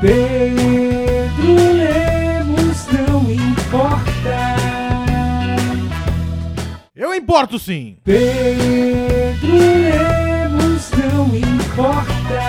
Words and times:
Pedro 0.00 1.54
Lemos 1.74 2.86
não 2.86 3.30
importa. 3.30 4.56
Eu 6.96 7.14
importo 7.14 7.58
sim. 7.58 7.98
Pedro 8.02 9.58
Lemos 9.58 10.90
não 10.92 11.26
importa. 11.36 12.40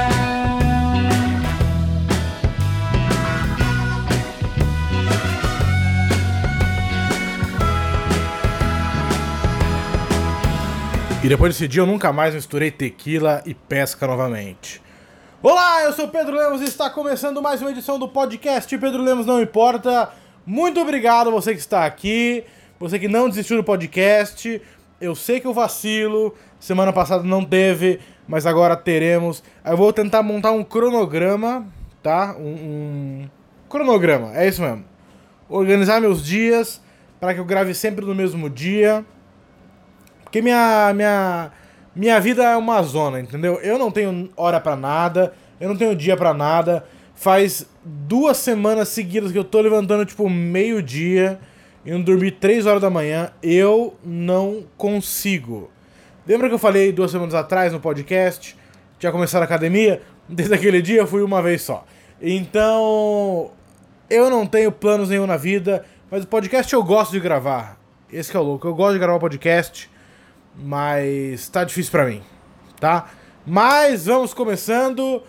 E 11.21 11.27
depois 11.27 11.53
desse 11.53 11.67
dia 11.67 11.81
eu 11.81 11.85
nunca 11.85 12.13
mais 12.13 12.33
misturei 12.33 12.71
tequila 12.71 13.43
e 13.45 13.53
pesca 13.53 14.07
novamente. 14.07 14.81
Olá, 15.43 15.85
eu 15.85 15.91
sou 15.91 16.07
Pedro 16.07 16.37
Lemos 16.37 16.61
e 16.61 16.65
está 16.65 16.87
começando 16.87 17.41
mais 17.41 17.63
uma 17.63 17.71
edição 17.71 17.97
do 17.97 18.07
podcast 18.07 18.77
Pedro 18.77 19.01
Lemos 19.01 19.25
Não 19.25 19.41
Importa. 19.41 20.11
Muito 20.45 20.79
obrigado 20.79 21.31
você 21.31 21.55
que 21.55 21.59
está 21.59 21.83
aqui, 21.83 22.43
você 22.79 22.99
que 22.99 23.07
não 23.07 23.27
desistiu 23.27 23.57
do 23.57 23.63
podcast. 23.63 24.61
Eu 25.01 25.15
sei 25.15 25.39
que 25.39 25.47
eu 25.47 25.53
vacilo, 25.53 26.35
semana 26.59 26.93
passada 26.93 27.23
não 27.23 27.43
teve, 27.43 27.99
mas 28.27 28.45
agora 28.45 28.77
teremos. 28.77 29.43
Eu 29.65 29.75
vou 29.75 29.91
tentar 29.91 30.21
montar 30.21 30.51
um 30.51 30.63
cronograma, 30.63 31.65
tá? 32.03 32.35
Um, 32.37 32.43
um... 32.43 33.29
cronograma, 33.67 34.37
é 34.37 34.47
isso 34.47 34.61
mesmo. 34.61 34.85
Organizar 35.49 35.99
meus 35.99 36.23
dias 36.23 36.79
para 37.19 37.33
que 37.33 37.39
eu 37.39 37.45
grave 37.45 37.73
sempre 37.73 38.05
no 38.05 38.13
mesmo 38.13 38.47
dia. 38.47 39.03
Porque 40.23 40.39
minha, 40.39 40.93
minha, 40.93 41.51
minha 41.95 42.19
vida 42.19 42.43
é 42.43 42.55
uma 42.55 42.81
zona, 42.83 43.19
entendeu? 43.19 43.59
Eu 43.61 43.77
não 43.77 43.91
tenho 43.91 44.29
hora 44.37 44.59
para 44.59 44.75
nada, 44.75 45.33
eu 45.59 45.67
não 45.67 45.75
tenho 45.75 45.95
dia 45.95 46.15
para 46.15 46.33
nada. 46.33 46.85
Faz 47.13 47.67
duas 47.83 48.37
semanas 48.37 48.87
seguidas 48.89 49.31
que 49.31 49.37
eu 49.37 49.43
tô 49.43 49.59
levantando, 49.59 50.05
tipo, 50.05 50.29
meio-dia, 50.29 51.39
indo 51.85 52.03
dormir 52.03 52.31
três 52.31 52.65
horas 52.65 52.81
da 52.81 52.89
manhã. 52.89 53.31
Eu 53.43 53.95
não 54.03 54.63
consigo. 54.77 55.69
Lembra 56.25 56.47
que 56.47 56.55
eu 56.55 56.59
falei 56.59 56.91
duas 56.91 57.11
semanas 57.11 57.35
atrás 57.35 57.73
no 57.73 57.79
podcast? 57.79 58.55
Tinha 58.97 59.11
começado 59.11 59.41
a 59.41 59.45
academia? 59.45 60.01
Desde 60.29 60.53
aquele 60.55 60.81
dia 60.81 61.01
eu 61.01 61.07
fui 61.07 61.21
uma 61.21 61.41
vez 61.41 61.61
só. 61.61 61.85
Então, 62.21 63.51
eu 64.09 64.29
não 64.29 64.45
tenho 64.45 64.71
planos 64.71 65.09
nenhum 65.09 65.27
na 65.27 65.35
vida, 65.35 65.83
mas 66.09 66.23
o 66.23 66.27
podcast 66.27 66.73
eu 66.73 66.83
gosto 66.83 67.11
de 67.11 67.19
gravar. 67.19 67.77
Esse 68.11 68.35
é 68.35 68.39
o 68.39 68.43
louco. 68.43 68.65
Eu 68.65 68.73
gosto 68.73 68.93
de 68.93 68.99
gravar 68.99 69.19
podcast 69.19 69.90
mas 70.55 71.47
tá 71.49 71.63
difícil 71.63 71.91
para 71.91 72.05
mim, 72.05 72.21
tá? 72.79 73.09
Mas 73.45 74.05
vamos 74.05 74.33
começando 74.33 75.23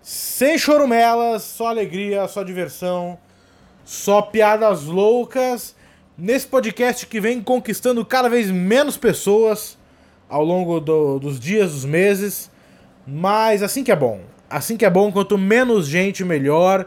sem 0.00 0.58
chorumelas, 0.58 1.42
só 1.42 1.68
alegria, 1.68 2.26
só 2.26 2.42
diversão, 2.42 3.18
só 3.84 4.22
piadas 4.22 4.84
loucas 4.84 5.76
nesse 6.16 6.46
podcast 6.46 7.06
que 7.06 7.20
vem 7.20 7.40
conquistando 7.40 8.04
cada 8.04 8.28
vez 8.28 8.50
menos 8.50 8.96
pessoas 8.96 9.78
ao 10.28 10.44
longo 10.44 10.80
do, 10.80 11.18
dos 11.18 11.38
dias, 11.38 11.72
dos 11.72 11.84
meses, 11.84 12.50
mas 13.06 13.62
assim 13.62 13.84
que 13.84 13.92
é 13.92 13.96
bom. 13.96 14.20
Assim 14.48 14.76
que 14.76 14.84
é 14.84 14.90
bom, 14.90 15.10
quanto 15.10 15.38
menos 15.38 15.86
gente, 15.86 16.24
melhor. 16.24 16.86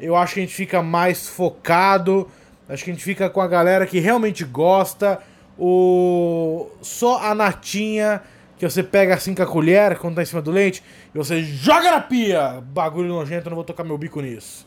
Eu 0.00 0.16
acho 0.16 0.34
que 0.34 0.40
a 0.40 0.42
gente 0.42 0.54
fica 0.54 0.82
mais 0.82 1.28
focado, 1.28 2.28
acho 2.68 2.84
que 2.84 2.90
a 2.90 2.94
gente 2.94 3.04
fica 3.04 3.30
com 3.30 3.40
a 3.40 3.46
galera 3.46 3.86
que 3.86 4.00
realmente 4.00 4.44
gosta 4.44 5.20
o 5.58 6.68
só 6.82 7.22
a 7.22 7.34
natinha 7.34 8.22
que 8.58 8.68
você 8.68 8.82
pega 8.82 9.14
assim 9.14 9.34
com 9.34 9.42
a 9.42 9.46
colher 9.46 9.98
quando 9.98 10.16
tá 10.16 10.22
em 10.22 10.26
cima 10.26 10.40
do 10.40 10.50
leite 10.50 10.82
e 11.14 11.18
você 11.18 11.42
joga 11.42 11.90
na 11.90 12.00
pia. 12.00 12.62
Bagulho 12.62 13.08
nojento, 13.08 13.48
não 13.48 13.56
vou 13.56 13.64
tocar 13.64 13.84
meu 13.84 13.98
bico 13.98 14.20
nisso. 14.20 14.66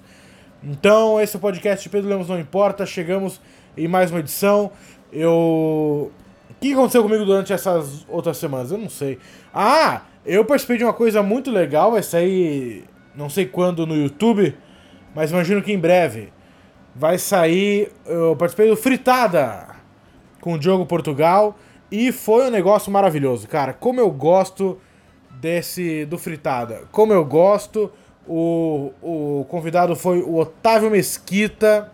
Então, 0.64 1.22
esse 1.22 1.36
é 1.36 1.38
o 1.38 1.42
podcast 1.42 1.88
Pedro 1.88 2.10
Lemos 2.10 2.30
Não 2.30 2.40
Importa. 2.40 2.86
Chegamos 2.86 3.40
em 3.76 3.88
mais 3.88 4.12
uma 4.12 4.20
edição. 4.20 4.72
Eu. 5.12 6.12
O 6.50 6.54
que 6.60 6.74
aconteceu 6.74 7.04
comigo 7.04 7.24
durante 7.24 7.54
essas 7.54 8.06
outras 8.10 8.38
semanas? 8.38 8.72
Eu 8.72 8.78
não 8.78 8.90
sei. 8.90 9.20
Ah, 9.54 10.02
eu 10.26 10.44
participei 10.44 10.78
de 10.78 10.84
uma 10.84 10.94
coisa 10.94 11.22
muito 11.22 11.52
legal. 11.52 11.92
Vai 11.92 12.02
sair 12.02 12.84
não 13.16 13.30
sei 13.30 13.46
quando 13.46 13.86
no 13.86 13.96
YouTube, 13.96 14.56
mas 15.16 15.32
imagino 15.32 15.62
que 15.62 15.72
em 15.72 15.80
breve. 15.80 16.34
Vai 16.96 17.20
sair. 17.20 17.92
Eu 18.06 18.36
participei 18.36 18.70
do 18.70 18.76
Fritada 18.76 19.77
com 20.48 20.54
o 20.54 20.58
Diogo 20.58 20.86
Portugal 20.86 21.60
e 21.92 22.10
foi 22.10 22.48
um 22.48 22.50
negócio 22.50 22.90
maravilhoso, 22.90 23.50
cara. 23.50 23.74
Como 23.74 24.00
eu 24.00 24.10
gosto 24.10 24.80
desse 25.42 26.06
do 26.06 26.18
fritada, 26.18 26.84
como 26.90 27.12
eu 27.12 27.26
gosto. 27.26 27.92
O, 28.26 28.94
o 29.02 29.46
convidado 29.50 29.94
foi 29.94 30.22
o 30.22 30.38
Otávio 30.38 30.90
Mesquita. 30.90 31.92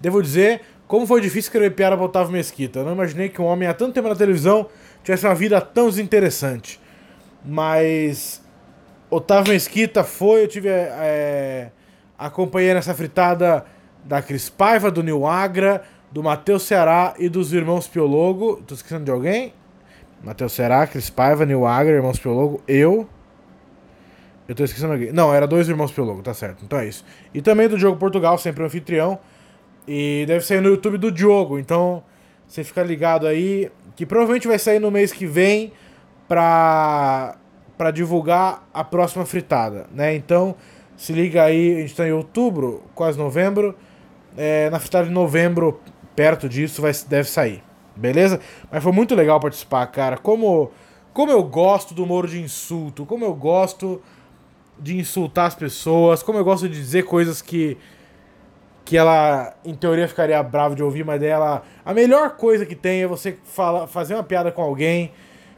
Devo 0.00 0.22
dizer, 0.22 0.60
como 0.86 1.04
foi 1.04 1.20
difícil 1.20 1.48
escrever 1.48 1.74
piada 1.74 1.96
para 1.96 2.06
Otávio 2.06 2.30
Mesquita. 2.30 2.78
Eu 2.78 2.84
não 2.84 2.92
imaginei 2.92 3.28
que 3.28 3.42
um 3.42 3.46
homem 3.46 3.68
há 3.68 3.74
tanto 3.74 3.92
tempo 3.92 4.08
na 4.08 4.14
televisão 4.14 4.68
tivesse 5.02 5.26
uma 5.26 5.34
vida 5.34 5.60
tão 5.60 5.88
desinteressante. 5.88 6.80
Mas 7.44 8.40
Otávio 9.10 9.52
Mesquita 9.52 10.04
foi, 10.04 10.44
eu 10.44 10.48
tive. 10.48 10.68
É, 10.68 11.72
acompanhei 12.16 12.72
nessa 12.72 12.94
fritada 12.94 13.64
da 14.04 14.22
Cris 14.22 14.48
Paiva, 14.48 14.92
do 14.92 15.02
Nil 15.02 15.26
Agra, 15.26 15.82
do 16.12 16.22
Matheus 16.22 16.64
Ceará 16.64 17.14
e 17.18 17.28
dos 17.28 17.52
irmãos 17.52 17.88
Piologo. 17.88 18.62
Tô 18.66 18.74
esquecendo 18.74 19.04
de 19.04 19.10
alguém? 19.10 19.54
Matheus 20.22 20.52
Ceará, 20.52 20.86
Cris 20.86 21.08
Paiva, 21.08 21.46
Nil 21.46 21.66
Agra, 21.66 21.94
irmãos 21.94 22.18
Piologo, 22.18 22.62
eu. 22.68 23.08
Eu 24.46 24.54
tô 24.54 24.62
esquecendo 24.62 24.92
alguém. 24.92 25.10
Não, 25.10 25.32
era 25.32 25.46
dois 25.46 25.68
irmãos 25.68 25.90
Piologo, 25.90 26.22
tá 26.22 26.34
certo. 26.34 26.64
Então 26.64 26.78
é 26.78 26.86
isso. 26.86 27.04
E 27.32 27.40
também 27.40 27.66
do 27.66 27.78
Diogo 27.78 27.96
Portugal, 27.96 28.36
sempre 28.36 28.62
anfitrião. 28.62 29.18
E 29.88 30.24
deve 30.26 30.44
sair 30.44 30.60
no 30.60 30.68
YouTube 30.68 30.98
do 30.98 31.10
Diogo. 31.10 31.58
Então 31.58 32.04
você 32.46 32.62
fica 32.62 32.82
ligado 32.82 33.26
aí. 33.26 33.70
Que 33.96 34.04
provavelmente 34.04 34.46
vai 34.46 34.58
sair 34.58 34.78
no 34.78 34.90
mês 34.90 35.12
que 35.12 35.26
vem 35.26 35.72
pra, 36.28 37.36
pra 37.78 37.90
divulgar 37.90 38.68
a 38.72 38.84
próxima 38.84 39.24
fritada, 39.24 39.86
né? 39.92 40.14
Então 40.14 40.54
se 40.96 41.12
liga 41.12 41.42
aí, 41.42 41.76
a 41.76 41.80
gente 41.80 41.96
tá 41.96 42.06
em 42.06 42.12
outubro, 42.12 42.82
quase 42.94 43.18
novembro. 43.18 43.74
É, 44.36 44.70
na 44.70 44.78
fritada 44.78 45.06
de 45.06 45.12
novembro 45.12 45.80
perto 46.14 46.48
disso 46.48 46.82
vai, 46.82 46.92
deve 47.08 47.28
sair. 47.28 47.62
Beleza? 47.94 48.40
Mas 48.70 48.82
foi 48.82 48.92
muito 48.92 49.14
legal 49.14 49.38
participar, 49.38 49.86
cara. 49.86 50.16
Como, 50.16 50.70
como 51.12 51.30
eu 51.30 51.42
gosto 51.42 51.94
do 51.94 52.04
humor 52.04 52.26
de 52.26 52.40
insulto, 52.40 53.04
como 53.04 53.24
eu 53.24 53.34
gosto 53.34 54.02
de 54.78 54.96
insultar 54.98 55.46
as 55.46 55.54
pessoas, 55.54 56.22
como 56.22 56.38
eu 56.38 56.44
gosto 56.44 56.68
de 56.68 56.74
dizer 56.74 57.04
coisas 57.04 57.42
que 57.42 57.76
que 58.84 58.96
ela, 58.96 59.54
em 59.64 59.74
teoria, 59.74 60.08
ficaria 60.08 60.42
brava 60.42 60.74
de 60.74 60.82
ouvir, 60.82 61.04
mas 61.04 61.20
dela. 61.20 61.62
A 61.84 61.94
melhor 61.94 62.30
coisa 62.30 62.66
que 62.66 62.74
tem 62.74 63.02
é 63.02 63.06
você 63.06 63.38
fala, 63.44 63.86
fazer 63.86 64.14
uma 64.14 64.24
piada 64.24 64.50
com 64.50 64.60
alguém, 64.60 65.12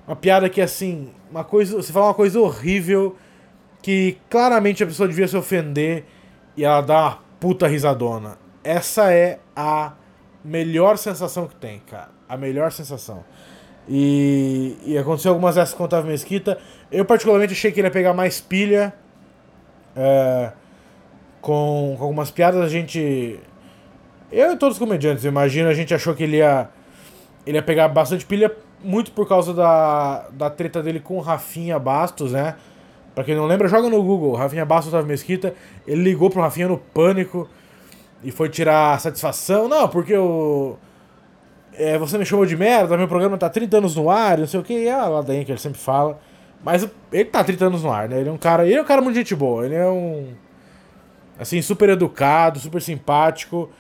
uma 0.07 0.15
piada 0.15 0.49
que 0.49 0.61
assim, 0.61 1.11
uma 1.31 1.43
coisa, 1.43 1.75
você 1.77 1.93
fala 1.93 2.07
uma 2.09 2.15
coisa 2.15 2.39
horrível 2.39 3.17
que 3.83 4.19
claramente 4.29 4.83
a 4.83 4.87
pessoa 4.87 5.09
devia 5.09 5.27
se 5.27 5.37
ofender 5.37 6.05
e 6.57 6.65
ela 6.65 6.81
dá 6.81 7.01
uma 7.01 7.19
puta 7.41 7.67
risadona. 7.67 8.39
Essa 8.63 9.13
é 9.13 9.39
a 9.57 9.93
melhor 10.45 10.99
sensação 10.99 11.47
que 11.49 11.57
tem, 11.57 11.81
cara. 11.81 12.11
A 12.29 12.37
melhor 12.37 12.71
sensação. 12.71 13.25
E, 13.89 14.77
e 14.85 14.99
aconteceu 14.99 15.31
algumas 15.31 15.55
dessas 15.55 15.75
com 15.75 15.83
o 15.83 15.87
Otávio 15.87 16.11
Mesquita. 16.11 16.59
Eu, 16.91 17.05
particularmente, 17.05 17.53
achei 17.53 17.73
que 17.73 17.81
ele 17.81 17.89
ia 17.89 17.93
pegar 17.93 18.13
mais 18.13 18.41
pilha. 18.41 18.93
É, 19.97 20.53
com, 21.41 21.95
com, 21.99 22.05
algumas 22.05 22.31
piadas, 22.31 22.61
a 22.61 22.69
gente. 22.69 23.39
Eu 24.31 24.53
e 24.53 24.57
todos 24.57 24.77
os 24.77 24.79
comediantes, 24.79 25.25
imagino, 25.25 25.69
a 25.69 25.75
gente 25.75 25.95
achou 25.95 26.15
que 26.15 26.23
ele 26.23 26.39
ia. 26.39 26.69
Ele 27.47 27.59
ia 27.59 27.63
pegar 27.63 27.89
bastante 27.89 28.25
pilha, 28.25 28.51
muito 28.83 29.13
por 29.13 29.29
causa 29.29 29.53
da, 29.53 30.29
da 30.33 30.49
treta 30.49 30.83
dele 30.83 30.99
com 30.99 31.19
o 31.19 31.21
Rafinha 31.21 31.79
Bastos, 31.79 32.33
né? 32.33 32.57
Pra 33.15 33.23
quem 33.23 33.37
não 33.37 33.47
lembra, 33.47 33.69
joga 33.69 33.89
no 33.89 34.03
Google. 34.03 34.35
Rafinha 34.35 34.65
Bastos 34.65 34.93
Otávio 34.93 35.07
Mesquita. 35.07 35.55
Ele 35.87 36.03
ligou 36.03 36.31
pro 36.31 36.41
Rafinha 36.41 36.69
no 36.69 36.79
pânico 36.79 37.49
e 38.25 38.31
foi 38.31 38.49
tirar 38.49 38.99
satisfação. 38.99 39.69
Não, 39.69 39.87
porque 39.89 40.17
o. 40.17 40.77
É, 41.75 41.99
você 41.99 42.17
me 42.17 42.25
chamou 42.25 42.47
de 42.47 42.57
merda, 42.57 42.97
meu 42.97 43.09
programa 43.09 43.37
tá 43.37 43.51
30 43.51 43.79
anos 43.79 43.97
no 43.97 44.09
ar, 44.09 44.39
não 44.39 44.47
sei 44.47 44.61
o 44.61 44.63
que, 44.63 44.87
é 44.87 44.93
a 44.93 45.07
ladainha 45.09 45.45
que 45.45 45.53
ele 45.53 45.59
sempre 45.59 45.79
fala. 45.79 46.19
Mas 46.63 46.89
ele 47.13 47.25
tá 47.27 47.45
30 47.45 47.67
anos 47.67 47.83
no 47.83 47.93
ar, 47.93 48.09
né? 48.09 48.21
Ele 48.21 48.29
é 48.29 48.33
um 48.33 48.39
cara. 48.39 48.65
Ele 48.67 48.77
é 48.77 48.81
um 48.81 48.87
cara 48.87 49.03
muito 49.03 49.17
gente 49.17 49.35
boa, 49.35 49.67
ele 49.67 49.75
é 49.75 49.87
um. 49.87 50.33
Assim, 51.39 51.61
super 51.61 51.91
educado, 51.91 52.59
super 52.59 52.81
simpático. 52.81 53.71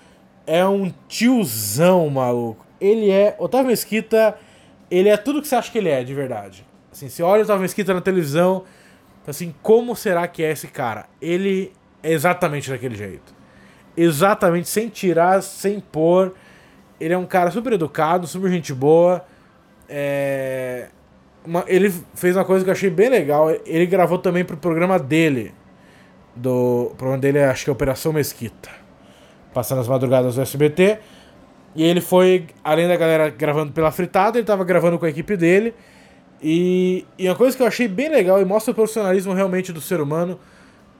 É 0.46 0.66
um 0.66 0.92
tiozão, 1.08 2.10
maluco. 2.10 2.66
Ele 2.80 3.10
é. 3.10 3.34
Otávio 3.38 3.68
Mesquita, 3.68 4.36
ele 4.90 5.08
é 5.08 5.16
tudo 5.16 5.40
que 5.40 5.48
você 5.48 5.56
acha 5.56 5.72
que 5.72 5.78
ele 5.78 5.88
é, 5.88 6.04
de 6.04 6.12
verdade. 6.12 6.66
Assim, 6.92 7.08
você 7.08 7.22
olha 7.22 7.40
o 7.40 7.44
Otávio 7.44 7.62
Mesquita 7.62 7.94
na 7.94 8.00
televisão, 8.02 8.64
assim, 9.26 9.54
como 9.62 9.96
será 9.96 10.28
que 10.28 10.42
é 10.42 10.50
esse 10.50 10.66
cara? 10.66 11.06
Ele 11.22 11.72
é 12.02 12.12
exatamente 12.12 12.68
daquele 12.68 12.94
jeito 12.94 13.34
exatamente 13.96 14.68
sem 14.68 14.88
tirar, 14.88 15.42
sem 15.42 15.80
pôr. 15.80 16.34
Ele 17.00 17.14
é 17.14 17.18
um 17.18 17.26
cara 17.26 17.50
super 17.50 17.72
educado, 17.72 18.26
super 18.26 18.50
gente 18.50 18.72
boa. 18.72 19.24
É... 19.88 20.88
Uma, 21.44 21.64
ele 21.66 21.92
fez 22.14 22.36
uma 22.36 22.44
coisa 22.44 22.64
que 22.64 22.70
eu 22.70 22.72
achei 22.72 22.90
bem 22.90 23.10
legal. 23.10 23.50
Ele 23.66 23.86
gravou 23.86 24.18
também 24.18 24.44
pro 24.44 24.56
programa 24.56 24.98
dele. 24.98 25.52
do. 26.34 26.90
O 26.92 26.94
programa 26.96 27.20
dele 27.20 27.38
é, 27.38 27.46
acho 27.46 27.64
que 27.64 27.70
é 27.70 27.72
Operação 27.72 28.12
Mesquita. 28.12 28.70
Passando 29.52 29.80
as 29.80 29.88
madrugadas 29.88 30.36
do 30.36 30.40
SBT. 30.40 30.98
E 31.74 31.82
ele 31.82 32.00
foi, 32.00 32.46
além 32.62 32.86
da 32.86 32.96
galera 32.96 33.30
gravando 33.30 33.72
pela 33.72 33.90
fritada, 33.90 34.38
ele 34.38 34.46
tava 34.46 34.64
gravando 34.64 34.98
com 34.98 35.06
a 35.06 35.10
equipe 35.10 35.36
dele. 35.36 35.74
E, 36.40 37.04
e 37.18 37.28
uma 37.28 37.34
coisa 37.34 37.56
que 37.56 37.62
eu 37.62 37.66
achei 37.66 37.88
bem 37.88 38.08
legal 38.08 38.40
e 38.40 38.44
mostra 38.44 38.72
o 38.72 38.74
profissionalismo 38.74 39.32
realmente 39.32 39.72
do 39.72 39.80
ser 39.80 40.00
humano. 40.00 40.38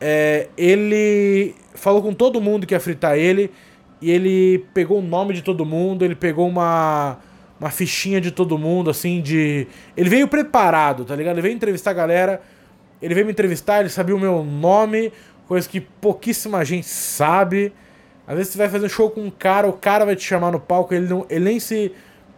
É, 0.07 0.49
ele 0.55 1.55
falou 1.75 2.03
com 2.03 2.13
todo 2.13 2.39
mundo 2.39 2.67
que 2.67 2.75
ia 2.75 2.81
fritar 2.81 3.17
ele. 3.17 3.51
E 4.03 4.11
ele 4.11 4.67
pegou 4.75 4.99
o 4.99 5.03
nome 5.03 5.33
de 5.33 5.41
todo 5.41 5.65
mundo, 5.65 6.05
ele 6.05 6.15
pegou 6.15 6.47
uma, 6.47 7.17
uma 7.59 7.71
fichinha 7.71 8.21
de 8.21 8.31
todo 8.31 8.59
mundo, 8.59 8.91
assim, 8.91 9.23
de. 9.23 9.67
Ele 9.97 10.11
veio 10.11 10.29
preparado, 10.29 11.07
tá 11.07 11.17
ligado? 11.17 11.37
Ele 11.37 11.43
veio 11.43 11.55
entrevistar 11.55 11.93
a 11.93 11.95
galera. 11.95 12.43
Ele 13.01 13.15
veio 13.15 13.25
me 13.25 13.33
entrevistar, 13.33 13.81
ele 13.81 13.89
sabia 13.89 14.15
o 14.15 14.21
meu 14.21 14.45
nome, 14.45 15.11
coisa 15.49 15.67
que 15.67 15.81
pouquíssima 15.81 16.63
gente 16.67 16.87
sabe. 16.87 17.73
Às 18.27 18.37
vezes 18.37 18.53
você 18.53 18.59
vai 18.59 18.69
fazer 18.69 18.85
um 18.85 18.91
show 18.91 19.11
com 19.11 19.23
um 19.23 19.31
cara, 19.31 19.67
o 19.67 19.73
cara 19.73 20.05
vai 20.05 20.17
te 20.17 20.25
chamar 20.25 20.53
no 20.53 20.61
palco, 20.61 20.93
ele, 20.93 21.07
não, 21.07 21.25
ele 21.31 21.47
nem 21.47 21.59
se 21.61 21.93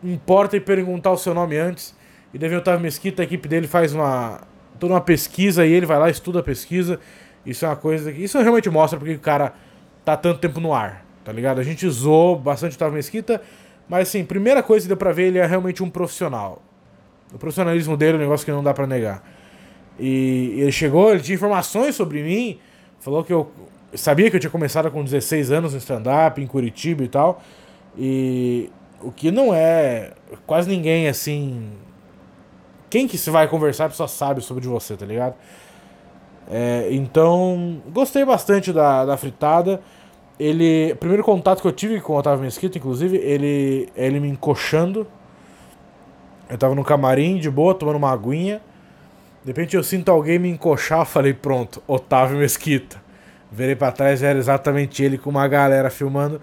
importa 0.04 0.56
em 0.56 0.60
perguntar 0.60 1.10
o 1.10 1.16
seu 1.16 1.34
nome 1.34 1.56
antes. 1.56 1.96
E 2.32 2.38
daí 2.38 2.48
vem 2.48 2.58
o 2.58 2.60
Otávio 2.60 2.80
Mesquita, 2.80 3.22
a 3.22 3.24
equipe 3.24 3.48
dele 3.48 3.66
faz 3.66 3.92
uma 3.92 4.40
toda 4.78 4.94
uma 4.94 5.00
pesquisa 5.00 5.66
e 5.66 5.72
ele 5.72 5.86
vai 5.86 5.98
lá, 5.98 6.08
estuda 6.08 6.40
a 6.40 6.42
pesquisa. 6.44 7.00
Isso 7.46 7.64
é 7.64 7.68
uma 7.68 7.76
coisa 7.76 8.12
que. 8.12 8.22
Isso 8.22 8.38
realmente 8.40 8.68
mostra 8.68 8.98
porque 8.98 9.14
o 9.14 9.20
cara 9.20 9.54
tá 10.04 10.16
tanto 10.16 10.40
tempo 10.40 10.60
no 10.60 10.74
ar, 10.74 11.06
tá 11.24 11.32
ligado? 11.32 11.60
A 11.60 11.62
gente 11.62 11.88
zoou 11.88 12.36
bastante 12.36 12.72
o 12.72 12.76
Otávio 12.76 12.94
Mesquita, 12.94 13.40
mas 13.88 14.08
assim, 14.08 14.24
primeira 14.24 14.62
coisa 14.62 14.84
que 14.84 14.88
deu 14.88 14.96
pra 14.96 15.12
ver, 15.12 15.28
ele 15.28 15.38
é 15.38 15.46
realmente 15.46 15.82
um 15.82 15.88
profissional. 15.88 16.62
O 17.32 17.38
profissionalismo 17.38 17.96
dele 17.96 18.12
é 18.12 18.16
um 18.16 18.20
negócio 18.20 18.44
que 18.44 18.52
não 18.52 18.62
dá 18.62 18.74
para 18.74 18.86
negar. 18.86 19.22
E 19.98 20.56
ele 20.58 20.72
chegou, 20.72 21.10
ele 21.10 21.20
tinha 21.20 21.34
informações 21.34 21.94
sobre 21.94 22.22
mim, 22.22 22.58
falou 23.00 23.24
que 23.24 23.32
eu 23.32 23.50
sabia 23.94 24.30
que 24.30 24.36
eu 24.36 24.40
tinha 24.40 24.50
começado 24.50 24.90
com 24.90 25.02
16 25.02 25.50
anos 25.50 25.72
no 25.72 25.78
stand-up, 25.78 26.40
em 26.40 26.46
Curitiba 26.46 27.02
e 27.02 27.08
tal. 27.08 27.42
E 27.96 28.70
o 29.00 29.10
que 29.10 29.30
não 29.30 29.54
é. 29.54 30.12
Quase 30.46 30.68
ninguém 30.68 31.08
assim. 31.08 31.70
Quem 32.90 33.08
que 33.08 33.18
se 33.18 33.30
vai 33.30 33.48
conversar 33.48 33.90
só 33.92 34.06
sabe 34.06 34.40
sobre 34.40 34.66
você, 34.66 34.96
tá 34.96 35.04
ligado? 35.04 35.34
É, 36.50 36.88
então, 36.90 37.82
gostei 37.92 38.24
bastante 38.24 38.72
da, 38.72 39.04
da 39.04 39.16
fritada. 39.16 39.80
Ele. 40.38 40.94
Primeiro 40.96 41.24
contato 41.24 41.60
que 41.60 41.68
eu 41.68 41.72
tive 41.72 42.00
com 42.00 42.12
o 42.12 42.18
Otávio 42.18 42.44
Mesquita, 42.44 42.78
inclusive, 42.78 43.16
ele, 43.16 43.88
ele 43.96 44.20
me 44.20 44.28
encoxando. 44.28 45.06
Eu 46.48 46.56
tava 46.56 46.74
no 46.74 46.84
camarim 46.84 47.38
de 47.38 47.50
boa, 47.50 47.74
tomando 47.74 47.96
uma 47.96 48.12
aguinha. 48.12 48.60
De 49.42 49.50
repente 49.50 49.76
eu 49.76 49.82
sinto 49.82 50.10
alguém 50.10 50.38
me 50.38 50.48
encoxar, 50.48 51.04
falei, 51.06 51.32
pronto, 51.32 51.82
Otávio 51.86 52.38
Mesquita. 52.38 53.00
Verei 53.50 53.76
para 53.76 53.92
trás, 53.92 54.22
era 54.22 54.38
exatamente 54.38 55.02
ele 55.02 55.18
com 55.18 55.30
uma 55.30 55.46
galera 55.46 55.88
filmando. 55.88 56.40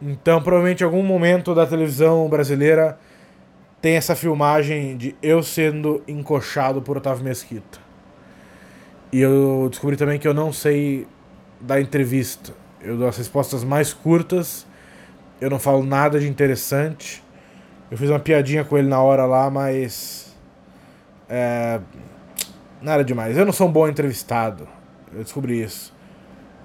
Então, 0.00 0.40
provavelmente, 0.42 0.82
em 0.82 0.84
algum 0.84 1.02
momento 1.02 1.54
da 1.54 1.66
televisão 1.66 2.28
brasileira 2.28 2.98
tem 3.80 3.94
essa 3.94 4.16
filmagem 4.16 4.96
de 4.96 5.14
eu 5.22 5.42
sendo 5.42 6.02
encoxado 6.08 6.82
por 6.82 6.96
Otávio 6.96 7.24
Mesquita. 7.24 7.87
E 9.12 9.20
eu 9.20 9.68
descobri 9.70 9.96
também 9.96 10.18
que 10.18 10.28
eu 10.28 10.34
não 10.34 10.52
sei 10.52 11.06
dar 11.60 11.80
entrevista. 11.80 12.52
Eu 12.80 12.96
dou 12.96 13.08
as 13.08 13.16
respostas 13.16 13.64
mais 13.64 13.92
curtas, 13.92 14.66
eu 15.40 15.50
não 15.50 15.58
falo 15.58 15.82
nada 15.82 16.20
de 16.20 16.28
interessante. 16.28 17.22
Eu 17.90 17.96
fiz 17.96 18.10
uma 18.10 18.20
piadinha 18.20 18.64
com 18.64 18.76
ele 18.76 18.88
na 18.88 19.00
hora 19.00 19.24
lá, 19.24 19.48
mas. 19.48 20.36
É, 21.28 21.80
nada 22.82 23.02
demais. 23.02 23.36
Eu 23.36 23.44
não 23.46 23.52
sou 23.52 23.68
um 23.68 23.72
bom 23.72 23.88
entrevistado. 23.88 24.68
Eu 25.12 25.22
descobri 25.22 25.62
isso. 25.62 25.94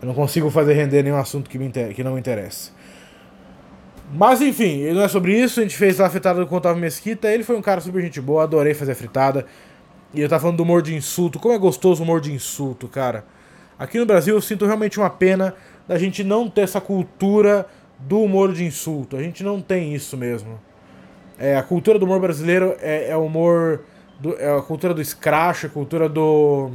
Eu 0.01 0.07
não 0.07 0.13
consigo 0.13 0.49
fazer 0.49 0.73
render 0.73 1.01
nenhum 1.01 1.17
assunto 1.17 1.49
que, 1.49 1.57
me 1.57 1.71
que 1.71 2.03
não 2.03 2.13
me 2.13 2.19
interessa. 2.19 2.71
Mas 4.13 4.41
enfim, 4.41 4.91
não 4.91 5.01
é 5.01 5.07
sobre 5.07 5.33
isso. 5.33 5.59
A 5.59 5.63
gente 5.63 5.77
fez 5.77 5.97
lá 5.97 6.07
a 6.07 6.09
fritada 6.09 6.45
com 6.45 6.55
o 6.55 6.57
Otávio 6.57 6.81
Mesquita. 6.81 7.29
Ele 7.29 7.43
foi 7.43 7.55
um 7.55 7.61
cara 7.61 7.79
super 7.79 8.01
gente 8.01 8.19
boa, 8.19 8.43
adorei 8.43 8.73
fazer 8.73 8.91
a 8.91 8.95
fritada. 8.95 9.45
E 10.13 10.21
eu 10.21 10.29
tava 10.29 10.41
falando 10.41 10.57
do 10.57 10.63
humor 10.63 10.81
de 10.81 10.95
insulto. 10.95 11.39
Como 11.39 11.53
é 11.53 11.57
gostoso 11.57 12.01
o 12.01 12.05
humor 12.05 12.21
de 12.21 12.31
insulto, 12.31 12.87
cara. 12.87 13.25
Aqui 13.79 13.97
no 13.97 14.05
Brasil 14.05 14.35
eu 14.35 14.41
sinto 14.41 14.65
realmente 14.65 14.99
uma 14.99 15.09
pena 15.09 15.55
da 15.87 15.97
gente 15.97 16.23
não 16.23 16.49
ter 16.49 16.61
essa 16.61 16.79
cultura 16.79 17.65
do 17.99 18.21
humor 18.21 18.53
de 18.53 18.63
insulto. 18.63 19.17
A 19.17 19.23
gente 19.23 19.43
não 19.43 19.61
tem 19.61 19.93
isso 19.93 20.15
mesmo. 20.15 20.59
É, 21.37 21.57
a 21.57 21.63
cultura 21.63 21.97
do 21.97 22.05
humor 22.05 22.19
brasileiro 22.19 22.75
é, 22.79 23.09
é 23.09 23.17
humor. 23.17 23.83
Do, 24.19 24.37
é 24.37 24.55
a 24.55 24.61
cultura 24.61 24.93
do 24.93 25.03
scratch, 25.03 25.65
a 25.65 25.69
cultura 25.69 26.07
do. 26.07 26.71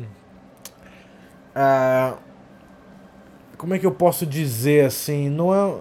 Uh, 1.54 2.16
como 3.56 3.74
é 3.74 3.78
que 3.78 3.86
eu 3.86 3.92
posso 3.92 4.26
dizer 4.26 4.84
assim? 4.84 5.28
Não 5.28 5.54
é. 5.54 5.74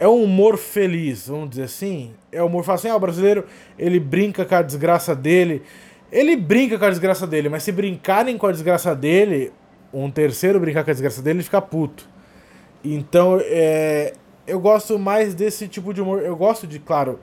É 0.00 0.08
um 0.08 0.22
humor 0.22 0.56
feliz, 0.56 1.26
vamos 1.26 1.50
dizer 1.50 1.64
assim. 1.64 2.14
É 2.30 2.42
um 2.42 2.46
humor 2.46 2.62
fácil 2.64 2.88
assim, 2.88 2.94
ah, 2.94 2.96
o 2.96 3.00
brasileiro 3.00 3.44
ele 3.76 3.98
brinca 3.98 4.44
com 4.44 4.54
a 4.54 4.62
desgraça 4.62 5.14
dele. 5.14 5.62
Ele 6.10 6.36
brinca 6.36 6.78
com 6.78 6.84
a 6.84 6.90
desgraça 6.90 7.26
dele, 7.26 7.48
mas 7.48 7.62
se 7.62 7.72
brincarem 7.72 8.38
com 8.38 8.46
a 8.46 8.52
desgraça 8.52 8.94
dele, 8.94 9.52
um 9.92 10.10
terceiro 10.10 10.58
brincar 10.58 10.84
com 10.84 10.90
a 10.90 10.94
desgraça 10.94 11.20
dele, 11.20 11.38
ele 11.38 11.44
fica 11.44 11.60
puto. 11.60 12.08
Então, 12.82 13.38
é, 13.42 14.14
eu 14.46 14.58
gosto 14.58 14.98
mais 14.98 15.34
desse 15.34 15.68
tipo 15.68 15.92
de 15.92 16.00
humor. 16.00 16.22
Eu 16.22 16.36
gosto 16.36 16.66
de, 16.66 16.78
claro, 16.78 17.20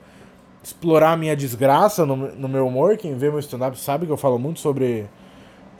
explorar 0.62 1.12
a 1.12 1.16
minha 1.16 1.34
desgraça 1.34 2.06
no, 2.06 2.16
no 2.16 2.48
meu 2.48 2.66
humor. 2.66 2.96
Quem 2.96 3.16
vê 3.16 3.30
meu 3.30 3.40
stand-up 3.40 3.78
sabe 3.78 4.06
que 4.06 4.12
eu 4.12 4.16
falo 4.16 4.38
muito 4.38 4.60
sobre 4.60 5.06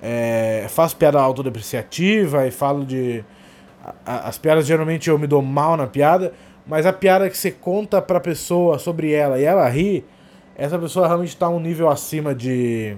é, 0.03 0.67
faço 0.69 0.97
piada 0.97 1.21
autodepreciativa 1.21 2.47
e 2.47 2.51
falo 2.51 2.85
de. 2.85 3.25
A, 4.05 4.29
as 4.29 4.39
piadas 4.39 4.67
geralmente 4.67 5.09
eu 5.09 5.19
me 5.19 5.27
dou 5.27 5.41
mal 5.41 5.77
na 5.77 5.87
piada, 5.87 6.33
mas 6.67 6.87
a 6.87 6.93
piada 6.93 7.31
que 7.31 7.37
você 7.37 7.51
conta 7.51 8.03
pra 8.03 8.19
pessoa 8.21 8.79
sobre 8.79 9.13
ela 9.13 9.39
e 9.39 9.45
ela 9.45 9.69
ri, 9.69 10.05
essa 10.57 10.79
pessoa 10.79 11.07
realmente 11.07 11.37
tá 11.37 11.49
um 11.49 11.61
nível 11.61 11.89
acima 11.89 12.35
de. 12.35 12.97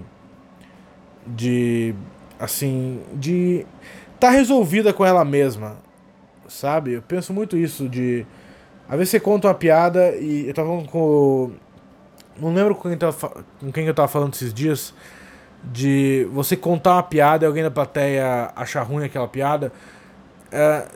de. 1.26 1.94
assim. 2.38 3.02
de. 3.14 3.66
tá 4.20 4.30
resolvida 4.30 4.92
com 4.92 5.04
ela 5.04 5.24
mesma. 5.24 5.76
Sabe? 6.46 6.92
Eu 6.92 7.02
penso 7.02 7.32
muito 7.32 7.56
isso 7.56 7.88
de. 7.88 8.24
Às 8.88 8.96
vezes 8.96 9.10
você 9.10 9.20
conta 9.20 9.48
uma 9.48 9.54
piada 9.54 10.16
e 10.16 10.48
eu 10.48 10.54
tava 10.54 10.68
com. 10.84 11.50
Não 12.40 12.54
lembro 12.54 12.74
com 12.76 12.88
quem, 12.88 12.96
tava, 12.96 13.44
com 13.60 13.72
quem 13.72 13.86
eu 13.86 13.94
tava 13.94 14.06
falando 14.06 14.32
esses 14.32 14.54
dias 14.54 14.94
de 15.64 16.28
você 16.32 16.56
contar 16.56 16.94
uma 16.94 17.02
piada 17.02 17.44
e 17.44 17.46
alguém 17.46 17.64
da 17.64 17.70
plateia 17.70 18.52
achar 18.54 18.82
ruim 18.82 19.04
aquela 19.04 19.26
piada. 19.26 19.72
É, 20.52 20.86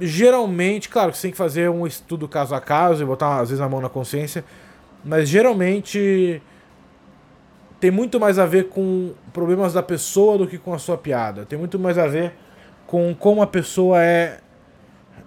geralmente, 0.00 0.88
claro 0.88 1.12
que 1.12 1.18
você 1.18 1.22
tem 1.22 1.30
que 1.30 1.36
fazer 1.36 1.70
um 1.70 1.86
estudo 1.86 2.26
caso 2.26 2.54
a 2.54 2.60
caso 2.60 3.02
e 3.02 3.06
botar 3.06 3.38
às 3.38 3.50
vezes 3.50 3.60
a 3.60 3.68
mão 3.68 3.80
na 3.80 3.88
consciência, 3.88 4.44
mas 5.04 5.28
geralmente 5.28 6.42
tem 7.80 7.90
muito 7.90 8.20
mais 8.20 8.38
a 8.38 8.46
ver 8.46 8.68
com 8.68 9.12
problemas 9.32 9.72
da 9.72 9.82
pessoa 9.82 10.36
do 10.36 10.46
que 10.46 10.58
com 10.58 10.74
a 10.74 10.78
sua 10.78 10.98
piada. 10.98 11.46
Tem 11.46 11.58
muito 11.58 11.78
mais 11.78 11.96
a 11.96 12.06
ver 12.06 12.34
com 12.86 13.14
como 13.14 13.42
a 13.42 13.46
pessoa 13.46 14.02
é. 14.02 14.38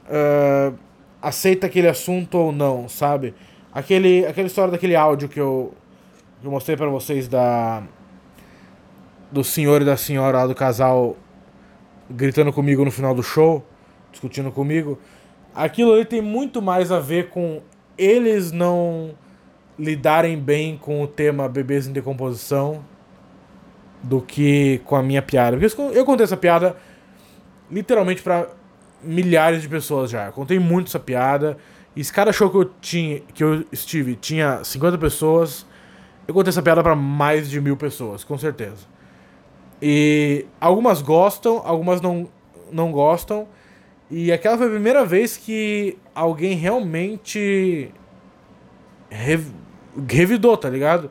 Uh, 0.05 0.77
aceita 1.21 1.67
aquele 1.67 1.87
assunto 1.87 2.37
ou 2.37 2.51
não, 2.51 2.89
sabe? 2.89 3.33
Aquele, 3.73 4.25
aquela 4.25 4.45
história 4.45 4.71
daquele 4.71 4.95
áudio 4.95 5.29
que 5.29 5.39
eu, 5.39 5.73
que 6.41 6.45
eu 6.45 6.51
mostrei 6.51 6.75
para 6.75 6.89
vocês 6.89 7.27
da 7.27 7.81
do 9.31 9.43
senhor 9.43 9.81
e 9.81 9.85
da 9.85 9.97
senhora 9.97 10.39
lá 10.39 10.47
do 10.47 10.53
casal 10.53 11.15
gritando 12.09 12.53
comigo 12.53 12.85
no 12.85 12.91
final 12.91 13.15
do 13.15 13.23
show, 13.23 13.65
discutindo 14.11 14.51
comigo. 14.51 14.99
Aquilo 15.55 15.93
ali 15.93 16.05
tem 16.05 16.21
muito 16.21 16.61
mais 16.61 16.91
a 16.91 16.99
ver 16.99 17.29
com 17.29 17.61
eles 17.97 18.51
não 18.51 19.15
lidarem 19.77 20.37
bem 20.37 20.77
com 20.77 21.01
o 21.01 21.07
tema 21.07 21.47
bebês 21.47 21.87
em 21.87 21.91
decomposição 21.91 22.83
do 24.01 24.21
que 24.21 24.81
com 24.85 24.95
a 24.95 25.03
minha 25.03 25.21
piada. 25.21 25.57
Porque 25.57 25.81
eu 25.97 26.05
contei 26.05 26.25
essa 26.25 26.37
piada 26.37 26.75
literalmente 27.71 28.21
para 28.21 28.49
milhares 29.01 29.61
de 29.61 29.69
pessoas 29.69 30.11
já. 30.11 30.27
Eu 30.27 30.33
contei 30.33 30.59
muito 30.59 30.87
essa 30.87 30.99
piada. 30.99 31.57
E 31.95 32.01
esse 32.01 32.11
cada 32.11 32.31
show 32.31 32.49
que 32.49 32.57
eu 32.57 32.65
tinha, 32.81 33.19
que 33.33 33.43
eu 33.43 33.65
estive, 33.71 34.15
tinha 34.15 34.63
50 34.63 34.97
pessoas. 34.97 35.65
Eu 36.27 36.33
contei 36.33 36.49
essa 36.49 36.61
piada 36.61 36.83
para 36.83 36.95
mais 36.95 37.49
de 37.49 37.59
mil 37.59 37.77
pessoas, 37.77 38.23
com 38.23 38.37
certeza. 38.37 38.87
E 39.81 40.45
algumas 40.59 41.01
gostam, 41.01 41.61
algumas 41.65 42.01
não, 42.01 42.27
não 42.71 42.91
gostam. 42.91 43.47
E 44.09 44.31
aquela 44.31 44.57
foi 44.57 44.67
a 44.67 44.69
primeira 44.69 45.05
vez 45.05 45.35
que 45.35 45.97
alguém 46.13 46.55
realmente 46.55 47.91
revidou, 50.09 50.57
tá 50.57 50.69
ligado? 50.69 51.09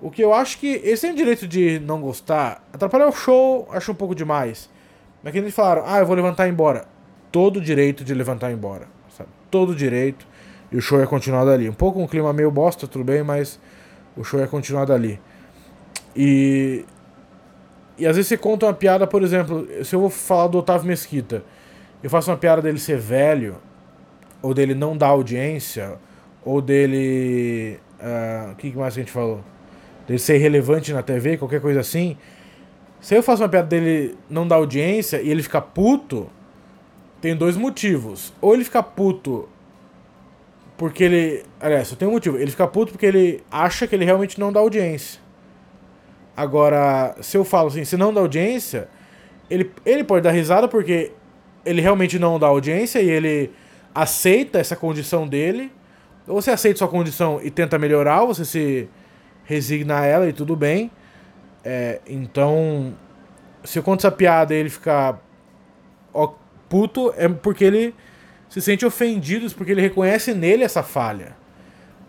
O 0.00 0.10
que 0.10 0.22
eu 0.22 0.34
acho 0.34 0.58
que 0.58 0.80
eles 0.84 1.00
têm 1.00 1.12
o 1.12 1.16
direito 1.16 1.46
de 1.48 1.78
não 1.80 2.00
gostar. 2.00 2.62
Atrapalhar 2.72 3.08
o 3.08 3.12
show, 3.12 3.68
acho 3.70 3.92
um 3.92 3.94
pouco 3.94 4.14
demais. 4.14 4.68
Mas 5.22 5.32
que 5.32 5.38
eles 5.38 5.54
falaram, 5.54 5.84
ah, 5.86 5.98
eu 5.98 6.06
vou 6.06 6.14
levantar 6.14 6.46
e 6.46 6.50
ir 6.50 6.52
embora. 6.52 6.86
Todo 7.32 7.60
direito 7.60 8.04
de 8.04 8.12
levantar 8.12 8.50
e 8.50 8.52
ir 8.52 8.56
embora. 8.56 8.86
Sabe? 9.16 9.30
Todo 9.50 9.74
direito. 9.74 10.26
E 10.70 10.76
o 10.76 10.80
show 10.80 11.00
é 11.00 11.06
continuado 11.06 11.50
ali. 11.50 11.68
Um 11.68 11.74
pouco 11.74 12.00
um 12.00 12.06
clima 12.06 12.32
meio 12.32 12.50
bosta, 12.50 12.86
tudo 12.86 13.04
bem, 13.04 13.22
mas 13.22 13.58
o 14.16 14.24
show 14.24 14.40
é 14.40 14.46
continuado 14.46 14.92
ali. 14.92 15.20
E 16.14 16.84
E 17.96 18.06
às 18.06 18.16
vezes 18.16 18.28
você 18.28 18.36
conta 18.36 18.66
uma 18.66 18.74
piada, 18.74 19.06
por 19.06 19.22
exemplo, 19.22 19.66
se 19.84 19.94
eu 19.94 20.00
vou 20.00 20.10
falar 20.10 20.48
do 20.48 20.58
Otávio 20.58 20.88
Mesquita, 20.88 21.44
eu 22.02 22.10
faço 22.10 22.30
uma 22.30 22.36
piada 22.36 22.60
dele 22.60 22.78
ser 22.78 22.98
velho, 22.98 23.56
ou 24.42 24.52
dele 24.52 24.74
não 24.74 24.96
dar 24.96 25.08
audiência, 25.08 25.96
ou 26.44 26.60
dele. 26.60 27.78
ah, 28.00 28.50
O 28.52 28.56
que 28.56 28.74
mais 28.76 28.94
que 28.94 29.00
a 29.00 29.02
gente 29.02 29.12
falou? 29.12 29.42
Dele 30.06 30.18
ser 30.18 30.36
irrelevante 30.36 30.92
na 30.92 31.02
TV, 31.02 31.36
qualquer 31.36 31.60
coisa 31.60 31.80
assim. 31.80 32.16
Se 33.00 33.14
eu 33.14 33.22
faço 33.22 33.42
uma 33.42 33.48
piada 33.48 33.68
dele 33.68 34.16
não 34.30 34.46
dar 34.46 34.56
audiência 34.56 35.20
e 35.20 35.30
ele 35.30 35.42
ficar 35.42 35.60
puto, 35.62 36.28
tem 37.20 37.34
dois 37.36 37.56
motivos. 37.56 38.32
Ou 38.40 38.54
ele 38.54 38.64
fica 38.64 38.82
puto 38.82 39.48
porque 40.76 41.04
ele. 41.04 41.42
Aliás, 41.60 41.88
só 41.88 41.96
tem 41.96 42.06
um 42.08 42.12
motivo. 42.12 42.38
Ele 42.38 42.50
fica 42.50 42.66
puto 42.66 42.92
porque 42.92 43.06
ele 43.06 43.42
acha 43.50 43.86
que 43.86 43.94
ele 43.94 44.04
realmente 44.04 44.38
não 44.38 44.52
dá 44.52 44.60
audiência. 44.60 45.20
Agora, 46.36 47.14
se 47.20 47.36
eu 47.36 47.44
falo 47.44 47.68
assim, 47.68 47.84
se 47.84 47.96
não 47.96 48.12
dá 48.12 48.20
audiência, 48.20 48.88
ele, 49.48 49.70
ele 49.86 50.02
pode 50.02 50.22
dar 50.22 50.32
risada 50.32 50.66
porque 50.66 51.12
ele 51.64 51.80
realmente 51.80 52.18
não 52.18 52.38
dá 52.38 52.48
audiência 52.48 53.00
e 53.00 53.08
ele 53.08 53.50
aceita 53.94 54.58
essa 54.58 54.74
condição 54.74 55.28
dele. 55.28 55.70
Ou 56.26 56.40
você 56.40 56.50
aceita 56.50 56.78
sua 56.78 56.88
condição 56.88 57.40
e 57.42 57.50
tenta 57.50 57.78
melhorar, 57.78 58.22
ou 58.22 58.28
você 58.28 58.44
se 58.44 58.88
resigna 59.44 60.00
a 60.00 60.06
ela 60.06 60.28
e 60.28 60.32
tudo 60.32 60.56
bem. 60.56 60.90
É, 61.64 62.00
então, 62.06 62.94
se 63.62 63.78
eu 63.78 63.82
conto 63.82 64.00
essa 64.00 64.10
piada 64.10 64.54
e 64.54 64.58
ele 64.58 64.70
ficar 64.70 65.20
puto, 66.68 67.14
é 67.16 67.28
porque 67.28 67.64
ele 67.64 67.94
se 68.48 68.60
sente 68.60 68.84
ofendido, 68.84 69.48
porque 69.54 69.72
ele 69.72 69.80
reconhece 69.80 70.34
nele 70.34 70.64
essa 70.64 70.82
falha. 70.82 71.36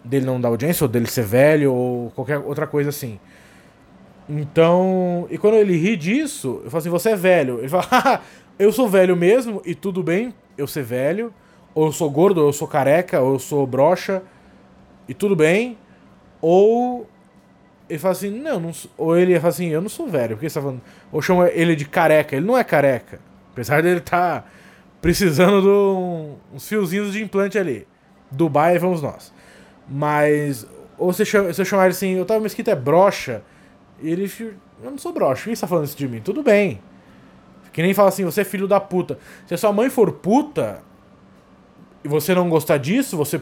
Dele 0.04 0.26
não 0.26 0.40
dar 0.40 0.50
audiência, 0.50 0.84
ou 0.84 0.88
dele 0.88 1.08
ser 1.08 1.24
velho, 1.24 1.74
ou 1.74 2.12
qualquer 2.12 2.38
outra 2.40 2.68
coisa 2.68 2.90
assim. 2.90 3.20
Então, 4.28 5.28
e 5.30 5.38
quando 5.38 5.56
ele 5.56 5.78
ri 5.78 5.96
disso, 5.96 6.62
eu 6.64 6.72
falo 6.72 6.80
assim: 6.80 6.90
você 6.90 7.10
é 7.12 7.16
velho. 7.16 7.60
Ele 7.60 7.70
fala: 7.70 7.84
"Haha, 7.84 8.22
eu 8.58 8.72
sou 8.72 8.88
velho 8.88 9.16
mesmo, 9.16 9.62
e 9.66 9.76
tudo 9.76 10.02
bem 10.02 10.34
eu 10.58 10.68
ser 10.68 10.84
velho. 10.84 11.34
Ou 11.76 11.88
eu 11.88 11.92
sou 11.92 12.10
gordo, 12.10 12.40
ou 12.40 12.48
eu 12.48 12.54
sou 12.54 12.68
careca, 12.68 13.20
ou 13.22 13.34
eu 13.34 13.40
sou 13.40 13.68
broxa, 13.68 14.24
e 15.08 15.14
tudo 15.14 15.36
bem. 15.36 15.78
Ou 16.42 17.08
ele 17.90 18.00
fala 18.00 18.14
assim: 18.14 18.30
não, 18.30 18.60
não 18.60 18.72
ou 18.98 19.18
ele 19.18 19.36
fala 19.40 19.50
assim: 19.50 19.68
eu 19.68 19.82
não 19.82 19.90
sou 19.90 20.08
velho, 20.08 20.36
porque 20.36 20.50
você 20.50 20.56
tá 20.56 20.62
falando? 20.62 20.82
Ou 21.12 21.22
chama 21.22 21.50
ele 21.50 21.76
de 21.76 21.86
careca, 21.86 22.36
ele 22.36 22.46
não 22.46 22.58
é 22.58 22.64
careca. 22.64 23.20
Apesar 23.52 23.84
dele 23.84 24.00
estar 24.00 24.42
tá 24.42 24.48
precisando 25.02 25.62
de 25.62 25.68
um- 25.68 26.36
uns 26.56 26.68
fiozinhos 26.68 27.12
de 27.14 27.22
implante 27.22 27.58
ali. 27.58 27.88
Dubai, 28.32 28.80
vamos 28.80 29.02
nós. 29.02 29.34
Mas, 29.88 30.66
ou 30.98 31.14
você 31.14 31.24
chama, 31.24 31.54
você 31.54 31.64
chamar 31.64 31.84
ele 31.86 31.92
assim: 31.92 32.20
Otávio 32.20 32.44
Mesquita 32.44 32.72
é 32.72 32.76
broxa. 32.76 33.44
E 34.02 34.10
ele, 34.10 34.32
eu 34.84 34.92
não 34.92 34.98
sou 34.98 35.14
broxa, 35.14 35.44
por 35.44 35.50
que 35.50 35.56
você 35.56 35.62
tá 35.62 35.68
falando 35.68 35.86
isso 35.86 35.98
de 35.98 36.08
mim? 36.08 36.22
Tudo 36.22 36.42
bem. 36.42 36.82
Que 37.72 37.82
nem 37.82 37.94
fala 37.94 38.08
assim, 38.08 38.24
você 38.24 38.42
é 38.42 38.44
filho 38.46 38.68
da 38.68 38.80
puta. 38.80 39.20
Se 39.46 39.54
a 39.54 39.58
sua 39.58 39.74
mãe 39.74 39.90
for 39.90 40.12
puta 40.14 40.82
e 42.06 42.08
você 42.08 42.36
não 42.36 42.48
gostar 42.48 42.78
disso, 42.78 43.18
você 43.18 43.42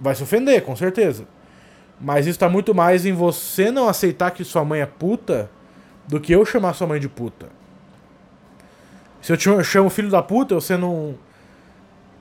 vai 0.00 0.12
se 0.16 0.24
ofender, 0.24 0.60
com 0.64 0.74
certeza. 0.74 1.24
Mas 2.00 2.26
isso 2.26 2.36
tá 2.36 2.48
muito 2.48 2.74
mais 2.74 3.06
em 3.06 3.12
você 3.12 3.70
não 3.70 3.88
aceitar 3.88 4.32
que 4.32 4.42
sua 4.42 4.64
mãe 4.64 4.80
é 4.80 4.86
puta 4.86 5.48
do 6.08 6.18
que 6.20 6.32
eu 6.32 6.44
chamar 6.44 6.74
sua 6.74 6.88
mãe 6.88 6.98
de 6.98 7.08
puta. 7.08 7.46
Se 9.20 9.32
eu 9.32 9.36
te 9.36 9.48
chamo- 9.62 9.88
filho 9.88 10.10
da 10.10 10.20
puta, 10.20 10.56
você 10.56 10.76
não. 10.76 11.14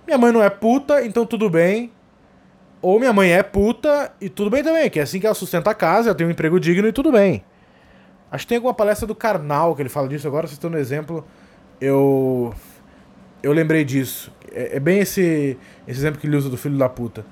Minha 0.06 0.20
mãe 0.20 0.32
não 0.32 0.44
é 0.44 0.52
puta, 0.52 1.04
então 1.04 1.26
tudo 1.26 1.50
bem. 1.50 1.92
Ou 2.80 3.00
minha 3.00 3.12
mãe 3.12 3.32
é 3.32 3.42
puta 3.42 4.14
e 4.22 4.30
tudo 4.30 4.52
bem 4.52 4.64
também, 4.64 4.88
que 4.88 5.00
é 5.00 5.02
assim 5.04 5.20
que 5.20 5.26
ela 5.26 5.34
sustenta 5.34 5.72
a 5.72 5.74
casa, 5.74 6.10
ela 6.10 6.16
tem 6.16 6.28
um 6.28 6.32
emprego 6.32 6.60
digno 6.60 6.88
e 6.88 6.94
tudo 6.94 7.12
bem. 7.12 7.44
Acho 8.32 8.46
que 8.46 8.50
tem 8.50 8.58
alguma 8.58 8.74
palestra 8.74 9.08
do 9.08 9.16
Karnal 9.16 9.76
que 9.76 9.82
ele 9.82 9.90
fala 9.90 10.08
disso 10.08 10.28
agora, 10.28 10.46
citando 10.48 10.78
um 10.78 10.80
exemplo, 10.80 11.26
eu 11.80 12.54
eu 13.42 13.52
lembrei 13.52 13.84
disso. 13.84 14.32
É, 14.52 14.78
é 14.78 14.80
bem 14.80 15.00
esse, 15.00 15.58
esse 15.88 16.00
exemplo 16.00 16.20
que 16.20 16.28
ele 16.28 16.36
usa 16.36 16.50
do 16.50 16.58
filho 16.58 16.78
da 16.78 16.90
puta. 16.90 17.26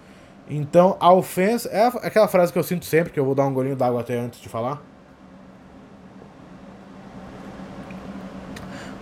Então, 0.49 0.97
a 0.99 1.13
ofensa 1.13 1.69
é 1.69 1.85
aquela 1.85 2.27
frase 2.27 2.51
que 2.51 2.57
eu 2.57 2.63
sinto 2.63 2.85
sempre, 2.85 3.13
que 3.13 3.19
eu 3.19 3.25
vou 3.25 3.35
dar 3.35 3.45
um 3.45 3.53
golinho 3.53 3.75
d'água 3.75 4.01
até 4.01 4.17
antes 4.17 4.41
de 4.41 4.49
falar. 4.49 4.81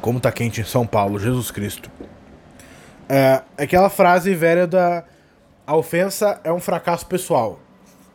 Como 0.02 0.20
tá 0.20 0.32
quente 0.32 0.62
em 0.62 0.66
São 0.66 0.86
Paulo, 0.86 1.18
Jesus 1.18 1.52
Cristo. 1.52 1.90
É 3.10 3.42
é 3.58 3.64
aquela 3.64 3.90
frase 3.90 4.34
velha 4.36 4.68
da 4.68 5.04
a 5.66 5.76
ofensa 5.76 6.40
é 6.46 6.52
um 6.52 6.62
fracasso 6.62 7.06
pessoal, 7.06 7.60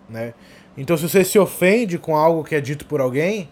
né? 0.08 0.32
Então, 0.76 0.96
se 0.96 1.06
você 1.06 1.22
se 1.22 1.38
ofende 1.38 1.98
com 1.98 2.16
algo 2.16 2.42
que 2.42 2.54
é 2.54 2.60
dito 2.62 2.86
por 2.86 2.98
alguém, 2.98 3.50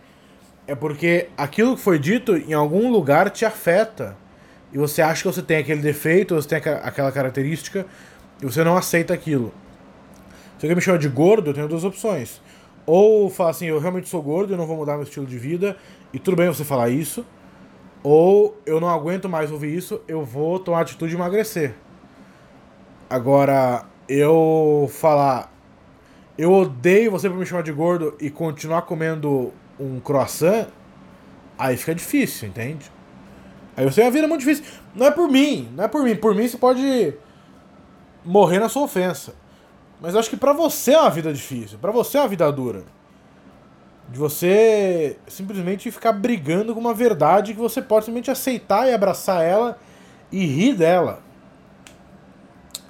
é 0.66 0.75
porque 0.75 1.28
aquilo 1.37 1.76
que 1.76 1.83
foi 1.83 1.99
dito 1.99 2.35
em 2.35 2.54
algum 2.54 2.90
lugar 2.90 3.28
te 3.28 3.45
afeta. 3.45 4.16
E 4.72 4.78
você 4.78 5.02
acha 5.02 5.22
que 5.22 5.28
você 5.28 5.42
tem 5.42 5.58
aquele 5.58 5.82
defeito, 5.82 6.34
você 6.34 6.48
tem 6.48 6.58
aquela 6.58 7.10
característica, 7.10 7.86
e 8.40 8.46
você 8.46 8.62
não 8.62 8.76
aceita 8.76 9.12
aquilo. 9.12 9.52
Se 10.58 10.66
alguém 10.66 10.76
me 10.76 10.82
chama 10.82 10.98
de 10.98 11.08
gordo, 11.08 11.50
eu 11.50 11.54
tenho 11.54 11.68
duas 11.68 11.84
opções. 11.84 12.40
Ou 12.86 13.30
falar 13.30 13.50
assim, 13.50 13.66
eu 13.66 13.78
realmente 13.78 14.08
sou 14.08 14.22
gordo, 14.22 14.52
eu 14.52 14.56
não 14.56 14.66
vou 14.66 14.76
mudar 14.76 14.94
meu 14.94 15.02
estilo 15.02 15.26
de 15.26 15.38
vida, 15.38 15.76
e 16.12 16.18
tudo 16.18 16.36
bem 16.36 16.48
você 16.48 16.64
falar 16.64 16.88
isso. 16.88 17.24
Ou 18.02 18.58
eu 18.64 18.80
não 18.80 18.88
aguento 18.88 19.28
mais 19.28 19.50
ouvir 19.50 19.76
isso, 19.76 20.00
eu 20.08 20.24
vou 20.24 20.58
tomar 20.58 20.78
a 20.78 20.82
atitude 20.82 21.10
de 21.10 21.16
emagrecer. 21.16 21.74
Agora, 23.08 23.84
eu 24.08 24.90
falar, 24.92 25.52
eu 26.38 26.52
odeio 26.52 27.10
você 27.10 27.28
por 27.28 27.36
me 27.36 27.44
chamar 27.44 27.62
de 27.62 27.72
gordo 27.72 28.16
e 28.20 28.30
continuar 28.30 28.82
comendo 28.82 29.52
um 29.78 30.00
croissant, 30.00 30.68
aí 31.58 31.76
fica 31.76 31.94
difícil, 31.94 32.48
entende? 32.48 32.90
Aí 33.80 33.87
você 33.87 34.02
uma 34.02 34.10
vida 34.10 34.28
muito 34.28 34.44
difícil. 34.44 34.62
Não 34.94 35.06
é 35.06 35.10
por 35.10 35.26
mim, 35.26 35.70
não 35.75 35.84
é 35.84 35.88
por 35.88 36.04
mim. 36.04 36.14
Por 36.14 36.34
mim 36.34 36.46
você 36.46 36.58
pode 36.58 37.14
morrer 38.22 38.58
na 38.58 38.68
sua 38.68 38.82
ofensa. 38.82 39.32
Mas 39.99 40.12
eu 40.12 40.20
acho 40.20 40.28
que 40.28 40.37
pra 40.37 40.52
você 40.52 40.92
é 40.92 41.00
uma 41.00 41.08
vida 41.08 41.32
difícil, 41.32 41.78
pra 41.78 41.90
você 41.90 42.18
é 42.18 42.20
uma 42.20 42.28
vida 42.28 42.52
dura. 42.52 42.84
De 44.06 44.18
você 44.18 45.16
simplesmente 45.26 45.90
ficar 45.90 46.12
brigando 46.12 46.75
com 46.75 46.80
uma 46.80 46.92
verdade 46.92 47.54
que 47.54 47.58
você 47.58 47.80
pode 47.80 48.04
simplesmente 48.04 48.30
aceitar 48.30 48.87
e 48.87 48.92
abraçar 48.92 49.42
ela 49.42 49.78
e 50.30 50.44
rir 50.44 50.75
dela. 50.75 51.22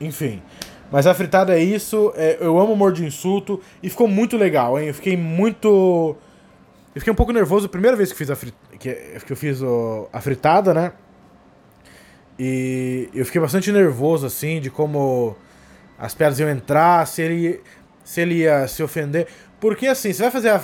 Enfim. 0.01 0.43
Mas 0.91 1.07
a 1.07 1.15
fritada 1.15 1.57
é 1.57 1.63
isso. 1.63 2.13
é, 2.17 2.39
eu 2.41 2.59
amo 2.59 2.73
humor 2.73 2.93
de 2.93 3.07
insulto. 3.07 3.61
E 3.81 3.89
ficou 3.89 4.09
muito 4.09 4.37
legal, 4.37 4.77
hein? 4.77 4.89
Eu 4.89 4.95
fiquei 4.95 5.17
muito. 5.17 6.17
Eu 6.93 7.01
fiquei 7.01 7.13
um 7.13 7.17
pouco 7.17 7.31
nervoso 7.31 7.67
a 7.67 7.69
primeira 7.69 7.97
vez 7.97 8.11
que 8.11 8.19
fiz 8.19 8.29
a 8.29 8.35
fri... 8.35 8.53
que, 8.81 8.93
que 9.25 9.33
eu 9.33 9.37
fiz 9.37 9.63
o- 9.63 10.09
a 10.13 10.21
fritada, 10.21 10.75
né? 10.75 10.93
E 12.39 13.09
eu 13.15 13.25
fiquei 13.27 13.41
bastante 13.41 13.71
nervoso, 13.71 14.27
assim, 14.27 14.61
de 14.61 14.71
como 14.71 15.37
as 15.99 16.15
piadas 16.15 16.39
iam 16.41 16.49
entrar, 16.49 17.07
se 17.07 17.21
ele, 17.23 17.61
se 18.03 18.21
ele 18.23 18.37
ia 18.37 18.67
se 18.67 18.83
ofender. 18.83 19.27
Porque, 19.61 19.87
assim, 19.87 20.13
você 20.13 20.23
vai 20.23 20.31
fazer 20.31 20.49
a- 20.51 20.61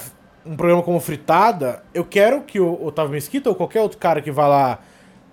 um 0.46 0.56
programa 0.56 0.82
como 0.82 0.98
Fritada, 1.00 1.82
eu 1.92 2.04
quero 2.04 2.40
que 2.42 2.58
o 2.60 2.84
Otávio 2.86 3.12
Mesquita 3.12 3.50
ou 3.50 3.54
qualquer 3.54 3.80
outro 3.82 3.98
cara 3.98 4.22
que 4.22 4.30
vá 4.30 4.46
lá, 4.46 4.78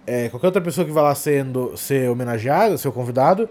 é, 0.06 0.28
qualquer 0.30 0.48
outra 0.48 0.62
pessoa 0.62 0.86
que 0.86 0.92
vá 0.92 1.02
lá 1.04 1.16
sendo, 1.16 1.78
ser 1.78 2.10
homenageada, 2.10 2.78
ser 2.78 2.92
convidado, 2.92 3.48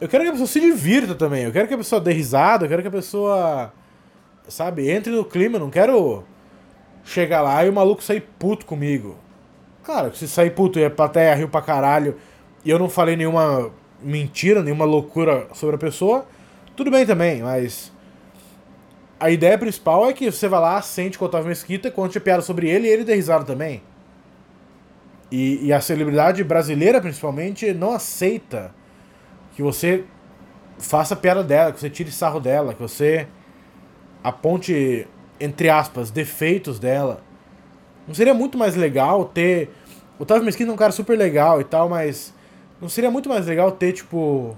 eu 0.00 0.08
quero 0.08 0.24
que 0.24 0.28
a 0.30 0.32
pessoa 0.32 0.48
se 0.48 0.60
divirta 0.60 1.14
também. 1.14 1.44
Eu 1.44 1.52
quero 1.52 1.68
que 1.68 1.74
a 1.74 1.78
pessoa 1.78 2.00
dê 2.00 2.12
risada, 2.12 2.64
eu 2.64 2.68
quero 2.68 2.82
que 2.82 2.88
a 2.88 2.90
pessoa, 2.90 3.72
sabe, 4.48 4.90
entre 4.90 5.12
no 5.12 5.24
clima. 5.24 5.56
Eu 5.56 5.60
não 5.60 5.70
quero 5.70 6.24
chegar 7.04 7.42
lá 7.42 7.64
e 7.64 7.68
o 7.68 7.72
maluco 7.72 8.02
sair 8.02 8.20
puto 8.38 8.66
comigo. 8.66 9.16
Claro, 9.82 10.14
se 10.14 10.28
sair 10.28 10.50
puto 10.50 10.78
e 10.78 10.84
a 10.84 10.90
plateia 10.90 11.34
riu 11.34 11.48
pra 11.48 11.62
caralho 11.62 12.16
e 12.64 12.70
eu 12.70 12.78
não 12.78 12.88
falei 12.88 13.16
nenhuma 13.16 13.70
mentira, 14.02 14.62
nenhuma 14.62 14.84
loucura 14.84 15.48
sobre 15.54 15.76
a 15.76 15.78
pessoa, 15.78 16.26
tudo 16.76 16.90
bem 16.90 17.06
também, 17.06 17.42
mas. 17.42 17.92
A 19.18 19.30
ideia 19.30 19.58
principal 19.58 20.08
é 20.08 20.14
que 20.14 20.32
você 20.32 20.48
vai 20.48 20.60
lá, 20.60 20.80
sente 20.80 21.18
com 21.18 21.26
o 21.26 21.28
Otávio 21.28 21.48
Mesquita, 21.48 21.90
conte 21.90 22.18
piada 22.18 22.40
sobre 22.40 22.70
ele 22.70 22.88
e 22.88 22.90
ele 22.90 23.04
dê 23.04 23.14
risada 23.14 23.44
também. 23.44 23.82
E, 25.30 25.66
e 25.66 25.72
a 25.74 25.80
celebridade 25.80 26.42
brasileira, 26.42 27.02
principalmente, 27.02 27.70
não 27.74 27.92
aceita 27.92 28.74
que 29.54 29.62
você 29.62 30.04
faça 30.78 31.14
piada 31.14 31.44
dela, 31.44 31.70
que 31.70 31.78
você 31.78 31.90
tire 31.90 32.10
sarro 32.10 32.40
dela, 32.40 32.72
que 32.72 32.80
você 32.80 33.28
aponte, 34.24 35.06
entre 35.40 35.70
aspas, 35.70 36.10
defeitos 36.10 36.78
dela. 36.78 37.22
Não 38.06 38.14
seria 38.14 38.34
muito 38.34 38.58
mais 38.58 38.76
legal 38.76 39.24
ter. 39.24 39.70
O 40.18 40.22
Otávio 40.22 40.44
Mesquita 40.44 40.70
é 40.70 40.74
um 40.74 40.76
cara 40.76 40.92
super 40.92 41.16
legal 41.16 41.60
e 41.60 41.64
tal, 41.64 41.88
mas. 41.88 42.34
Não 42.80 42.88
seria 42.88 43.10
muito 43.10 43.28
mais 43.28 43.46
legal 43.46 43.72
ter, 43.72 43.92
tipo. 43.92 44.56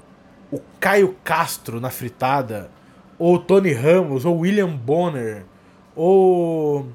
O 0.51 0.61
Caio 0.81 1.17
Castro 1.25 1.81
na 1.81 1.89
fritada? 1.89 2.71
Ou 3.19 3.37
o 3.37 3.39
Tony 3.39 3.73
Ramos, 3.73 4.25
ou 4.25 4.37
o 4.37 4.41
William 4.41 4.75
Bonner, 4.75 5.45
ou. 5.95 6.89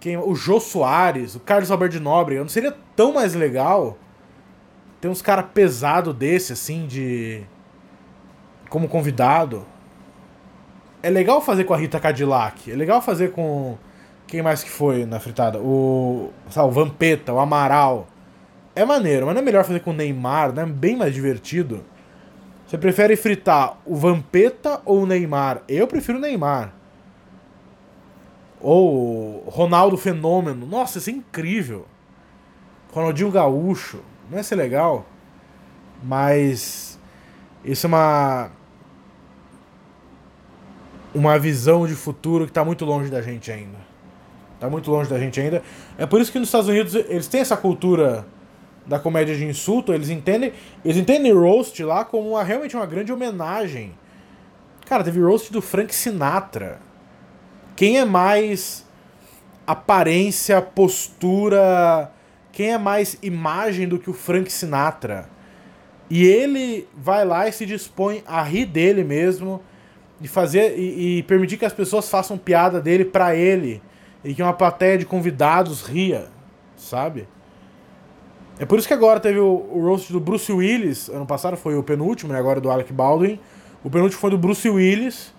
Quem, 0.00 0.16
o 0.16 0.34
Jô 0.34 0.60
Soares, 0.60 1.34
o 1.34 1.40
Carlos 1.40 1.70
Alberto 1.70 1.96
de 1.96 2.02
Nóbrega. 2.02 2.40
Não 2.40 2.48
seria 2.48 2.76
tão 2.94 3.12
mais 3.12 3.34
legal 3.34 3.96
ter 5.00 5.08
uns 5.08 5.22
caras 5.22 5.46
pesados 5.54 6.14
desse, 6.14 6.52
assim, 6.52 6.86
de. 6.86 7.42
como 8.68 8.88
convidado? 8.88 9.64
É 11.02 11.10
legal 11.10 11.40
fazer 11.40 11.64
com 11.64 11.74
a 11.74 11.76
Rita 11.76 12.00
Cadillac, 12.00 12.70
é 12.70 12.74
legal 12.74 13.00
fazer 13.00 13.30
com 13.30 13.78
Quem 14.26 14.42
mais 14.42 14.62
que 14.62 14.70
foi 14.70 15.06
na 15.06 15.20
fritada? 15.20 15.58
O. 15.58 16.30
Sabe, 16.50 16.68
o 16.68 16.70
Vampeta, 16.70 17.32
o 17.32 17.38
Amaral. 17.38 18.06
É 18.74 18.84
maneiro, 18.84 19.26
mas 19.26 19.34
não 19.34 19.42
é 19.42 19.44
melhor 19.44 19.64
fazer 19.64 19.80
com 19.80 19.90
o 19.90 19.94
Neymar, 19.94 20.52
né? 20.52 20.64
Bem 20.66 20.96
mais 20.96 21.12
divertido. 21.14 21.84
Você 22.66 22.76
prefere 22.76 23.16
fritar 23.16 23.78
o 23.86 23.96
Vampeta 23.96 24.80
ou 24.84 25.02
o 25.02 25.06
Neymar? 25.06 25.62
Eu 25.66 25.86
prefiro 25.86 26.18
o 26.18 26.20
Neymar. 26.20 26.72
Ou 28.60 29.42
Ronaldo 29.46 29.96
Fenômeno. 29.96 30.66
Nossa, 30.66 30.98
isso 30.98 31.08
é 31.10 31.12
incrível. 31.14 31.86
Ronaldinho 32.92 33.30
Gaúcho. 33.30 34.00
Não 34.30 34.36
ia 34.36 34.44
ser 34.44 34.56
legal. 34.56 35.06
Mas. 36.02 36.98
Isso 37.64 37.86
é 37.86 37.88
uma. 37.88 38.50
Uma 41.14 41.38
visão 41.38 41.86
de 41.86 41.94
futuro 41.94 42.44
que 42.44 42.50
está 42.50 42.64
muito 42.64 42.84
longe 42.84 43.10
da 43.10 43.22
gente 43.22 43.50
ainda. 43.50 43.78
Está 44.54 44.68
muito 44.68 44.90
longe 44.90 45.08
da 45.08 45.18
gente 45.18 45.40
ainda. 45.40 45.62
É 45.96 46.04
por 46.04 46.20
isso 46.20 46.32
que 46.32 46.38
nos 46.38 46.48
Estados 46.48 46.68
Unidos 46.68 46.94
eles 46.94 47.26
têm 47.28 47.40
essa 47.40 47.56
cultura 47.56 48.26
da 48.84 48.98
comédia 48.98 49.36
de 49.36 49.44
insulto, 49.44 49.92
eles 49.92 50.08
entendem, 50.08 50.52
eles 50.84 50.96
entendem 50.96 51.32
roast 51.32 51.82
lá 51.84 52.04
como 52.04 52.30
uma, 52.30 52.42
realmente 52.42 52.74
uma 52.74 52.86
grande 52.86 53.12
homenagem. 53.12 53.94
Cara, 54.86 55.04
teve 55.04 55.20
roast 55.20 55.52
do 55.52 55.60
Frank 55.60 55.94
Sinatra. 55.94 56.80
Quem 57.76 57.98
é 57.98 58.04
mais 58.04 58.84
aparência, 59.66 60.60
postura, 60.62 62.10
quem 62.50 62.72
é 62.72 62.78
mais 62.78 63.18
imagem 63.22 63.86
do 63.86 63.98
que 63.98 64.10
o 64.10 64.14
Frank 64.14 64.50
Sinatra? 64.50 65.28
E 66.10 66.24
ele 66.24 66.88
vai 66.96 67.24
lá 67.24 67.46
e 67.46 67.52
se 67.52 67.66
dispõe 67.66 68.24
a 68.26 68.42
rir 68.42 68.64
dele 68.64 69.04
mesmo 69.04 69.62
e 70.20 70.28
fazer 70.28 70.78
e, 70.78 71.18
e 71.18 71.22
permitir 71.24 71.56
que 71.56 71.64
as 71.64 71.72
pessoas 71.72 72.08
façam 72.08 72.36
piada 72.36 72.80
dele 72.80 73.04
para 73.04 73.34
ele 73.34 73.82
e 74.24 74.34
que 74.34 74.42
uma 74.42 74.52
plateia 74.52 74.98
de 74.98 75.04
convidados 75.04 75.82
ria, 75.82 76.28
sabe? 76.76 77.28
É 78.58 78.66
por 78.66 78.78
isso 78.78 78.88
que 78.88 78.94
agora 78.94 79.20
teve 79.20 79.38
o, 79.38 79.68
o 79.70 79.86
roast 79.86 80.12
do 80.12 80.18
Bruce 80.18 80.52
Willis, 80.52 81.08
ano 81.08 81.24
passado 81.24 81.56
foi 81.56 81.76
o 81.76 81.82
penúltimo, 81.82 82.32
né? 82.32 82.38
Agora 82.38 82.60
do 82.60 82.70
Alec 82.70 82.92
Baldwin. 82.92 83.38
O 83.84 83.90
penúltimo 83.90 84.20
foi 84.20 84.30
do 84.30 84.38
Bruce 84.38 84.68
Willis. 84.68 85.32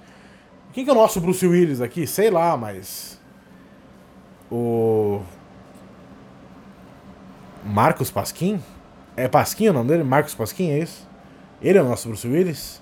Quem 0.72 0.86
que 0.86 0.90
é 0.90 0.94
o 0.94 0.96
nosso 0.96 1.20
Bruce 1.20 1.46
Willis 1.46 1.82
aqui? 1.82 2.08
Sei 2.08 2.32
lá, 2.32 2.56
mas. 2.56 3.20
O. 4.50 5.22
Marcos 7.66 8.10
Pasquim? 8.10 8.62
É 9.18 9.28
Pasquim 9.28 9.68
o 9.68 9.74
nome 9.74 9.90
dele? 9.90 10.04
Marcos 10.04 10.34
Pasquim, 10.34 10.70
é 10.70 10.80
isso? 10.80 11.06
Ele 11.62 11.78
é 11.78 11.82
o 11.82 11.86
nosso 11.86 12.08
Bruce 12.08 12.26
Willis? 12.26 12.82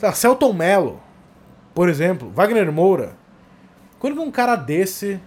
Tá, 0.00 0.12
Celton 0.14 0.54
Mello, 0.54 0.98
por 1.74 1.88
exemplo, 1.88 2.30
Wagner 2.30 2.72
Moura. 2.72 3.12
Quando 3.98 4.14
que 4.14 4.20
um 4.20 4.30
cara 4.30 4.56
desse 4.56 5.20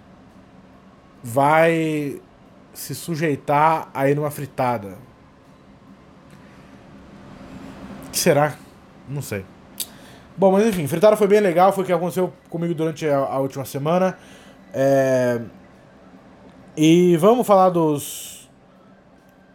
vai 1.24 2.20
se 2.74 2.96
sujeitar 2.96 3.90
a 3.94 4.10
ir 4.10 4.16
numa 4.16 4.32
fritada. 4.32 4.98
Que 8.12 8.18
será? 8.18 8.56
Não 9.08 9.22
sei. 9.22 9.46
Bom, 10.36 10.52
mas 10.52 10.66
enfim, 10.66 10.88
fritada 10.88 11.16
foi 11.16 11.28
bem 11.28 11.40
legal, 11.40 11.72
foi 11.72 11.84
o 11.84 11.88
que 11.88 11.94
aconteceu 11.94 12.34
comigo 12.50 12.74
durante 12.74 13.08
a, 13.08 13.18
a 13.18 13.40
última 13.40 13.66
semana. 13.66 14.18
É... 14.74 15.40
E 16.76 17.16
vamos 17.18 17.46
falar 17.46 17.70
dos. 17.70 18.50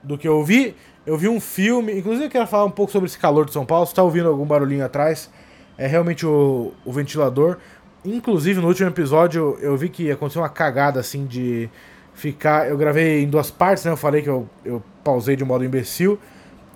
do 0.01 0.17
que 0.17 0.29
eu 0.29 0.45
vi. 0.45 0.77
Eu 1.09 1.17
vi 1.17 1.27
um 1.27 1.41
filme, 1.41 1.99
inclusive 1.99 2.27
eu 2.27 2.31
quero 2.31 2.47
falar 2.47 2.67
um 2.67 2.71
pouco 2.71 2.93
sobre 2.93 3.07
esse 3.07 3.19
calor 3.19 3.47
de 3.47 3.53
São 3.55 3.65
Paulo. 3.65 3.87
Se 3.87 3.95
tá 3.95 4.03
ouvindo 4.03 4.29
algum 4.29 4.45
barulhinho 4.45 4.85
atrás, 4.85 5.31
é 5.79 5.87
realmente 5.87 6.27
o, 6.27 6.75
o 6.85 6.93
ventilador. 6.93 7.57
Inclusive 8.05 8.61
no 8.61 8.69
último 8.69 8.91
episódio 8.91 9.57
eu 9.63 9.75
vi 9.75 9.89
que 9.89 10.11
aconteceu 10.11 10.43
uma 10.43 10.51
cagada 10.51 11.01
assim 11.01 11.25
de 11.25 11.71
ficar. 12.13 12.69
Eu 12.69 12.77
gravei 12.77 13.23
em 13.23 13.27
duas 13.27 13.51
partes, 13.51 13.87
né? 13.87 13.91
Eu 13.91 13.97
falei 13.97 14.21
que 14.21 14.29
eu, 14.29 14.47
eu 14.63 14.83
pausei 15.03 15.35
de 15.35 15.43
um 15.43 15.47
modo 15.47 15.65
imbecil. 15.65 16.19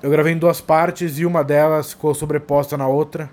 Eu 0.03 0.11
gravei 0.11 0.33
em 0.33 0.39
duas 0.39 0.63
partes 0.63 1.19
e 1.19 1.27
uma 1.27 1.45
delas 1.45 1.91
ficou 1.91 2.15
sobreposta 2.15 2.75
na 2.75 2.89
outra. 2.89 3.29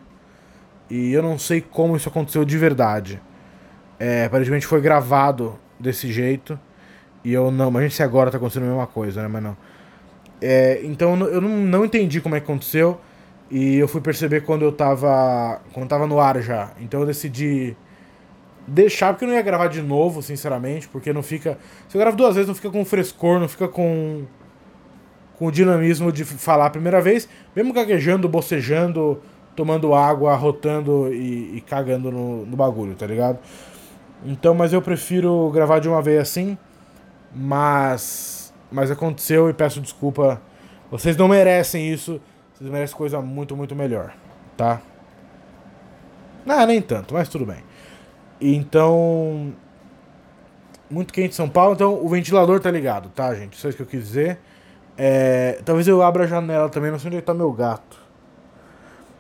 E 0.90 1.14
eu 1.14 1.24
não 1.24 1.40
sei 1.40 1.62
como 1.62 1.96
isso 1.96 2.10
aconteceu 2.10 2.44
de 2.44 2.58
verdade. 2.58 3.22
É, 3.98 4.26
aparentemente 4.26 4.68
foi 4.68 4.82
gravado 4.82 5.58
desse 5.80 6.12
jeito. 6.12 6.60
E 7.24 7.32
eu 7.32 7.52
não. 7.52 7.72
Mas 7.72 7.80
a 7.80 7.84
gente 7.84 7.96
se 7.96 8.04
agora 8.04 8.30
tá 8.30 8.36
acontecendo 8.36 8.64
a 8.64 8.68
mesma 8.68 8.88
coisa, 8.88 9.22
né? 9.22 9.30
Mas 9.30 9.42
não. 9.42 9.69
É, 10.42 10.80
então 10.84 11.18
eu 11.28 11.42
não, 11.42 11.50
não 11.50 11.86
entendi 11.86 12.22
como 12.22 12.36
é 12.36 12.40
que 12.40 12.46
aconteceu. 12.46 13.00
E 13.52 13.78
eu 13.78 13.88
fui 13.88 14.02
perceber 14.02 14.42
quando 14.42 14.64
eu 14.64 14.72
tava. 14.72 15.62
Quando 15.74 15.88
tava 15.88 16.06
no 16.06 16.20
ar 16.20 16.42
já. 16.42 16.72
Então 16.80 17.00
eu 17.00 17.06
decidi 17.06 17.76
deixar, 18.68 19.14
porque 19.14 19.26
eu 19.26 19.30
não 19.30 19.36
ia 19.36 19.42
gravar 19.42 19.68
de 19.68 19.82
novo, 19.82 20.22
sinceramente, 20.22 20.88
porque 20.88 21.12
não 21.12 21.24
fica. 21.24 21.58
Se 21.88 21.98
eu 21.98 22.00
gravo 22.00 22.16
duas 22.16 22.36
vezes, 22.36 22.48
não 22.48 22.56
fica 22.56 22.70
com 22.70 22.86
frescor, 22.86 23.40
não 23.40 23.48
fica 23.48 23.68
com. 23.68 24.26
com 25.38 25.48
o 25.48 25.52
dinamismo 25.52 26.12
de 26.12 26.24
falar 26.24 26.68
a 26.68 26.70
primeira 26.70 27.02
vez, 27.02 27.28
mesmo 27.56 27.74
gaguejando, 27.74 28.30
bocejando, 28.30 29.20
tomando 29.56 29.94
água, 29.94 30.36
rotando 30.36 31.12
e, 31.12 31.58
e 31.58 31.62
cagando 31.62 32.12
no, 32.12 32.46
no 32.46 32.56
bagulho, 32.56 32.96
tá 32.96 33.08
ligado? 33.08 33.40
Então, 34.24 34.54
mas 34.54 34.74
eu 34.74 34.82
prefiro 34.82 35.50
gravar 35.52 35.80
de 35.80 35.90
uma 35.90 36.02
vez 36.02 36.20
assim, 36.20 36.58
mas. 37.34 38.39
Mas 38.72 38.92
aconteceu 38.92 39.50
e 39.50 39.54
peço 39.54 39.82
desculpa. 39.82 40.42
Vocês 40.92 41.16
não 41.18 41.28
merecem 41.28 41.92
isso. 41.92 42.22
Vocês 42.54 42.70
merecem 42.70 42.96
coisa 42.96 43.22
muito, 43.22 43.56
muito 43.56 43.76
melhor, 43.76 44.14
tá? 44.58 44.82
Não, 46.46 46.66
nem 46.66 46.82
tanto, 46.82 47.14
mas 47.14 47.30
tudo 47.30 47.46
bem. 47.46 47.64
Então. 48.42 49.54
Muito 50.90 51.14
quente 51.14 51.36
São 51.36 51.48
Paulo, 51.48 51.76
então 51.76 52.04
o 52.04 52.10
ventilador 52.10 52.60
tá 52.60 52.72
ligado, 52.72 53.10
tá, 53.10 53.36
gente? 53.36 53.54
Isso 53.54 53.72
que 53.74 53.82
eu 53.82 53.86
quis 53.86 54.02
dizer. 54.02 54.40
É, 54.98 55.62
talvez 55.64 55.88
eu 55.88 56.02
abra 56.02 56.24
a 56.24 56.28
janela 56.28 56.68
também, 56.68 56.92
não 56.92 56.98
sei 56.98 57.12
onde 57.12 57.22
tá 57.22 57.34
meu 57.34 57.52
gato. 57.54 57.98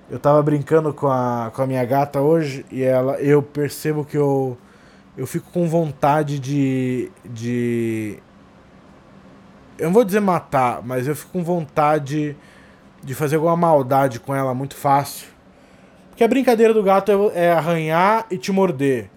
Eu 0.09 0.19
tava 0.19 0.41
brincando 0.41 0.91
com 0.93 1.07
a, 1.07 1.51
com 1.53 1.61
a 1.61 1.67
minha 1.67 1.85
gata 1.85 2.19
hoje 2.19 2.65
e 2.71 2.83
ela, 2.83 3.21
eu 3.21 3.43
percebo 3.43 4.03
que 4.03 4.17
eu, 4.17 4.57
eu 5.15 5.27
fico 5.27 5.51
com 5.51 5.69
vontade 5.69 6.39
de, 6.39 7.11
de. 7.23 8.17
Eu 9.79 9.85
não 9.85 9.93
vou 9.93 10.03
dizer 10.03 10.19
matar, 10.19 10.81
mas 10.83 11.07
eu 11.07 11.15
fico 11.15 11.31
com 11.31 11.43
vontade 11.43 12.35
de 13.01 13.15
fazer 13.15 13.37
alguma 13.37 13.55
maldade 13.55 14.19
com 14.19 14.35
ela 14.35 14.53
muito 14.53 14.75
fácil. 14.75 15.27
Porque 16.09 16.23
a 16.23 16.27
brincadeira 16.27 16.73
do 16.73 16.83
gato 16.83 17.31
é, 17.33 17.45
é 17.45 17.51
arranhar 17.51 18.25
e 18.29 18.37
te 18.37 18.51
morder. 18.51 19.09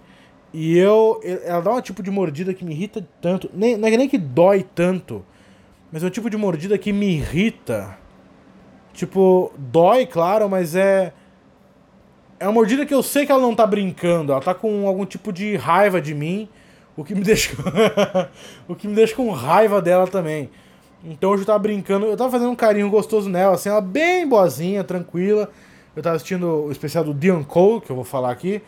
E 0.53 0.77
eu. 0.77 1.19
Ela 1.43 1.61
dá 1.61 1.73
um 1.73 1.81
tipo 1.81 2.01
de 2.01 2.09
mordida 2.09 2.53
que 2.53 2.63
me 2.63 2.71
irrita 2.71 3.05
tanto. 3.21 3.49
Nem, 3.53 3.75
não 3.75 3.87
é 3.87 3.97
nem 3.97 4.07
que 4.07 4.17
dói 4.17 4.63
tanto. 4.63 5.25
Mas 5.91 6.01
é 6.01 6.07
um 6.07 6.09
tipo 6.09 6.29
de 6.29 6.37
mordida 6.37 6.77
que 6.77 6.93
me 6.93 7.15
irrita. 7.17 7.97
Tipo, 8.93 9.51
dói, 9.57 10.05
claro, 10.05 10.47
mas 10.47 10.75
é. 10.75 11.11
É 12.39 12.45
uma 12.45 12.53
mordida 12.53 12.85
que 12.85 12.93
eu 12.93 13.03
sei 13.03 13.25
que 13.25 13.31
ela 13.31 13.41
não 13.41 13.53
tá 13.53 13.67
brincando. 13.67 14.31
Ela 14.31 14.41
tá 14.41 14.53
com 14.53 14.87
algum 14.87 15.05
tipo 15.05 15.33
de 15.33 15.57
raiva 15.57 15.99
de 15.99 16.13
mim. 16.13 16.47
O 16.95 17.03
que 17.03 17.15
me 17.15 17.21
deixa. 17.25 17.55
o 18.67 18.75
que 18.75 18.87
me 18.87 18.95
deixa 18.95 19.15
com 19.15 19.29
raiva 19.31 19.81
dela 19.81 20.07
também. 20.07 20.49
Então 21.03 21.31
hoje 21.31 21.43
eu 21.43 21.47
tava 21.47 21.59
brincando. 21.59 22.05
Eu 22.05 22.15
tava 22.15 22.31
fazendo 22.31 22.51
um 22.51 22.55
carinho 22.55 22.89
gostoso 22.89 23.29
nela, 23.29 23.55
assim, 23.55 23.69
ela 23.69 23.81
bem 23.81 24.27
boazinha, 24.27 24.83
tranquila. 24.83 25.49
Eu 25.95 26.01
tava 26.01 26.15
assistindo 26.15 26.47
o 26.47 26.71
especial 26.71 27.03
do 27.03 27.13
Dion 27.13 27.43
Cole, 27.43 27.81
que 27.81 27.91
eu 27.91 27.95
vou 27.95 28.05
falar 28.05 28.31
aqui, 28.31 28.61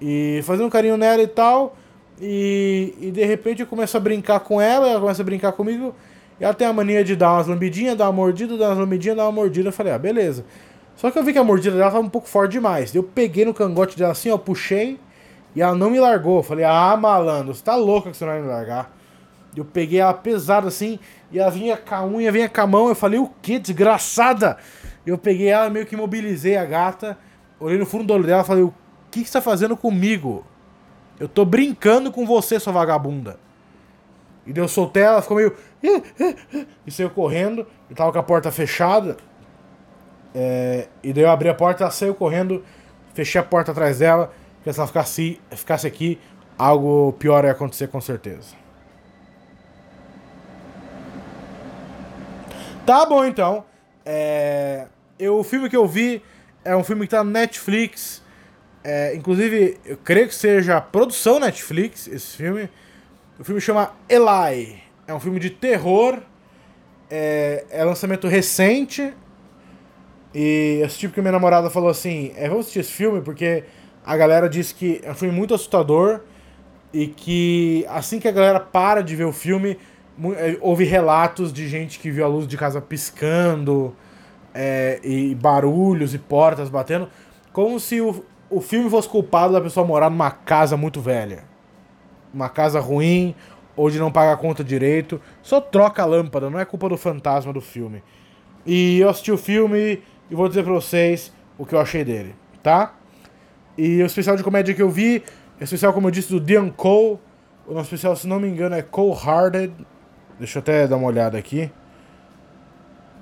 e 0.00 0.40
fazendo 0.44 0.66
um 0.66 0.70
carinho 0.70 0.96
nela 0.96 1.22
e 1.22 1.26
tal. 1.26 1.76
E, 2.20 2.94
e 3.00 3.10
de 3.10 3.24
repente 3.24 3.60
eu 3.60 3.66
começo 3.66 3.96
a 3.96 4.00
brincar 4.00 4.40
com 4.40 4.60
ela, 4.60 4.88
ela 4.88 5.00
começa 5.00 5.22
a 5.22 5.24
brincar 5.24 5.52
comigo. 5.52 5.94
E 6.38 6.44
ela 6.44 6.54
tem 6.54 6.66
a 6.66 6.72
mania 6.72 7.04
de 7.04 7.14
dar 7.16 7.34
umas 7.34 7.46
lambidinhas, 7.46 7.96
dar 7.96 8.06
uma 8.06 8.12
mordida, 8.12 8.56
dar 8.56 8.68
umas 8.68 8.78
lambidinhas, 8.78 9.16
dar 9.16 9.24
uma 9.24 9.32
mordida. 9.32 9.68
Eu 9.68 9.72
falei, 9.72 9.92
ah, 9.92 9.98
beleza. 9.98 10.44
Só 10.96 11.10
que 11.10 11.18
eu 11.18 11.22
vi 11.22 11.32
que 11.32 11.38
a 11.38 11.44
mordida 11.44 11.76
dela 11.76 11.90
tava 11.90 12.04
um 12.04 12.08
pouco 12.08 12.28
forte 12.28 12.52
demais. 12.52 12.94
Eu 12.94 13.02
peguei 13.02 13.44
no 13.44 13.52
cangote 13.52 13.96
dela 13.96 14.12
assim, 14.12 14.30
ó, 14.30 14.38
puxei 14.38 14.98
e 15.54 15.62
ela 15.62 15.74
não 15.74 15.90
me 15.90 16.00
largou. 16.00 16.38
Eu 16.38 16.42
falei, 16.42 16.64
ah, 16.64 16.96
malandro, 16.96 17.54
você 17.54 17.62
tá 17.62 17.76
louca 17.76 18.10
que 18.10 18.16
você 18.16 18.24
não 18.24 18.32
vai 18.32 18.42
me 18.42 18.48
largar. 18.48 18.96
Eu 19.56 19.64
peguei 19.64 19.98
ela 20.00 20.14
pesada 20.14 20.68
assim, 20.68 20.98
e 21.32 21.38
ela 21.38 21.50
vinha 21.50 21.76
com 21.76 21.94
a 21.94 22.04
unha, 22.04 22.30
vinha 22.30 22.48
com 22.48 22.60
a 22.60 22.66
mão. 22.66 22.88
Eu 22.88 22.94
falei, 22.94 23.18
o 23.18 23.30
que, 23.42 23.58
desgraçada? 23.58 24.56
Eu 25.04 25.18
peguei 25.18 25.48
ela, 25.48 25.70
meio 25.70 25.86
que 25.86 25.94
imobilizei 25.94 26.56
a 26.56 26.64
gata, 26.64 27.18
olhei 27.58 27.78
no 27.78 27.86
fundo 27.86 28.04
do 28.04 28.12
olho 28.12 28.24
dela 28.24 28.42
e 28.42 28.46
falei: 28.46 28.62
O 28.62 28.74
que, 29.10 29.22
que 29.22 29.26
você 29.28 29.32
tá 29.32 29.42
fazendo 29.42 29.76
comigo? 29.76 30.44
Eu 31.18 31.28
tô 31.28 31.44
brincando 31.44 32.10
com 32.10 32.26
você, 32.26 32.58
sua 32.58 32.72
vagabunda. 32.72 33.38
E 34.46 34.52
daí 34.52 34.64
eu 34.64 34.68
soltei 34.68 35.02
ela, 35.02 35.20
ficou 35.20 35.36
meio. 35.36 35.54
E 36.86 36.90
saiu 36.90 37.10
correndo, 37.10 37.66
e 37.90 37.94
tava 37.94 38.12
com 38.12 38.18
a 38.18 38.22
porta 38.22 38.50
fechada. 38.50 39.16
É... 40.34 40.88
E 41.02 41.12
daí 41.12 41.24
eu 41.24 41.30
abri 41.30 41.48
a 41.48 41.54
porta, 41.54 41.84
ela 41.84 41.90
saiu 41.90 42.14
correndo, 42.14 42.64
fechei 43.14 43.40
a 43.40 43.44
porta 43.44 43.72
atrás 43.72 43.98
dela, 43.98 44.32
porque 44.60 44.72
se 44.74 44.78
ela 44.78 44.86
ficasse, 44.86 45.40
ficasse 45.50 45.86
aqui, 45.86 46.18
algo 46.58 47.14
pior 47.14 47.44
ia 47.44 47.52
acontecer 47.52 47.88
com 47.88 48.00
certeza. 48.00 48.54
Tá 52.84 53.06
bom 53.06 53.24
então. 53.24 53.64
É, 54.04 54.86
eu, 55.18 55.38
o 55.38 55.44
filme 55.44 55.70
que 55.70 55.76
eu 55.76 55.86
vi 55.86 56.22
é 56.62 56.76
um 56.76 56.84
filme 56.84 57.06
que 57.06 57.10
tá 57.10 57.24
na 57.24 57.30
Netflix. 57.30 58.22
É, 58.84 59.14
inclusive, 59.14 59.78
eu 59.84 59.96
creio 59.96 60.28
que 60.28 60.34
seja 60.34 60.78
produção 60.80 61.40
Netflix 61.40 62.06
esse 62.06 62.36
filme. 62.36 62.68
O 63.38 63.44
filme 63.44 63.60
chama 63.60 63.94
Eli. 64.08 64.82
É 65.06 65.14
um 65.14 65.20
filme 65.20 65.40
de 65.40 65.48
terror. 65.48 66.18
É, 67.10 67.64
é 67.70 67.82
lançamento 67.82 68.28
recente. 68.28 69.14
E 70.34 70.78
eu 70.80 70.86
assisti 70.86 71.08
porque 71.08 71.22
minha 71.22 71.32
namorada 71.32 71.70
falou 71.70 71.88
assim: 71.88 72.32
é, 72.36 72.48
vamos 72.48 72.66
assistir 72.66 72.80
esse 72.80 72.92
filme 72.92 73.22
porque 73.22 73.64
a 74.04 74.16
galera 74.16 74.48
disse 74.48 74.74
que 74.74 75.00
filme 75.14 75.34
muito 75.34 75.54
assustador. 75.54 76.20
E 76.92 77.06
que 77.06 77.86
assim 77.88 78.18
que 78.18 78.26
a 78.26 78.32
galera 78.32 78.58
para 78.58 79.00
de 79.02 79.14
ver 79.14 79.24
o 79.24 79.32
filme, 79.32 79.78
é, 80.36 80.58
houve 80.60 80.84
relatos 80.84 81.52
de 81.52 81.68
gente 81.68 81.98
que 82.00 82.10
viu 82.10 82.24
a 82.24 82.28
luz 82.28 82.46
de 82.48 82.56
casa 82.56 82.80
piscando. 82.80 83.94
é, 84.54 85.00
e 85.02 85.34
barulhos 85.34 86.14
e 86.14 86.18
portas 86.18 86.68
batendo. 86.68 87.08
Como 87.52 87.78
se 87.78 88.00
o, 88.00 88.24
o 88.48 88.60
filme 88.60 88.90
fosse 88.90 89.08
culpado 89.08 89.52
da 89.52 89.60
pessoa 89.60 89.86
morar 89.86 90.10
numa 90.10 90.30
casa 90.30 90.76
muito 90.76 91.00
velha. 91.00 91.44
Uma 92.32 92.48
casa 92.48 92.80
ruim, 92.80 93.34
ou 93.76 93.90
de 93.90 93.98
não 93.98 94.10
pagar 94.12 94.32
a 94.32 94.36
conta 94.36 94.62
direito. 94.62 95.20
Só 95.42 95.60
troca 95.60 96.02
a 96.02 96.06
lâmpada, 96.06 96.50
não 96.50 96.58
é 96.58 96.64
culpa 96.64 96.88
do 96.88 96.96
fantasma 96.96 97.52
do 97.52 97.60
filme. 97.60 98.02
E 98.66 99.00
eu 99.00 99.08
assisti 99.08 99.32
o 99.32 99.38
filme 99.38 100.02
e 100.30 100.34
vou 100.34 100.48
dizer 100.48 100.62
pra 100.64 100.72
vocês 100.72 101.32
o 101.56 101.64
que 101.64 101.74
eu 101.74 101.80
achei 101.80 102.04
dele, 102.04 102.34
tá? 102.62 102.94
E 103.76 104.02
o 104.02 104.06
especial 104.06 104.36
de 104.36 104.42
comédia 104.42 104.74
que 104.74 104.82
eu 104.82 104.90
vi, 104.90 105.22
é 105.60 105.64
especial, 105.64 105.92
como 105.92 106.08
eu 106.08 106.10
disse, 106.10 106.30
do 106.30 106.40
Dean 106.40 106.70
Cole. 106.70 107.18
O 107.66 107.72
nosso 107.72 107.86
especial, 107.86 108.16
se 108.16 108.26
não 108.26 108.40
me 108.40 108.48
engano, 108.48 108.74
é 108.74 108.82
Cole 108.82 109.12
Hearted. 109.12 109.72
Deixa 110.38 110.58
eu 110.58 110.60
até 110.60 110.86
dar 110.86 110.96
uma 110.96 111.06
olhada 111.06 111.38
aqui. 111.38 111.70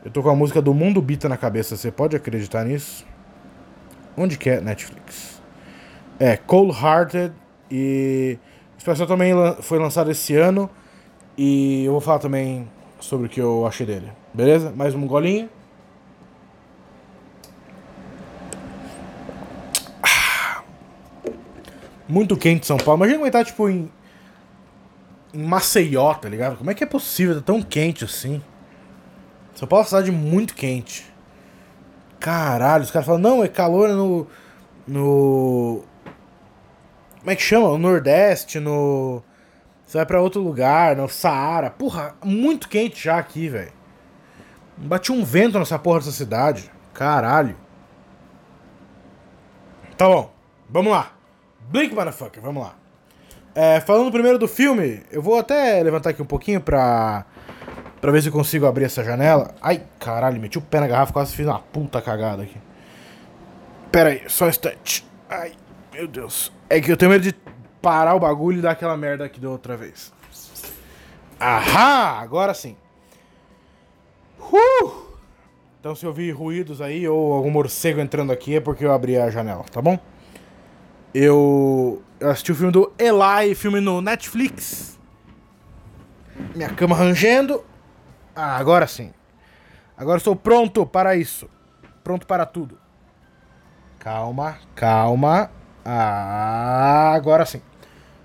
Eu 0.05 0.11
tô 0.11 0.23
com 0.23 0.31
a 0.31 0.35
música 0.35 0.63
do 0.63 0.73
Mundo 0.73 1.03
Bita 1.03 1.29
na 1.29 1.37
cabeça, 1.37 1.77
você 1.77 1.91
pode 1.91 2.15
acreditar 2.15 2.65
nisso? 2.65 3.05
Onde 4.17 4.39
que 4.39 4.49
é 4.49 4.61
Netflix? 4.61 5.41
É, 6.19 6.37
Cold 6.37 6.73
Hearted 6.73 7.33
e 7.71 8.39
o 8.75 8.79
especial 8.79 9.07
também 9.07 9.33
foi 9.61 9.79
lançado 9.79 10.11
esse 10.11 10.35
ano 10.35 10.71
e 11.37 11.85
eu 11.85 11.93
vou 11.93 12.01
falar 12.01 12.21
também 12.21 12.69
sobre 13.01 13.27
o 13.27 13.29
que 13.29 13.41
eu 13.41 13.67
achei 13.67 13.85
dele. 13.85 14.11
Beleza? 14.33 14.73
Mais 14.75 14.95
um 14.95 15.07
golinho. 15.07 15.49
Muito 22.09 22.37
quente 22.37 22.67
São 22.67 22.79
Paulo. 22.79 23.01
Imagina 23.01 23.19
aguentar 23.19 23.45
tipo 23.45 23.69
em 23.69 23.91
em 25.33 25.43
Maceió, 25.43 26.15
tá 26.15 26.29
ligado? 26.29 26.57
Como 26.57 26.71
é 26.71 26.75
que 26.75 26.83
é 26.83 26.87
possível 26.87 27.37
tá 27.37 27.43
tão 27.43 27.63
quente 27.63 28.05
assim? 28.05 28.43
São 29.55 29.69
Paulo 29.69 29.83
é 29.83 29.85
uma 29.85 29.89
cidade 29.89 30.11
muito 30.11 30.55
quente. 30.55 31.13
Caralho, 32.21 32.85
os 32.85 32.91
caras 32.91 33.07
falam, 33.07 33.21
não, 33.21 33.45
é 33.45 33.49
calor 33.49 33.89
no. 33.91 34.27
No. 34.87 35.85
Como 37.19 37.31
é 37.31 37.37
que 37.37 37.43
chama? 37.43 37.69
No 37.69 37.79
Nordeste, 37.79 38.59
no. 38.59 39.23
Você 39.85 39.99
vai 39.99 40.07
pra 40.07 40.21
outro 40.21 40.41
lugar, 40.41 40.97
no 40.97 41.09
Saara. 41.09 41.71
Porra, 41.71 42.15
muito 42.23 42.69
quente 42.69 43.03
já 43.03 43.19
aqui, 43.19 43.49
velho. 43.49 43.73
Bati 44.77 45.13
um 45.13 45.25
vento 45.25 45.59
nessa 45.59 45.79
porra 45.79 45.99
dessa 45.99 46.13
cidade. 46.13 46.71
Caralho. 46.95 47.57
Tá 49.97 50.07
bom, 50.07 50.33
vamos 50.69 50.93
lá. 50.93 51.18
Blink, 51.71 51.95
motherfucker, 51.95 52.43
vamos 52.43 52.63
lá. 52.63 52.75
É, 53.55 53.81
falando 53.81 54.11
primeiro 54.11 54.39
do 54.39 54.49
filme, 54.49 55.03
eu 55.11 55.21
vou 55.21 55.39
até 55.39 55.83
levantar 55.83 56.11
aqui 56.11 56.23
um 56.23 56.27
pouquinho 56.27 56.61
pra. 56.61 57.27
Pra 58.01 58.13
ver 58.13 58.23
se 58.23 58.29
eu 58.29 58.33
consigo 58.33 58.65
abrir 58.65 58.85
essa 58.85 59.03
janela. 59.03 59.55
Ai, 59.61 59.83
caralho, 59.99 60.41
meti 60.41 60.57
o 60.57 60.61
pé 60.63 60.79
na 60.81 60.87
garrafa, 60.87 61.13
quase 61.13 61.35
fiz 61.35 61.45
uma 61.45 61.59
puta 61.59 62.01
cagada 62.01 62.45
aqui. 62.45 62.57
Pera 63.91 64.11
aí, 64.11 64.23
só 64.29 64.47
um 64.47 64.49
instante. 64.49 65.05
Ai, 65.29 65.53
meu 65.93 66.07
Deus. 66.07 66.53
É 66.71 66.81
que 66.81 66.93
eu 66.93 66.97
tenho 66.97 67.11
medo 67.11 67.23
de 67.23 67.35
parar 67.83 68.15
o 68.15 68.21
bagulho 68.21 68.59
e 68.59 68.63
dar 68.63 68.71
aquela 68.71 68.97
merda 68.97 69.25
aqui 69.25 69.41
da 69.41 69.51
outra 69.51 69.77
vez. 69.77 70.13
Ahá, 71.41 72.21
agora 72.21 72.55
sim. 72.55 72.77
Uh! 74.41 75.09
Então 75.81 75.95
se 75.95 76.05
eu 76.05 76.11
ouvir 76.11 76.31
ruídos 76.31 76.81
aí 76.81 77.07
ou 77.09 77.33
algum 77.33 77.51
morcego 77.51 78.01
entrando 78.01 78.33
aqui 78.33 78.57
é 78.57 78.61
porque 78.61 78.85
eu 78.85 78.93
abri 78.93 79.17
a 79.17 79.29
janela, 79.29 79.65
tá 79.65 79.83
bom? 79.83 79.99
Eu, 81.15 82.03
eu 82.21 82.31
assisti 82.31 82.53
o 82.53 82.55
filme 82.55 82.73
do 82.73 82.93
Eli, 82.99 83.55
filme 83.55 83.81
no 83.81 84.01
Netflix. 84.01 84.99
Minha 86.55 86.69
cama 86.71 86.95
rangendo. 86.95 87.65
Ah, 88.37 88.57
agora 88.57 88.87
sim. 88.87 89.13
Agora 89.97 90.19
estou 90.19 90.37
pronto 90.37 90.87
para 90.87 91.17
isso. 91.17 91.49
Pronto 92.05 92.27
para 92.27 92.47
tudo. 92.47 92.79
Calma, 93.99 94.59
calma. 94.75 95.51
Ah, 95.85 97.13
agora 97.15 97.45
sim. 97.45 97.61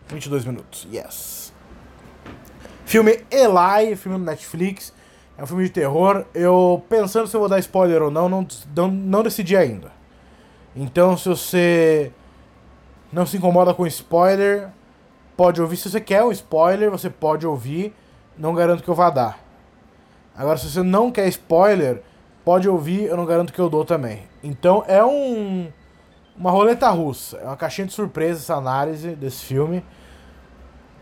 22 0.08 0.46
minutos. 0.46 0.88
Yes. 0.91 1.54
Filme 2.86 3.26
Eli, 3.32 3.96
filme 3.96 4.17
no 4.17 4.26
Netflix. 4.26 4.93
É 5.38 5.43
um 5.43 5.48
filme 5.48 5.63
de 5.63 5.72
terror. 5.72 6.26
Eu 6.34 6.86
pensando 6.89 7.28
se 7.28 7.36
eu 7.36 7.39
vou 7.39 7.50
dar 7.50 7.60
spoiler 7.60 8.02
ou 8.02 8.12
não, 8.12 8.30
não, 8.30 8.46
não, 8.76 8.88
não 8.89 9.24
decidi 9.24 9.58
ainda. 9.58 9.91
Então, 10.76 11.17
se 11.17 11.30
você 11.30 12.12
não 13.13 13.26
se 13.28 13.38
incomoda 13.38 13.73
com 13.73 13.86
spoiler, 13.86 14.69
pode 15.38 15.62
ouvir. 15.62 15.78
Se 15.78 15.89
você 15.89 16.02
quer 16.02 16.23
um 16.23 16.32
spoiler, 16.32 16.89
você 16.89 17.10
pode 17.10 17.45
ouvir. 17.45 17.93
Não 18.36 18.56
garanto 18.56 18.84
que 18.84 18.89
eu 18.89 18.95
vá 18.95 19.12
dar. 19.12 19.39
Agora, 20.36 20.58
se 20.58 20.67
você 20.67 20.82
não 20.82 21.12
quer 21.12 21.28
spoiler, 21.28 22.02
pode 22.43 22.67
ouvir. 22.67 23.04
Eu 23.04 23.15
não 23.15 23.26
garanto 23.26 23.54
que 23.54 23.60
eu 23.60 23.69
dou 23.69 23.86
também. 23.86 24.23
Então, 24.43 24.84
é 24.88 25.06
um 25.06 25.71
uma 26.36 26.49
roleta 26.49 26.89
russa. 26.89 27.38
É 27.38 27.45
uma 27.45 27.56
caixinha 27.56 27.86
de 27.86 27.93
surpresa 27.93 28.39
essa 28.39 28.56
análise 28.56 29.12
desse 29.12 29.45
filme. 29.45 29.86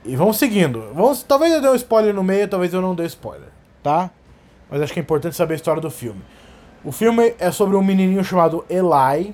E 0.04 0.14
vamos 0.16 0.36
seguindo. 0.36 0.92
Vamos, 0.94 1.24
talvez 1.24 1.54
eu 1.54 1.62
dê 1.62 1.70
um 1.70 1.76
spoiler 1.76 2.14
no 2.14 2.24
meio, 2.24 2.46
talvez 2.48 2.74
eu 2.74 2.82
não 2.82 2.94
dê 2.94 3.06
spoiler, 3.06 3.50
tá? 3.82 4.12
Mas 4.70 4.82
acho 4.82 4.92
que 4.92 5.00
é 5.00 5.04
importante 5.04 5.36
saber 5.36 5.54
a 5.54 5.56
história 5.56 5.82
do 5.82 5.90
filme. 5.90 6.22
O 6.84 6.92
filme 6.92 7.36
é 7.40 7.52
sobre 7.52 7.78
um 7.78 7.84
menininho 7.84 8.24
chamado 8.24 8.66
Eli. 8.70 9.34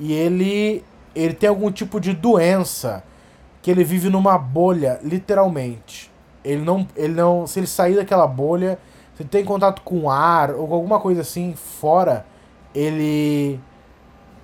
E 0.00 0.12
ele 0.12 0.82
ele 1.14 1.34
tem 1.34 1.48
algum 1.48 1.70
tipo 1.70 2.00
de 2.00 2.12
doença 2.12 3.02
que 3.60 3.70
ele 3.70 3.84
vive 3.84 4.08
numa 4.08 4.36
bolha, 4.36 4.98
literalmente. 5.02 6.10
Ele 6.44 6.62
não 6.62 6.86
ele 6.96 7.14
não, 7.14 7.46
se 7.46 7.60
ele 7.60 7.66
sair 7.66 7.96
daquela 7.96 8.26
bolha, 8.26 8.78
se 9.14 9.22
ele 9.22 9.28
tem 9.28 9.44
contato 9.44 9.82
com 9.82 10.10
ar 10.10 10.50
ou 10.50 10.66
com 10.66 10.74
alguma 10.74 10.98
coisa 10.98 11.20
assim 11.20 11.54
fora, 11.54 12.26
ele 12.74 13.60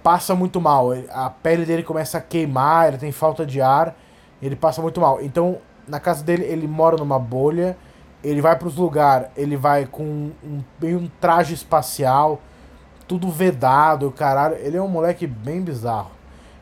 passa 0.02 0.35
muito 0.35 0.61
mal. 0.61 0.90
A 1.11 1.31
pele 1.31 1.64
dele 1.64 1.83
começa 1.83 2.18
a 2.18 2.20
queimar, 2.20 2.88
ele 2.88 2.98
tem 2.98 3.12
falta 3.12 3.44
de 3.44 3.61
ar, 3.61 3.96
ele 4.40 4.54
passa 4.54 4.81
muito 4.81 5.00
mal. 5.00 5.20
Então, 5.20 5.59
na 5.87 5.98
casa 5.98 6.22
dele, 6.22 6.44
ele 6.44 6.68
mora 6.68 6.96
numa 6.96 7.18
bolha, 7.18 7.76
ele 8.22 8.40
vai 8.40 8.57
pros 8.57 8.76
lugares, 8.76 9.28
ele 9.37 9.57
vai 9.57 9.87
com 9.87 10.31
um, 10.44 10.62
bem 10.78 10.96
um 10.96 11.09
traje 11.20 11.54
espacial, 11.54 12.40
tudo 13.07 13.31
vedado, 13.31 14.11
caralho. 14.11 14.57
Ele 14.57 14.76
é 14.76 14.83
um 14.83 14.88
moleque 14.88 15.26
bem 15.26 15.61
bizarro. 15.61 16.17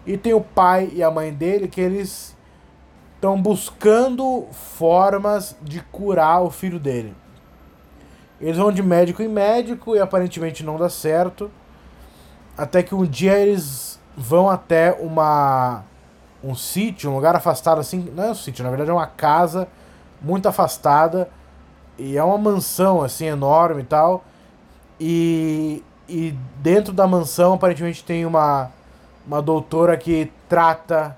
E 0.07 0.17
tem 0.17 0.33
o 0.33 0.41
pai 0.41 0.91
e 0.93 1.03
a 1.03 1.11
mãe 1.11 1.33
dele 1.33 1.67
que 1.67 1.81
eles 1.81 2.37
estão 3.17 3.41
buscando 3.41 4.47
formas 4.53 5.57
de 5.61 5.81
curar 5.81 6.43
o 6.43 6.51
filho 6.51 6.79
dele. 6.79 7.15
Eles 8.41 8.57
vão 8.57 8.71
de 8.71 8.83
médico 8.83 9.23
em 9.23 9.29
médico 9.29 9.97
e 9.97 9.99
aparentemente 9.99 10.63
não 10.63 10.77
dá 10.77 10.89
certo. 10.89 11.51
Até 12.57 12.83
que 12.83 12.95
um 12.95 13.05
dia 13.05 13.37
eles 13.39 13.99
vão 14.17 14.49
até 14.49 14.93
uma 14.93 15.85
um 16.45 16.55
sítio, 16.55 17.11
um 17.11 17.15
lugar 17.15 17.35
afastado 17.35 17.81
assim, 17.81 18.09
não 18.15 18.25
é 18.25 18.31
um 18.31 18.35
sítio, 18.35 18.63
na 18.63 18.71
verdade 18.71 18.91
é 18.91 18.93
uma 18.93 19.07
casa 19.07 19.67
muito 20.23 20.47
afastada 20.47 21.29
e 21.99 22.17
é 22.17 22.23
uma 22.23 22.39
mansão 22.39 23.03
assim 23.03 23.27
enorme 23.27 23.83
e 23.83 23.85
tal. 23.85 24.25
E, 25.01 25.83
e 26.09 26.35
dentro 26.59 26.93
da 26.93 27.07
mansão 27.07 27.55
aparentemente 27.55 28.05
tem 28.05 28.25
uma 28.25 28.71
uma 29.27 29.43
doutora 29.43 29.97
que 29.97 30.31
trata 30.49 31.17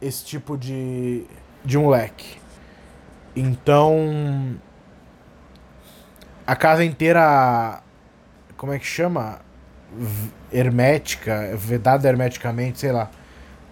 esse 0.00 0.24
tipo 0.24 0.56
de 0.56 1.26
de 1.64 1.78
moleque. 1.78 2.38
Então 3.34 4.56
a 6.46 6.56
casa 6.56 6.84
inteira 6.84 7.82
como 8.56 8.72
é 8.72 8.78
que 8.78 8.86
chama? 8.86 9.40
hermética, 10.52 11.50
vedada 11.56 12.08
hermeticamente, 12.08 12.78
sei 12.78 12.92
lá. 12.92 13.10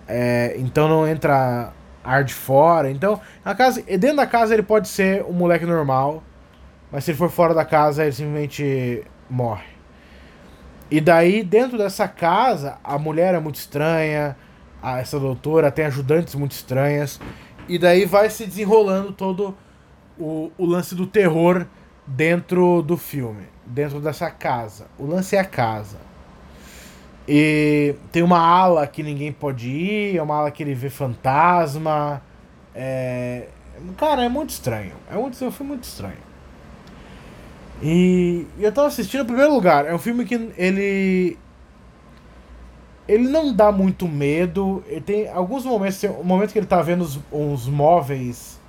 É, 0.07 0.55
então 0.57 0.89
não 0.89 1.07
entra 1.07 1.73
ar 2.03 2.25
de 2.25 2.35
fora. 2.35 2.91
Então, 2.91 3.21
a 3.45 3.55
casa, 3.55 3.83
dentro 3.83 4.17
da 4.17 4.27
casa 4.27 4.55
ele 4.55 4.63
pode 4.63 4.89
ser 4.89 5.25
um 5.25 5.33
moleque 5.33 5.67
normal, 5.67 6.23
mas 6.91 7.05
se 7.05 7.11
ele 7.11 7.19
for 7.19 7.31
fora 7.31 7.55
da 7.55 7.65
casa 7.65 8.03
ele 8.03 8.13
simplesmente 8.13 9.05
morre. 9.29 9.78
E 10.91 11.01
daí, 11.01 11.43
dentro 11.43 11.77
dessa 11.77 12.09
casa, 12.09 12.79
a 12.83 12.99
mulher 12.99 13.35
é 13.35 13.39
muito 13.39 13.57
estranha, 13.57 14.37
a, 14.83 14.99
essa 14.99 15.19
doutora 15.21 15.71
tem 15.71 15.85
ajudantes 15.85 16.35
muito 16.35 16.53
estranhas, 16.53 17.21
e 17.69 17.79
daí 17.79 18.07
vai 18.07 18.31
se 18.31 18.47
desenrolando 18.47 19.13
todo 19.13 19.55
o, 20.19 20.51
o 20.57 20.65
lance 20.65 20.95
do 20.95 21.07
terror 21.07 21.67
dentro 22.07 22.83
do 22.83 22.97
filme, 22.97 23.45
dentro 23.67 24.01
dessa 24.01 24.31
casa. 24.31 24.87
O 24.99 25.07
lance 25.07 25.37
é 25.37 25.41
a 25.41 25.45
casa. 25.45 25.99
E 27.29 27.95
tem 28.11 28.23
uma 28.23 28.39
ala 28.39 28.87
que 28.87 29.03
ninguém 29.03 29.31
pode 29.31 29.69
ir, 29.69 30.17
é 30.17 30.23
uma 30.23 30.37
ala 30.37 30.51
que 30.51 30.63
ele 30.63 30.75
vê 30.75 30.89
fantasma. 30.89 32.23
É... 32.75 33.49
Cara, 33.99 34.25
é 34.25 34.29
muito 34.31 34.51
estranho. 34.51 34.95
É 35.11 35.15
é 35.15 35.19
um 35.19 35.31
filme 35.33 35.73
muito 35.73 35.85
estranho. 35.85 36.28
E 37.83 38.47
eu 38.59 38.73
tava 38.73 38.89
assistindo, 38.89 39.23
em 39.23 39.27
primeiro 39.27 39.53
lugar, 39.53 39.87
é 39.87 39.95
um 39.95 39.99
filme 39.99 40.25
que 40.25 40.35
ele. 40.57 41.39
Ele 43.07 43.29
não 43.29 43.55
dá 43.55 43.71
muito 43.71 44.07
medo. 44.09 44.83
Ele 44.87 45.01
tem 45.01 45.29
alguns 45.29 45.65
momentos. 45.65 46.03
Um 46.05 46.25
momento 46.25 46.53
que 46.53 46.59
ele 46.59 46.67
tá 46.67 46.83
vendo 46.83 47.05
uns, 47.05 47.21
uns 47.33 47.69
móveis 47.69 48.61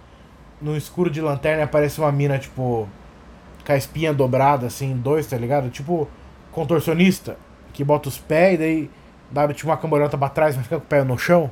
no 0.62 0.78
escuro 0.78 1.10
de 1.10 1.22
lanterna 1.22 1.64
aparece 1.64 2.00
uma 2.00 2.12
mina, 2.12 2.38
tipo. 2.38 2.88
Com 3.66 3.74
a 3.74 3.78
espinha 3.78 4.14
dobrada, 4.14 4.68
assim, 4.68 4.96
dois, 4.96 5.28
tá 5.28 5.38
ligado? 5.38 5.70
Tipo, 5.70 6.08
contorcionista, 6.52 7.38
que 7.72 7.84
bota 7.84 8.10
os 8.10 8.18
pés 8.18 8.56
e 8.56 8.58
daí 8.58 8.90
dá 9.30 9.48
tipo 9.54 9.70
uma 9.70 9.78
cambalhota 9.78 10.18
pra 10.18 10.30
trás, 10.30 10.56
mas 10.56 10.64
fica 10.64 10.78
com 10.78 10.86
o 10.86 10.88
pé 10.88 11.04
no 11.04 11.18
chão. 11.18 11.52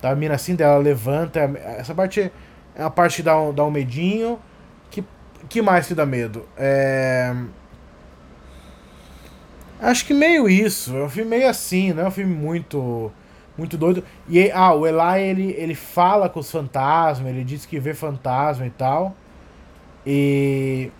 Tá 0.00 0.10
a 0.10 0.14
mina 0.16 0.34
assim, 0.34 0.54
dela 0.54 0.78
levanta. 0.78 1.40
Essa 1.78 1.94
parte 1.94 2.32
é 2.74 2.82
a 2.82 2.90
parte 2.90 3.16
que 3.16 3.22
dá 3.22 3.38
um, 3.38 3.52
dá 3.52 3.64
um 3.64 3.70
medinho 3.70 4.38
que 5.48 5.62
mais 5.62 5.86
que 5.86 5.94
dá 5.94 6.06
medo? 6.06 6.46
É... 6.56 7.34
Acho 9.80 10.04
que 10.04 10.12
meio 10.12 10.48
isso. 10.48 10.96
É 10.96 11.04
um 11.04 11.08
filme 11.08 11.30
meio 11.30 11.48
assim, 11.48 11.92
não 11.92 12.04
é 12.04 12.08
um 12.08 12.10
filme 12.10 12.34
muito 12.34 13.10
muito 13.56 13.76
doido. 13.76 14.02
E 14.28 14.50
ah, 14.50 14.72
o 14.72 14.86
Eli 14.86 15.22
ele, 15.22 15.52
ele 15.52 15.74
fala 15.74 16.28
com 16.28 16.40
os 16.40 16.50
fantasmas, 16.50 17.28
ele 17.28 17.44
diz 17.44 17.66
que 17.66 17.78
vê 17.78 17.94
fantasma 17.94 18.66
e 18.66 18.70
tal. 18.70 19.14
E 20.06 20.90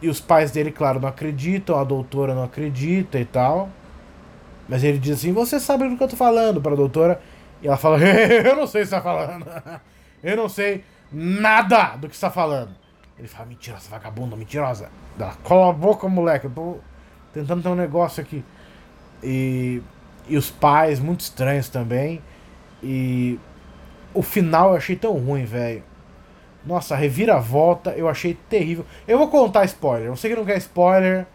e 0.00 0.08
os 0.08 0.20
pais 0.20 0.50
dele, 0.50 0.70
claro, 0.70 1.00
não 1.00 1.08
acreditam, 1.08 1.78
a 1.78 1.84
doutora 1.84 2.34
não 2.34 2.44
acredita 2.44 3.18
e 3.18 3.24
tal. 3.24 3.70
Mas 4.68 4.84
ele 4.84 4.98
diz 4.98 5.18
assim: 5.18 5.32
"Você 5.32 5.60
sabe 5.60 5.88
do 5.88 5.96
que 5.96 6.02
eu 6.02 6.08
tô 6.08 6.16
falando?" 6.16 6.60
para 6.60 6.72
a 6.72 6.76
doutora. 6.76 7.20
E 7.62 7.66
ela 7.68 7.76
fala: 7.76 7.98
"Eu 8.02 8.56
não 8.56 8.66
sei 8.66 8.82
o 8.82 8.84
que 8.84 8.90
você 8.90 8.96
tá 8.96 9.02
falando. 9.02 9.46
eu 10.22 10.36
não 10.36 10.48
sei 10.48 10.84
nada 11.12 11.96
do 11.96 12.08
que 12.08 12.16
você 12.16 12.20
tá 12.26 12.30
falando." 12.30 12.85
Ele 13.18 13.28
fala, 13.28 13.46
mentirosa, 13.46 13.88
vagabunda, 13.88 14.36
mentirosa. 14.36 14.90
Ela, 15.18 15.34
cola 15.42 15.70
a 15.70 15.72
boca, 15.72 16.06
moleque, 16.08 16.46
eu 16.46 16.50
tô 16.50 16.78
tentando 17.32 17.62
ter 17.62 17.68
um 17.68 17.74
negócio 17.74 18.22
aqui. 18.22 18.44
E, 19.22 19.82
e 20.28 20.36
os 20.36 20.50
pais, 20.50 21.00
muito 21.00 21.20
estranhos 21.20 21.68
também. 21.68 22.22
E 22.82 23.40
o 24.12 24.22
final 24.22 24.70
eu 24.70 24.76
achei 24.76 24.96
tão 24.96 25.14
ruim, 25.14 25.44
velho. 25.44 25.82
Nossa, 26.64 26.94
reviravolta 26.94 27.90
eu 27.92 28.08
achei 28.08 28.34
terrível. 28.48 28.84
Eu 29.08 29.18
vou 29.18 29.28
contar 29.28 29.64
spoiler. 29.64 30.10
Você 30.10 30.28
que 30.28 30.36
não 30.36 30.44
quer 30.44 30.58
spoiler, 30.58 31.26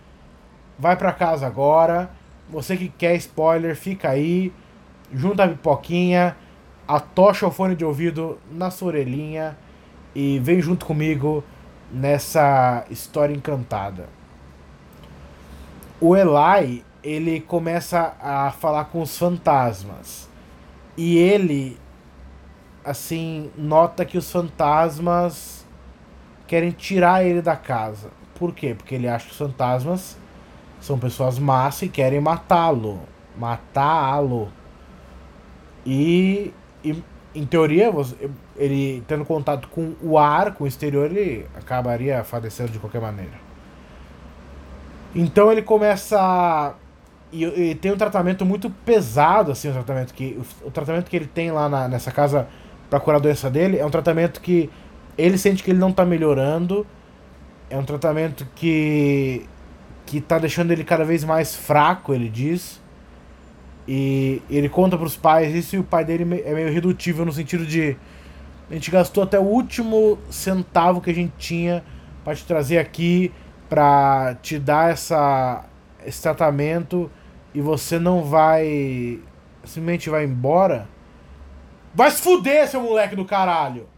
vai 0.77 0.95
para 0.95 1.11
casa 1.11 1.47
agora. 1.47 2.11
Você 2.49 2.77
que 2.77 2.89
quer 2.89 3.15
spoiler, 3.15 3.75
fica 3.75 4.09
aí. 4.09 4.53
Junta 5.13 5.43
a 5.43 5.47
pipoquinha, 5.47 6.37
atocha 6.87 7.47
o 7.47 7.51
fone 7.51 7.75
de 7.75 7.83
ouvido 7.83 8.39
na 8.51 8.69
sua 8.69 8.89
orelhinha 8.89 9.57
e 10.15 10.39
vem 10.39 10.61
junto 10.61 10.85
comigo 10.85 11.43
nessa 11.91 12.85
história 12.89 13.33
encantada. 13.33 14.07
O 15.99 16.15
Eli, 16.15 16.83
ele 17.03 17.41
começa 17.41 18.15
a 18.21 18.51
falar 18.51 18.85
com 18.85 19.01
os 19.01 19.17
fantasmas. 19.17 20.29
E 20.97 21.17
ele 21.17 21.79
assim 22.83 23.51
nota 23.55 24.03
que 24.03 24.17
os 24.17 24.31
fantasmas 24.31 25.65
querem 26.47 26.71
tirar 26.71 27.23
ele 27.23 27.41
da 27.41 27.55
casa. 27.55 28.09
Por 28.35 28.53
quê? 28.53 28.73
Porque 28.75 28.95
ele 28.95 29.07
acha 29.07 29.25
que 29.25 29.31
os 29.31 29.37
fantasmas 29.37 30.17
são 30.79 30.97
pessoas 30.97 31.37
más 31.37 31.81
e 31.83 31.87
querem 31.87 32.19
matá-lo, 32.19 33.01
matá-lo. 33.37 34.51
E, 35.85 36.53
e 36.83 37.03
em 37.33 37.45
teoria, 37.45 37.91
ele 38.57 39.03
tendo 39.07 39.23
contato 39.23 39.67
com 39.69 39.93
o 40.01 40.17
ar, 40.17 40.53
com 40.53 40.65
o 40.65 40.67
exterior, 40.67 41.05
ele 41.05 41.45
acabaria 41.55 42.23
falecendo 42.23 42.71
de 42.71 42.79
qualquer 42.79 43.01
maneira. 43.01 43.51
Então 45.15 45.51
ele 45.51 45.61
começa. 45.61 46.75
E, 47.31 47.45
e 47.45 47.75
tem 47.75 47.91
um 47.91 47.97
tratamento 47.97 48.45
muito 48.45 48.69
pesado, 48.69 49.51
assim, 49.51 49.69
o 49.69 49.73
tratamento 49.73 50.13
que. 50.13 50.37
O, 50.63 50.67
o 50.67 50.71
tratamento 50.71 51.09
que 51.09 51.15
ele 51.15 51.27
tem 51.27 51.51
lá 51.51 51.69
na, 51.69 51.87
nessa 51.87 52.11
casa 52.11 52.47
para 52.89 52.99
curar 52.99 53.17
a 53.17 53.21
doença 53.21 53.49
dele 53.49 53.77
é 53.77 53.85
um 53.85 53.89
tratamento 53.89 54.41
que 54.41 54.69
ele 55.17 55.37
sente 55.37 55.63
que 55.63 55.71
ele 55.71 55.79
não 55.79 55.91
tá 55.91 56.05
melhorando. 56.05 56.85
É 57.69 57.77
um 57.77 57.85
tratamento 57.85 58.45
que. 58.55 59.45
que 60.05 60.19
tá 60.19 60.37
deixando 60.37 60.71
ele 60.71 60.83
cada 60.83 61.05
vez 61.05 61.23
mais 61.23 61.55
fraco, 61.55 62.13
ele 62.13 62.27
diz. 62.27 62.80
E 63.93 64.41
ele 64.49 64.69
conta 64.69 64.97
para 64.97 65.05
os 65.05 65.17
pais 65.17 65.53
isso 65.53 65.75
e 65.75 65.79
o 65.79 65.83
pai 65.83 66.05
dele 66.05 66.23
é 66.45 66.53
meio 66.53 66.71
redutível 66.71 67.25
no 67.25 67.33
sentido 67.33 67.65
de 67.65 67.97
a 68.69 68.73
gente 68.73 68.89
gastou 68.89 69.21
até 69.21 69.37
o 69.37 69.43
último 69.43 70.17
centavo 70.29 71.01
que 71.01 71.09
a 71.09 71.13
gente 71.13 71.33
tinha 71.37 71.83
para 72.23 72.33
te 72.33 72.45
trazer 72.45 72.77
aqui 72.77 73.33
para 73.67 74.37
te 74.41 74.57
dar 74.57 74.91
essa 74.91 75.65
esse 76.05 76.21
tratamento 76.21 77.11
e 77.53 77.59
você 77.59 77.99
não 77.99 78.23
vai 78.23 79.19
simplesmente 79.65 80.09
vai 80.09 80.23
embora. 80.23 80.87
Vai 81.93 82.09
se 82.11 82.21
fuder, 82.21 82.69
seu 82.69 82.81
moleque 82.81 83.13
do 83.13 83.25
caralho. 83.25 83.89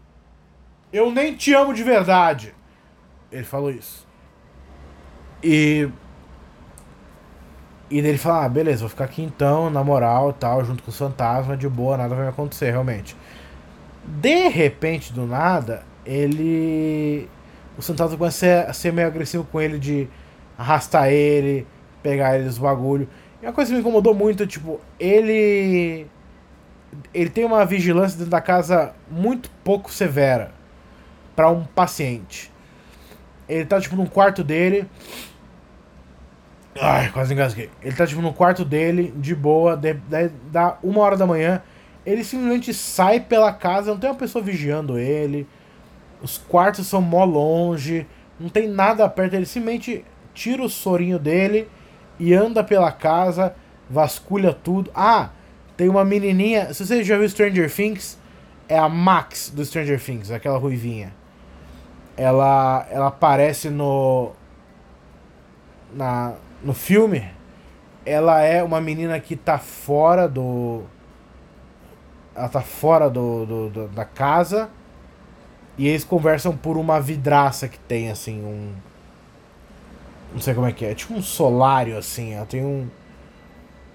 Eu 0.91 1.11
nem 1.11 1.35
te 1.35 1.53
amo 1.53 1.71
de 1.71 1.83
verdade. 1.83 2.55
Ele 3.31 3.43
falou 3.43 3.69
isso. 3.69 4.07
E 5.43 5.87
e 7.93 7.99
ele 7.99 8.17
fala, 8.17 8.45
ah, 8.45 8.49
beleza, 8.49 8.79
vou 8.79 8.89
ficar 8.89 9.05
aqui 9.05 9.21
então, 9.21 9.69
na 9.69 9.83
moral 9.83 10.33
tal, 10.33 10.65
junto 10.65 10.81
com 10.81 10.89
os 10.89 10.97
fantasmas, 10.97 11.59
de 11.59 11.69
boa, 11.69 11.95
nada 11.95 12.15
vai 12.15 12.27
acontecer, 12.27 12.71
realmente. 12.71 13.15
De 14.03 14.47
repente, 14.47 15.13
do 15.13 15.27
nada, 15.27 15.83
ele. 16.03 17.29
O 17.77 17.83
fantasma 17.83 18.17
começa 18.17 18.65
a 18.67 18.73
ser 18.73 18.91
meio 18.91 19.07
agressivo 19.07 19.43
com 19.43 19.61
ele, 19.61 19.77
de 19.77 20.07
arrastar 20.57 21.09
ele, 21.09 21.67
pegar 22.01 22.35
ele 22.35 22.45
dos 22.45 22.57
bagulho. 22.57 23.07
E 23.39 23.45
uma 23.45 23.53
coisa 23.53 23.69
que 23.69 23.75
me 23.75 23.81
incomodou 23.81 24.15
muito, 24.15 24.47
tipo, 24.47 24.81
ele. 24.99 26.07
Ele 27.13 27.29
tem 27.29 27.45
uma 27.45 27.63
vigilância 27.63 28.17
dentro 28.17 28.31
da 28.31 28.41
casa 28.41 28.95
muito 29.07 29.51
pouco 29.63 29.91
severa 29.91 30.51
para 31.35 31.47
um 31.51 31.63
paciente. 31.63 32.51
Ele 33.47 33.65
tá, 33.65 33.79
tipo, 33.79 33.95
num 33.95 34.07
quarto 34.07 34.43
dele 34.43 34.89
Ai, 36.79 37.09
quase 37.11 37.33
engasguei. 37.33 37.69
Ele 37.81 37.95
tá, 37.95 38.05
tipo, 38.05 38.21
no 38.21 38.33
quarto 38.33 38.65
dele, 38.65 39.13
de 39.17 39.35
boa, 39.35 39.77
daí 39.77 40.31
dá 40.51 40.77
uma 40.83 41.01
hora 41.01 41.15
da 41.15 41.25
manhã. 41.25 41.61
Ele 42.05 42.23
simplesmente 42.23 42.73
sai 42.73 43.19
pela 43.19 43.53
casa, 43.53 43.91
não 43.91 43.99
tem 43.99 44.09
uma 44.09 44.15
pessoa 44.15 44.43
vigiando 44.43 44.97
ele. 44.97 45.47
Os 46.21 46.37
quartos 46.37 46.87
são 46.87 47.01
mó 47.01 47.23
longe, 47.23 48.07
não 48.39 48.49
tem 48.49 48.67
nada 48.67 49.07
perto. 49.07 49.35
Ele 49.35 49.45
simplesmente 49.45 50.03
tira 50.33 50.63
o 50.63 50.69
sorinho 50.69 51.19
dele 51.19 51.67
e 52.19 52.33
anda 52.33 52.63
pela 52.63 52.91
casa, 52.91 53.55
vasculha 53.89 54.53
tudo. 54.53 54.91
Ah, 54.95 55.29
tem 55.77 55.87
uma 55.87 56.03
menininha. 56.03 56.73
Se 56.73 56.85
você 56.85 57.03
já 57.03 57.17
viu 57.17 57.29
Stranger 57.29 57.71
Things, 57.71 58.17
é 58.67 58.77
a 58.77 58.89
Max 58.89 59.49
do 59.49 59.63
Stranger 59.63 60.01
Things, 60.01 60.31
aquela 60.31 60.57
ruivinha. 60.57 61.13
Ela, 62.17 62.85
ela 62.89 63.07
aparece 63.07 63.69
no. 63.69 64.31
Na, 65.93 66.33
no 66.63 66.73
filme, 66.73 67.29
ela 68.05 68.41
é 68.41 68.63
uma 68.63 68.79
menina 68.79 69.19
que 69.19 69.35
tá 69.35 69.57
fora 69.57 70.27
do. 70.27 70.83
Ela 72.35 72.49
tá 72.49 72.61
fora 72.61 73.09
do, 73.09 73.45
do, 73.45 73.69
do, 73.69 73.87
da 73.89 74.05
casa. 74.05 74.69
E 75.77 75.87
eles 75.87 76.03
conversam 76.03 76.55
por 76.55 76.77
uma 76.77 76.99
vidraça 76.99 77.67
que 77.67 77.79
tem, 77.79 78.09
assim, 78.09 78.43
um. 78.43 78.73
Não 80.31 80.39
sei 80.39 80.53
como 80.53 80.67
é 80.67 80.71
que 80.71 80.85
é. 80.85 80.91
É 80.91 80.95
tipo 80.95 81.13
um 81.13 81.21
solário, 81.21 81.97
assim. 81.97 82.33
Ela 82.33 82.45
tem 82.45 82.63
um. 82.63 82.87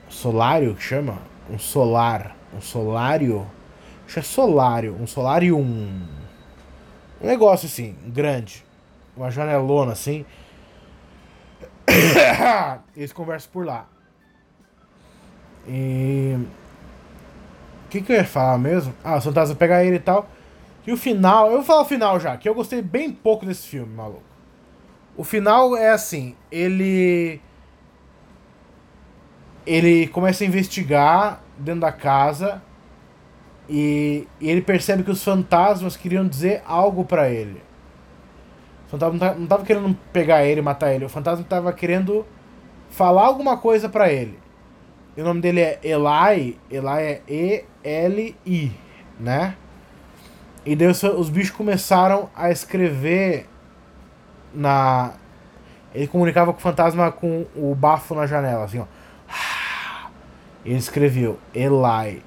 Solário 0.09 0.74
que 0.74 0.83
chama? 0.83 1.18
Um 1.50 1.59
solar. 1.59 2.37
Um 2.54 2.61
solário? 2.61 3.46
Acho 4.04 4.14
que 4.14 4.20
é 4.20 4.22
solário. 4.22 4.96
Um 5.00 5.07
solário. 5.07 5.57
Um 5.57 6.07
negócio 7.20 7.66
assim, 7.66 7.96
grande. 8.07 8.64
Uma 9.16 9.31
janelona 9.31 9.92
assim. 9.92 10.24
Eles 12.96 13.12
conversam 13.12 13.51
por 13.53 13.66
lá. 13.66 13.87
E. 15.66 16.37
O 17.87 17.88
que, 17.90 18.03
que 18.03 18.12
eu 18.12 18.16
ia 18.16 18.24
falar 18.24 18.59
mesmo? 18.59 18.94
Ah, 19.03 19.16
o 19.16 19.20
fantasma 19.20 19.55
pegar 19.55 19.85
ele 19.85 19.96
e 19.96 20.01
tal. 20.01 20.29
E 20.87 20.92
o 20.92 20.96
final. 20.96 21.46
Eu 21.46 21.57
vou 21.57 21.64
falar 21.64 21.83
o 21.83 21.87
final 21.87 22.20
já, 22.20 22.37
que 22.37 22.48
eu 22.48 22.55
gostei 22.55 22.83
bem 22.83 23.11
pouco 23.11 23.46
desse 23.46 23.66
filme, 23.66 23.94
maluco. 23.94 24.22
O 25.16 25.24
final 25.24 25.77
é 25.77 25.90
assim: 25.90 26.35
ele. 26.51 27.40
Ele 29.66 30.07
começa 30.09 30.44
a 30.44 30.46
investigar 30.46 31.42
dentro 31.59 31.81
da 31.81 31.92
casa. 31.92 32.62
E, 33.70 34.27
e 34.40 34.48
ele 34.48 34.62
percebe 34.62 35.03
que 35.03 35.11
os 35.11 35.22
fantasmas 35.22 35.94
queriam 35.94 36.27
dizer 36.27 36.62
algo 36.64 37.05
para 37.05 37.29
ele. 37.29 37.62
O 38.88 38.90
fantasma 38.90 39.35
não 39.35 39.46
tava 39.46 39.64
querendo 39.66 39.94
pegar 40.12 40.44
ele 40.46 40.61
e 40.61 40.62
matar 40.62 40.94
ele. 40.94 41.05
O 41.05 41.11
fantasma 41.11 41.44
tava 41.46 41.70
querendo 41.74 42.24
falar 42.88 43.27
alguma 43.27 43.59
coisa 43.59 43.87
para 43.87 44.11
ele. 44.11 44.38
E 45.14 45.20
o 45.20 45.24
nome 45.24 45.42
dele 45.42 45.61
é 45.61 45.79
Eli. 45.83 46.59
Eli 46.70 46.87
é 46.87 47.22
E-L-I, 47.29 48.72
né? 49.20 49.55
E 50.64 50.74
daí 50.74 50.88
os, 50.88 51.03
os 51.03 51.29
bichos 51.29 51.55
começaram 51.55 52.31
a 52.35 52.51
escrever 52.51 53.46
na. 54.55 55.12
Ele 55.94 56.07
comunicava 56.07 56.53
com 56.53 56.59
o 56.59 56.62
fantasma 56.62 57.12
com 57.12 57.44
o 57.55 57.74
bafo 57.74 58.14
na 58.14 58.27
janela, 58.27 58.64
assim, 58.64 58.79
ó. 58.79 58.87
Ele 60.64 60.77
escreveu 60.77 61.38
Eli. 61.55 62.22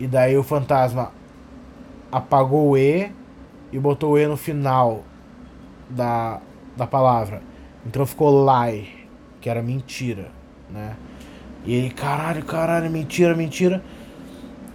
E 0.00 0.06
daí 0.06 0.38
o 0.38 0.42
fantasma 0.42 1.12
apagou 2.10 2.70
o 2.70 2.78
E 2.78 3.12
e 3.70 3.78
botou 3.78 4.12
o 4.12 4.18
E 4.18 4.26
no 4.26 4.38
final 4.38 5.04
da, 5.92 6.40
da 6.76 6.86
palavra. 6.86 7.42
Então 7.86 8.06
ficou 8.06 8.44
lie, 8.44 8.88
que 9.40 9.48
era 9.48 9.62
mentira, 9.62 10.30
né? 10.70 10.96
E 11.64 11.74
ele, 11.74 11.90
caralho, 11.90 12.44
caralho, 12.44 12.90
mentira, 12.90 13.34
mentira. 13.34 13.82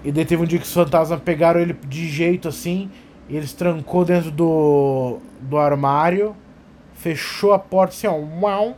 E 0.03 0.11
daí 0.11 0.25
teve 0.25 0.43
um 0.43 0.45
dia 0.45 0.59
que 0.59 0.65
os 0.65 0.73
fantasmas 0.73 1.19
pegaram 1.21 1.59
ele 1.59 1.73
de 1.73 2.07
jeito 2.07 2.47
assim, 2.47 2.89
e 3.27 3.35
eles 3.35 3.51
trancou 3.53 4.05
dentro 4.05 4.31
do, 4.31 5.19
do 5.41 5.57
armário, 5.57 6.35
fechou 6.93 7.53
a 7.53 7.59
porta 7.59 7.93
assim, 7.93 8.07
ó, 8.07 8.13
uau, 8.13 8.77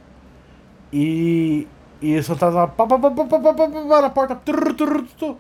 e, 0.91 1.67
e 2.01 2.17
os 2.17 2.25
fantasmas 2.25 2.71
pá, 2.71 2.87
pá, 2.87 2.97
pá, 2.97 3.11
pá, 3.11 3.25
pá, 3.25 3.39
pá, 3.39 3.53
pá, 3.53 3.67
pá, 3.67 4.01
na 4.01 4.09
porta, 4.09 4.35
trrr, 4.35 4.73
trrr, 4.73 5.03
trrr, 5.17 5.35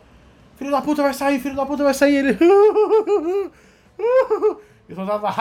filho 0.57 0.71
da 0.71 0.81
puta 0.81 1.01
vai 1.01 1.13
sair, 1.13 1.39
filho 1.39 1.55
da 1.55 1.65
puta 1.65 1.83
vai 1.83 1.93
sair, 1.93 2.17
ele, 2.17 2.37
e 4.87 4.91
os 4.91 4.95
fantasmas, 4.95 5.35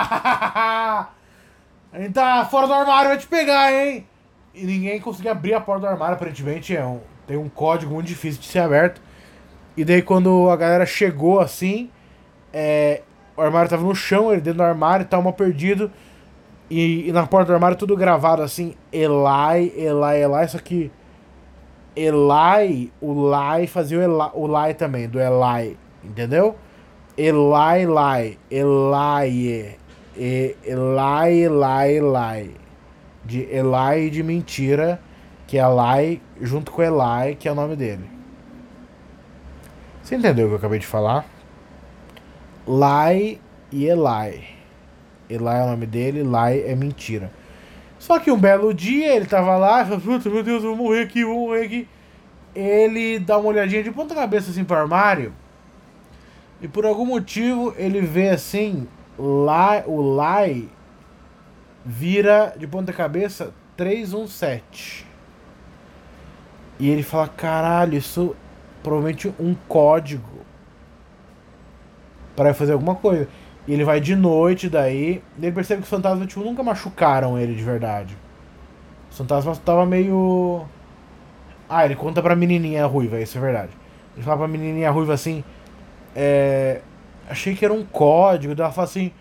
a 1.92 1.98
gente 2.00 2.12
tá 2.12 2.44
fora 2.44 2.66
do 2.66 2.72
armário, 2.72 3.08
vai 3.08 3.18
te 3.18 3.26
pegar, 3.26 3.72
hein? 3.72 4.06
E 4.54 4.64
ninguém 4.64 5.00
conseguia 5.00 5.32
abrir 5.32 5.54
a 5.54 5.60
porta 5.60 5.82
do 5.82 5.86
armário, 5.86 6.14
aparentemente 6.14 6.76
é 6.76 6.84
um, 6.84 7.00
tem 7.26 7.36
um 7.36 7.48
código 7.48 7.94
muito 7.94 8.06
difícil 8.06 8.40
de 8.40 8.46
ser 8.46 8.58
aberto. 8.58 9.00
E 9.76 9.84
daí 9.84 10.02
quando 10.02 10.50
a 10.50 10.56
galera 10.56 10.84
chegou 10.84 11.40
assim, 11.40 11.90
é, 12.52 13.02
o 13.36 13.40
armário 13.40 13.70
tava 13.70 13.84
no 13.84 13.94
chão, 13.94 14.32
ele 14.32 14.40
dentro 14.40 14.58
do 14.58 14.64
armário, 14.64 15.06
tava 15.06 15.22
mal 15.22 15.32
perdido. 15.32 15.90
E, 16.70 17.08
e, 17.08 17.12
na 17.12 17.26
porta 17.26 17.46
do 17.46 17.54
armário 17.54 17.78
tudo 17.78 17.96
gravado 17.96 18.42
assim, 18.42 18.74
Eli, 18.92 19.72
Eli, 19.74 20.22
Eli, 20.22 20.48
só 20.48 20.58
que 20.58 20.90
Eli, 21.96 22.92
o 23.00 23.12
Lai 23.12 23.66
fazia 23.66 23.98
o 23.98 24.02
Eli, 24.02 24.30
o 24.34 24.46
Lai 24.46 24.74
também, 24.74 25.08
do 25.08 25.18
Eli, 25.18 25.78
entendeu? 26.04 26.56
Eli, 27.16 28.36
Eli, 28.50 29.78
Eli, 30.18 30.56
Eli, 30.64 31.44
Eli, 31.44 31.96
Eli. 31.96 32.56
De 33.24 33.42
Eli 33.42 34.10
de 34.10 34.22
mentira, 34.22 35.00
que 35.46 35.58
é 35.58 35.62
Eli 35.62 36.20
junto 36.40 36.72
com 36.72 36.82
Eli, 36.82 37.36
que 37.36 37.48
é 37.48 37.52
o 37.52 37.54
nome 37.54 37.76
dele. 37.76 38.10
Você 40.02 40.16
entendeu 40.16 40.46
o 40.46 40.48
que 40.48 40.54
eu 40.54 40.58
acabei 40.58 40.78
de 40.78 40.86
falar? 40.86 41.24
Lai 42.66 43.38
e 43.70 43.86
Eli. 43.86 44.44
Eli 45.30 45.44
é 45.44 45.62
o 45.62 45.66
nome 45.66 45.86
dele, 45.86 46.22
Lai 46.22 46.62
é 46.66 46.74
mentira. 46.74 47.30
Só 47.98 48.18
que 48.18 48.30
um 48.30 48.38
belo 48.38 48.72
dia 48.72 49.14
ele 49.14 49.26
tava 49.26 49.56
lá, 49.56 49.84
puta, 49.84 50.30
meu 50.30 50.42
Deus, 50.42 50.64
eu 50.64 50.74
vou 50.74 50.86
morrer 50.86 51.02
aqui, 51.02 51.24
vou 51.24 51.48
morrer 51.48 51.64
aqui. 51.64 51.88
Ele 52.54 53.18
dá 53.18 53.36
uma 53.36 53.48
olhadinha 53.48 53.82
de 53.82 53.90
ponta 53.90 54.14
cabeça 54.14 54.50
assim 54.50 54.64
pro 54.64 54.76
armário. 54.76 55.32
E 56.60 56.66
por 56.66 56.86
algum 56.86 57.04
motivo 57.04 57.74
ele 57.76 58.00
vê 58.00 58.30
assim, 58.30 58.88
lá, 59.18 59.82
o 59.86 60.14
Lai 60.14 60.68
vira 61.84 62.54
de 62.56 62.66
ponta 62.66 62.92
cabeça 62.92 63.52
317. 63.76 65.06
E 66.78 66.88
ele 66.88 67.02
fala, 67.02 67.28
caralho, 67.28 67.96
isso 67.96 68.36
provavelmente 68.82 69.32
um 69.38 69.54
código 69.66 70.38
para 72.36 72.54
fazer 72.54 72.72
alguma 72.72 72.94
coisa. 72.94 73.28
E 73.66 73.72
ele 73.72 73.84
vai 73.84 74.00
de 74.00 74.14
noite 74.14 74.68
daí, 74.68 75.22
ele 75.40 75.52
percebe 75.52 75.82
que 75.82 75.84
os 75.84 75.90
fantasmas 75.90 76.26
tipo, 76.28 76.40
nunca 76.42 76.62
machucaram 76.62 77.38
ele 77.38 77.54
de 77.54 77.62
verdade. 77.62 78.16
Os 79.10 79.18
fantasmas 79.18 79.58
tava 79.58 79.84
meio. 79.84 80.64
Ah, 81.68 81.84
ele 81.84 81.96
conta 81.96 82.22
pra 82.22 82.36
menininha 82.36 82.86
ruiva, 82.86 83.20
isso 83.20 83.36
é 83.36 83.40
verdade. 83.40 83.72
Ele 84.14 84.24
fala 84.24 84.38
pra 84.38 84.48
menininha 84.48 84.90
ruiva 84.90 85.12
assim. 85.12 85.44
É... 86.14 86.80
Achei 87.28 87.54
que 87.54 87.64
era 87.64 87.74
um 87.74 87.84
código, 87.84 88.54
daí 88.54 88.64
ela 88.64 88.72
fala 88.72 88.86
assim. 88.86 89.12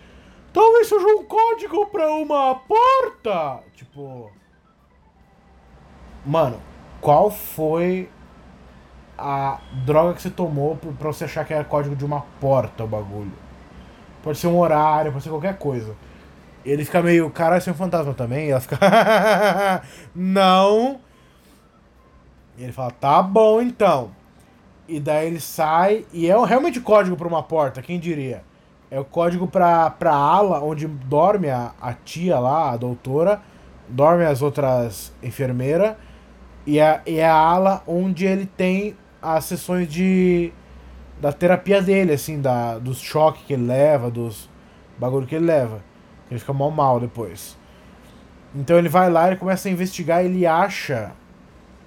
Talvez 0.54 0.88
seja 0.88 1.06
um 1.06 1.24
código 1.24 1.86
pra 1.88 2.10
uma 2.12 2.56
porta! 2.56 3.60
Tipo. 3.76 4.32
Mano, 6.26 6.60
qual 7.00 7.30
foi 7.30 8.10
a 9.18 9.60
droga 9.86 10.14
que 10.14 10.22
você 10.22 10.30
tomou 10.30 10.76
pra 10.78 11.08
você 11.08 11.26
achar 11.26 11.44
que 11.44 11.54
era 11.54 11.64
código 11.64 11.96
de 11.96 12.06
uma 12.06 12.22
porta 12.40 12.84
o 12.84 12.88
bagulho. 12.88 13.34
Pode 14.22 14.38
ser 14.38 14.48
um 14.48 14.60
horário, 14.60 15.12
pode 15.12 15.24
ser 15.24 15.30
qualquer 15.30 15.58
coisa. 15.58 15.96
Ele 16.64 16.86
fica 16.86 17.02
meio, 17.02 17.30
caralho, 17.32 17.62
você 17.62 17.70
é 17.70 17.74
um 17.74 17.78
fantasma 17.78 18.14
também? 18.14 18.48
E 18.48 18.52
ela 18.52 18.60
fica, 18.60 18.78
não. 20.14 21.00
E 22.58 22.64
ele 22.64 22.72
fala, 22.72 22.92
tá 22.92 23.24
bom 23.24 23.62
então. 23.62 24.12
E 24.88 25.00
daí 25.00 25.28
ele 25.28 25.40
sai, 25.40 26.06
e 26.14 26.30
é 26.30 26.46
realmente 26.46 26.80
código 26.80 27.18
pra 27.18 27.28
uma 27.28 27.44
porta, 27.44 27.82
quem 27.82 28.00
diria? 28.00 28.42
É 28.90 28.98
o 28.98 29.04
código 29.04 29.46
pra, 29.48 29.90
pra 29.90 30.14
ala 30.14 30.62
onde 30.64 30.88
dorme 30.88 31.50
a, 31.50 31.74
a 31.82 31.94
tia 31.94 32.40
lá, 32.40 32.72
a 32.72 32.78
doutora, 32.78 33.42
dorme 33.90 34.24
as 34.24 34.42
outras 34.42 35.12
enfermeiras, 35.22 35.96
e 36.66 36.80
é, 36.80 37.02
e 37.06 37.18
é 37.18 37.28
a 37.28 37.36
ala 37.36 37.84
onde 37.86 38.26
ele 38.26 38.46
tem 38.46 38.96
as 39.22 39.46
sessões 39.46 39.88
de 39.90 40.54
da 41.20 41.34
terapia 41.34 41.82
dele, 41.82 42.14
assim, 42.14 42.40
da, 42.40 42.78
dos 42.78 43.00
choques 43.00 43.44
que 43.46 43.54
ele 43.54 43.66
leva, 43.66 44.12
dos 44.12 44.50
bagulho 44.98 45.26
que 45.26 45.36
ele 45.36 45.46
leva. 45.46 45.82
Ele 46.30 46.40
fica 46.40 46.54
mal 46.54 46.70
mal 46.70 47.00
depois. 47.00 47.58
Então 48.54 48.78
ele 48.78 48.90
vai 48.90 49.10
lá, 49.10 49.28
ele 49.28 49.36
começa 49.36 49.68
a 49.68 49.72
investigar, 49.72 50.24
ele 50.24 50.46
acha 50.46 51.12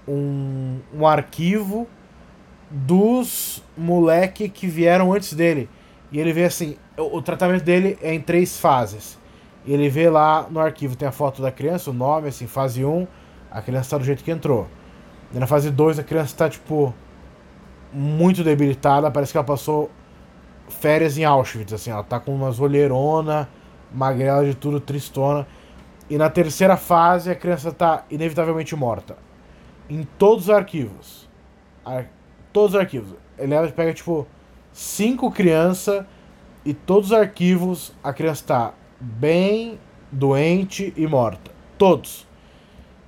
um, 0.07 0.79
um 0.93 1.07
arquivo 1.07 1.87
dos 2.71 3.63
moleque 3.77 4.49
que 4.49 4.67
vieram 4.67 5.13
antes 5.13 5.35
dele. 5.35 5.69
E 6.13 6.19
ele 6.21 6.33
vê 6.33 6.45
assim, 6.45 6.77
o, 6.97 7.19
o 7.19 7.23
tratamento 7.23 7.65
dele 7.65 7.99
é 8.01 8.15
em 8.15 8.21
três 8.21 8.59
fases. 8.59 9.19
Ele 9.67 9.89
vê 9.89 10.09
lá 10.09 10.47
no 10.49 10.61
arquivo, 10.61 10.97
tem 10.97 11.07
a 11.07 11.13
foto 11.13 11.43
da 11.43 11.51
criança, 11.51 11.91
o 11.91 11.93
nome, 11.93 12.29
assim, 12.29 12.47
fase 12.47 12.85
1, 12.85 13.07
a 13.51 13.61
criança 13.61 13.91
tá 13.91 13.99
do 13.99 14.05
jeito 14.05 14.25
que 14.25 14.31
entrou. 14.31 14.67
E 15.33 15.39
na 15.39 15.47
fase 15.47 15.71
2 15.71 15.99
a 15.99 16.03
criança 16.03 16.37
tá 16.37 16.49
tipo 16.49 16.95
muito 17.93 18.43
debilitada, 18.43 19.11
parece 19.11 19.33
que 19.33 19.39
ela 19.39 19.47
passou 19.47 19.91
férias 20.69 21.19
em 21.19 21.25
Auschwitz, 21.25 21.73
assim, 21.73 21.91
ela 21.91 22.05
tá 22.05 22.19
com 22.21 22.35
umas 22.35 22.61
olheirona, 22.61 23.49
magrela 23.93 24.45
de 24.45 24.55
tudo, 24.55 24.81
tristona. 24.81 25.47
E 26.09 26.17
na 26.17 26.31
terceira 26.31 26.77
fase 26.77 27.31
a 27.31 27.35
criança 27.35 27.73
tá 27.73 28.05
inevitavelmente 28.11 28.75
morta. 28.75 29.17
Em 29.89 30.05
todos 30.19 30.45
os 30.45 30.51
arquivos. 30.51 31.29
Ar... 31.85 32.07
Todos 32.53 32.75
os 32.75 32.81
arquivos. 32.81 33.15
Ele 33.39 33.55
pega 33.73 33.93
tipo 33.93 34.27
cinco 34.73 35.31
crianças 35.31 36.05
e 36.65 36.75
todos 36.75 37.11
os 37.11 37.17
arquivos 37.17 37.93
a 38.03 38.13
criança 38.13 38.45
tá 38.47 38.75
bem 39.01 39.79
doente 40.11 40.93
e 40.97 41.07
morta. 41.07 41.51
Todos. 41.79 42.27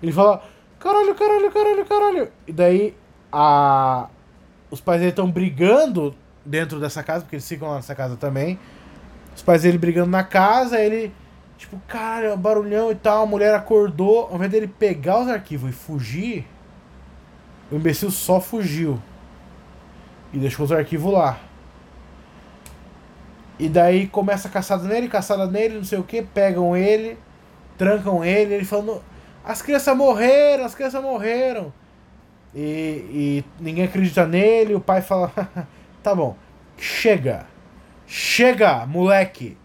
Ele 0.02 0.12
fala: 0.12 0.42
"Caralho, 0.78 1.14
caralho, 1.14 1.50
caralho, 1.50 1.84
caralho". 1.84 2.28
E 2.46 2.52
daí 2.52 2.96
a 3.30 4.08
os 4.72 4.80
pais 4.80 5.00
dele 5.00 5.10
estão 5.10 5.30
brigando 5.30 6.14
dentro 6.46 6.80
dessa 6.80 7.02
casa, 7.02 7.20
porque 7.20 7.36
eles 7.36 7.46
ficam 7.46 7.68
lá 7.68 7.76
nessa 7.76 7.94
casa 7.94 8.16
também. 8.16 8.58
Os 9.36 9.42
pais 9.42 9.62
dele 9.62 9.76
brigando 9.76 10.10
na 10.10 10.24
casa, 10.24 10.80
ele, 10.80 11.12
tipo, 11.58 11.78
cara, 11.86 12.34
barulhão 12.36 12.90
e 12.90 12.94
tal, 12.94 13.24
a 13.24 13.26
mulher 13.26 13.54
acordou, 13.54 14.28
ao 14.30 14.36
invés 14.36 14.50
dele 14.50 14.66
pegar 14.66 15.20
os 15.20 15.28
arquivos 15.28 15.68
e 15.68 15.72
fugir, 15.74 16.46
o 17.70 17.76
imbecil 17.76 18.10
só 18.10 18.40
fugiu. 18.40 18.98
E 20.32 20.38
deixou 20.38 20.64
os 20.64 20.72
arquivos 20.72 21.12
lá. 21.12 21.38
E 23.58 23.68
daí 23.68 24.06
começa 24.06 24.48
a 24.48 24.50
caçada 24.50 24.84
nele, 24.84 25.08
caçada 25.08 25.46
nele, 25.46 25.76
não 25.76 25.84
sei 25.84 25.98
o 25.98 26.02
que, 26.02 26.22
pegam 26.22 26.76
ele, 26.76 27.18
trancam 27.76 28.24
ele, 28.24 28.54
ele 28.54 28.64
falando, 28.64 29.02
as 29.44 29.60
crianças 29.60 29.96
morreram, 29.96 30.64
as 30.64 30.74
crianças 30.74 31.02
morreram. 31.02 31.72
E, 32.54 32.60
e 32.60 33.44
ninguém 33.60 33.84
acredita 33.84 34.26
nele. 34.26 34.74
O 34.74 34.80
pai 34.80 35.02
fala: 35.02 35.32
tá 36.02 36.14
bom, 36.14 36.36
chega, 36.76 37.46
chega, 38.06 38.86
moleque, 38.86 39.56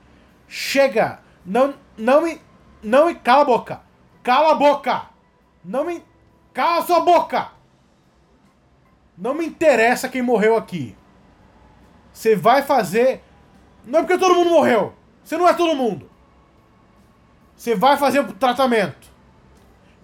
chega, 0.47 1.20
não, 1.45 1.74
não 1.97 2.22
me, 2.22 2.41
não 2.82 3.07
me, 3.07 3.15
cala 3.15 3.41
a 3.41 3.45
boca, 3.45 3.82
cala 4.24 4.51
a 4.51 4.55
boca, 4.55 5.03
não 5.63 5.86
me, 5.86 6.03
cala 6.53 6.80
a 6.80 6.86
sua 6.86 6.99
boca. 7.01 7.57
Não 9.18 9.34
me 9.34 9.45
interessa 9.45 10.09
quem 10.09 10.22
morreu 10.22 10.55
aqui. 10.55 10.95
Você 12.13 12.36
vai 12.36 12.61
fazer. 12.61 13.24
Não 13.86 13.99
é 13.99 14.03
porque 14.03 14.18
todo 14.18 14.36
mundo 14.36 14.49
morreu. 14.49 14.93
Você 15.24 15.38
não 15.38 15.47
é 15.47 15.53
todo 15.53 15.76
mundo. 15.76 16.09
Você 17.55 17.74
vai 17.76 17.97
fazer 17.97 18.20
o 18.20 18.34
tratamento. 18.34 19.07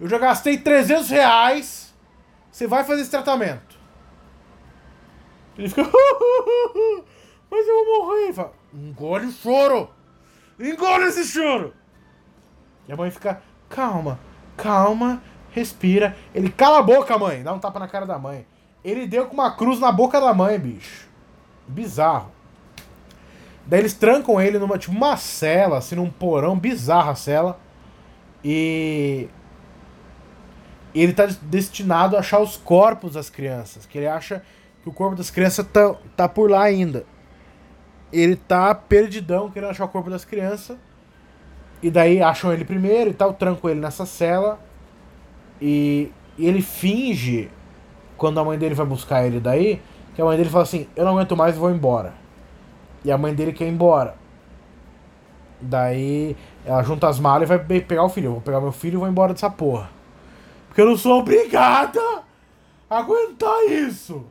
Eu 0.00 0.08
já 0.08 0.18
gastei 0.18 0.58
300 0.58 1.08
reais 1.10 1.84
você 2.54 2.68
vai 2.68 2.84
fazer 2.84 3.02
esse 3.02 3.10
tratamento. 3.10 3.76
Ele 5.58 5.68
fica. 5.68 5.82
Mas 7.50 7.66
eu 7.66 7.84
vou 7.84 8.06
morrer. 8.06 8.24
Ele 8.26 8.32
fala, 8.32 8.52
engole 8.72 9.26
o 9.26 9.32
choro! 9.32 9.90
Engole 10.60 11.06
esse 11.06 11.24
choro! 11.24 11.74
E 12.86 12.92
a 12.92 12.96
mãe 12.96 13.10
fica, 13.10 13.42
calma, 13.68 14.20
calma, 14.56 15.20
respira. 15.50 16.16
Ele 16.32 16.48
cala 16.48 16.78
a 16.78 16.82
boca, 16.82 17.18
mãe. 17.18 17.42
Dá 17.42 17.52
um 17.52 17.58
tapa 17.58 17.80
na 17.80 17.88
cara 17.88 18.06
da 18.06 18.20
mãe. 18.20 18.46
Ele 18.84 19.06
deu 19.06 19.26
com 19.26 19.34
uma 19.34 19.50
cruz 19.50 19.80
na 19.80 19.90
boca 19.90 20.20
da 20.20 20.34
mãe, 20.34 20.58
bicho. 20.58 21.08
Bizarro. 21.66 22.30
Daí 23.66 23.80
eles 23.80 23.94
trancam 23.94 24.40
ele 24.40 24.58
numa, 24.58 24.76
tipo, 24.76 24.94
uma 24.94 25.16
cela, 25.16 25.78
assim, 25.78 25.96
num 25.96 26.10
porão, 26.10 26.58
bizarra 26.58 27.12
a 27.12 27.14
cela. 27.14 27.58
E. 28.44 29.26
Ele 30.94 31.12
tá 31.12 31.26
destinado 31.42 32.14
a 32.14 32.20
achar 32.20 32.40
os 32.40 32.56
corpos 32.56 33.14
das 33.14 33.30
crianças. 33.30 33.86
Que 33.86 33.98
ele 33.98 34.06
acha 34.06 34.44
que 34.82 34.88
o 34.88 34.92
corpo 34.92 35.16
das 35.16 35.30
crianças 35.30 35.66
tá, 35.66 35.94
tá 36.14 36.28
por 36.28 36.50
lá 36.50 36.62
ainda. 36.62 37.04
Ele 38.12 38.36
tá 38.36 38.72
perdidão 38.74 39.50
querendo 39.50 39.70
achar 39.70 39.86
o 39.86 39.88
corpo 39.88 40.10
das 40.10 40.24
crianças. 40.24 40.76
E 41.82 41.90
daí 41.90 42.22
acham 42.22 42.52
ele 42.52 42.64
primeiro 42.64 43.10
e 43.10 43.14
tal, 43.14 43.32
trancam 43.32 43.70
ele 43.70 43.80
nessa 43.80 44.06
cela. 44.06 44.60
E, 45.60 46.12
e 46.38 46.46
ele 46.46 46.62
finge, 46.62 47.50
quando 48.16 48.38
a 48.38 48.44
mãe 48.44 48.58
dele 48.58 48.74
vai 48.74 48.86
buscar 48.86 49.26
ele 49.26 49.40
daí, 49.40 49.80
que 50.14 50.22
a 50.22 50.24
mãe 50.24 50.36
dele 50.36 50.50
fala 50.50 50.64
assim: 50.64 50.86
Eu 50.94 51.04
não 51.04 51.12
aguento 51.12 51.36
mais, 51.36 51.56
vou 51.56 51.70
embora. 51.70 52.12
E 53.04 53.12
a 53.12 53.18
mãe 53.18 53.34
dele 53.34 53.52
quer 53.52 53.66
ir 53.66 53.70
embora. 53.70 54.14
Daí 55.60 56.36
ela 56.64 56.82
junta 56.82 57.08
as 57.08 57.18
malas 57.18 57.48
e 57.48 57.56
vai 57.56 57.80
pegar 57.80 58.04
o 58.04 58.08
filho. 58.08 58.26
Eu 58.26 58.32
vou 58.32 58.40
pegar 58.40 58.60
meu 58.60 58.72
filho 58.72 58.94
e 58.94 58.98
vou 58.98 59.08
embora 59.08 59.32
dessa 59.32 59.50
porra. 59.50 59.90
Porque 60.68 60.80
eu 60.80 60.86
não 60.86 60.96
sou 60.96 61.20
obrigada 61.20 62.00
a 62.88 62.98
aguentar 62.98 63.64
isso. 63.66 64.24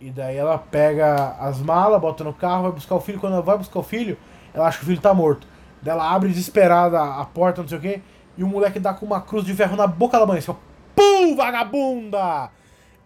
E 0.00 0.10
daí 0.10 0.36
ela 0.36 0.58
pega 0.58 1.36
as 1.40 1.60
malas, 1.60 2.00
bota 2.00 2.22
no 2.22 2.32
carro, 2.32 2.64
vai 2.64 2.72
buscar 2.72 2.94
o 2.94 3.00
filho. 3.00 3.18
Quando 3.18 3.34
ela 3.34 3.42
vai 3.42 3.58
buscar 3.58 3.80
o 3.80 3.82
filho, 3.82 4.16
ela 4.54 4.66
acha 4.66 4.78
que 4.78 4.84
o 4.84 4.86
filho 4.86 5.00
tá 5.00 5.12
morto. 5.12 5.46
Daí 5.82 5.92
ela 5.92 6.10
abre 6.10 6.28
desesperada 6.28 7.00
a 7.00 7.24
porta, 7.24 7.62
não 7.62 7.68
sei 7.68 7.78
o 7.78 7.80
que. 7.80 8.02
E 8.36 8.44
o 8.44 8.46
moleque 8.46 8.78
dá 8.78 8.94
com 8.94 9.04
uma 9.06 9.20
cruz 9.20 9.44
de 9.44 9.54
ferro 9.54 9.76
na 9.76 9.86
boca 9.86 10.18
da 10.18 10.26
mãe. 10.26 10.38
Assim, 10.38 10.54
Pum, 10.98 11.36
vagabunda! 11.36 12.50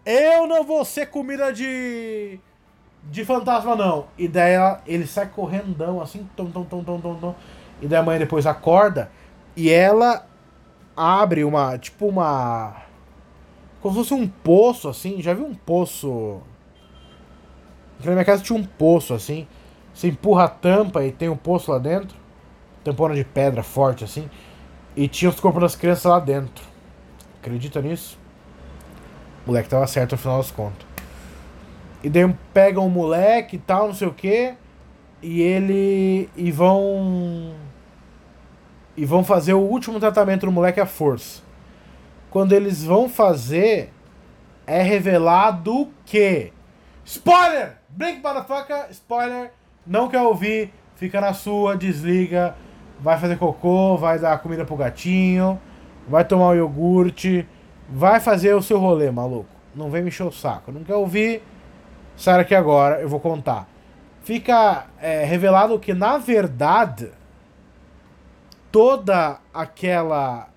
Eu 0.07 0.47
não 0.47 0.64
vou 0.64 0.82
ser 0.82 1.11
comida 1.11 1.53
de 1.53 2.40
de 3.05 3.22
fantasma 3.22 3.76
não. 3.76 4.07
E 4.16 4.26
daí 4.26 4.53
ela, 4.53 4.80
ele 4.86 5.07
sai 5.07 5.26
correndão 5.26 6.01
assim, 6.01 6.26
tom, 6.34 6.47
tom, 6.47 6.64
tom, 6.64 6.82
tom, 6.82 7.01
tom, 7.01 7.14
tom. 7.16 7.34
E 7.82 7.86
daí 7.86 7.99
a 7.99 8.03
mãe 8.03 8.18
depois 8.18 8.47
acorda 8.47 9.11
e 9.55 9.68
ela 9.68 10.26
abre 10.97 11.45
uma, 11.45 11.76
tipo 11.76 12.07
uma 12.07 12.76
como 13.82 13.93
se 13.93 14.01
fosse 14.01 14.14
um 14.14 14.26
poço 14.26 14.88
assim, 14.88 15.20
já 15.20 15.34
viu 15.34 15.45
um 15.45 15.55
poço? 15.55 16.40
Na 18.03 18.12
minha 18.12 18.24
casa 18.24 18.43
tinha 18.43 18.59
um 18.59 18.64
poço 18.64 19.12
assim. 19.12 19.47
Você 19.93 20.09
empurra 20.09 20.45
a 20.45 20.49
tampa 20.49 21.05
e 21.05 21.12
tem 21.12 21.28
um 21.28 21.36
poço 21.36 21.70
lá 21.70 21.78
dentro. 21.78 22.16
Tampona 22.82 23.14
de 23.14 23.22
pedra 23.24 23.62
forte 23.62 24.03
assim. 24.03 24.30
E 24.97 25.07
tinha 25.09 25.28
os 25.28 25.38
corpos 25.38 25.61
das 25.61 25.76
crianças 25.76 26.05
lá 26.05 26.18
dentro. 26.18 26.71
Acredita 27.43 27.82
nisso? 27.82 28.16
O 29.45 29.49
moleque 29.49 29.68
tava 29.68 29.84
certo 29.88 30.12
no 30.12 30.18
final 30.18 30.38
das 30.38 30.53
contas. 30.53 30.86
E 32.01 32.09
daí 32.09 32.32
pegam 32.55 32.86
o 32.86 32.90
moleque 32.90 33.57
e 33.57 33.59
tal, 33.59 33.88
não 33.88 33.95
sei 33.95 34.07
o 34.07 34.14
que. 34.14 34.55
E 35.20 35.43
ele. 35.43 36.30
E 36.36 36.53
vão. 36.53 37.53
E 38.97 39.05
vão 39.05 39.24
fazer 39.24 39.55
o 39.55 39.61
último 39.61 39.99
tratamento 39.99 40.47
do 40.47 40.53
moleque 40.53 40.78
à 40.78 40.86
força. 40.86 41.43
Quando 42.30 42.53
eles 42.53 42.84
vão 42.84 43.09
fazer, 43.09 43.93
é 44.64 44.80
revelado 44.80 45.88
que. 46.07 46.53
Spoiler! 47.05 47.78
Blink 47.88 48.22
motherfucker! 48.22 48.86
Spoiler! 48.90 49.51
Não 49.84 50.09
quer 50.09 50.20
ouvir, 50.20 50.72
fica 50.95 51.20
na 51.20 51.34
sua, 51.34 51.76
desliga, 51.76 52.55
vai 53.01 53.18
fazer 53.18 53.36
cocô, 53.36 53.97
vai 53.97 54.20
dar 54.20 54.38
comida 54.38 54.64
pro 54.64 54.76
gatinho, 54.76 55.61
vai 56.09 56.24
tomar 56.24 56.48
o 56.48 56.55
iogurte, 56.55 57.46
vai 57.88 58.20
fazer 58.20 58.55
o 58.55 58.62
seu 58.62 58.78
rolê, 58.78 59.11
maluco. 59.11 59.48
Não 59.74 59.90
vem 59.90 60.03
me 60.03 60.09
encher 60.09 60.26
o 60.26 60.32
saco. 60.32 60.70
Não 60.70 60.84
quer 60.84 60.94
ouvir, 60.94 61.42
sai 62.16 62.40
aqui 62.40 62.55
agora, 62.55 63.00
eu 63.00 63.09
vou 63.09 63.20
contar. 63.20 63.68
Fica 64.22 64.86
é, 65.00 65.24
revelado 65.24 65.78
que, 65.78 65.92
na 65.92 66.18
verdade, 66.18 67.11
toda 68.70 69.38
aquela. 69.53 70.48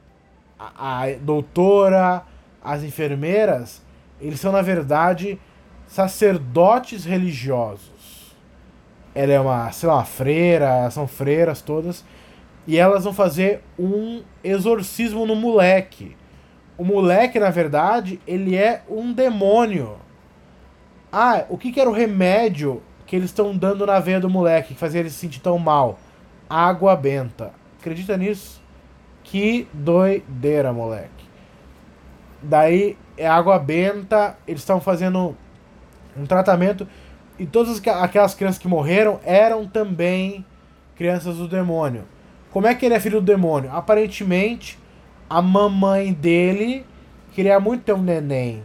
A, 0.58 1.04
a 1.04 1.14
doutora, 1.16 2.24
as 2.64 2.82
enfermeiras, 2.84 3.84
eles 4.22 4.40
são, 4.40 4.52
na 4.52 4.62
verdade, 4.62 5.40
sacerdotes 5.88 7.06
religiosos. 7.06 8.36
Ela 9.14 9.34
é 9.34 9.40
uma, 9.40 9.72
sei 9.72 9.88
lá, 9.88 9.96
uma 9.96 10.06
freira, 10.06 10.90
são 10.92 11.08
freiras 11.08 11.62
todas. 11.62 12.06
E 12.68 12.78
elas 12.78 13.04
vão 13.04 13.14
fazer 13.14 13.62
um 13.78 14.24
exorcismo 14.44 15.26
no 15.26 15.36
moleque. 15.36 16.16
O 16.78 16.84
moleque, 16.84 17.40
na 17.40 17.50
verdade, 17.50 18.20
ele 18.28 18.56
é 18.56 18.84
um 18.90 19.14
demônio. 19.14 19.98
Ah, 21.12 21.46
o 21.50 21.58
que, 21.58 21.72
que 21.72 21.80
era 21.80 21.90
o 21.90 21.94
remédio 21.94 22.82
que 23.06 23.16
eles 23.16 23.30
estão 23.30 23.56
dando 23.56 23.86
na 23.86 24.00
veia 24.00 24.20
do 24.20 24.30
moleque 24.30 24.74
que 24.74 24.80
fazia 24.80 25.00
ele 25.00 25.10
se 25.10 25.18
sentir 25.18 25.40
tão 25.40 25.58
mal? 25.58 26.00
Água 26.50 26.96
benta. 26.96 27.54
Acredita 27.80 28.18
nisso? 28.18 28.62
Que 29.24 29.68
doideira, 29.74 30.74
moleque. 30.74 31.26
Daí 32.42 32.98
é 33.18 33.28
água 33.28 33.58
benta, 33.58 34.38
eles 34.48 34.62
estão 34.62 34.82
fazendo 34.82 35.36
um 36.18 36.26
tratamento 36.26 36.88
e 37.38 37.46
todas 37.46 37.82
aquelas 37.88 38.34
crianças 38.34 38.60
que 38.60 38.68
morreram 38.68 39.20
eram 39.24 39.68
também 39.68 40.46
crianças 40.96 41.38
do 41.38 41.48
demônio. 41.48 42.04
Como 42.56 42.68
é 42.68 42.74
que 42.74 42.86
ele 42.86 42.96
é 42.96 43.00
filho 43.02 43.20
do 43.20 43.26
demônio? 43.28 43.70
Aparentemente, 43.72 44.80
a 45.30 45.42
mamãe 45.42 46.12
dele 46.12 46.86
queria 47.34 47.60
muito 47.60 47.84
ter 47.84 47.94
um 47.94 48.02
neném 48.02 48.64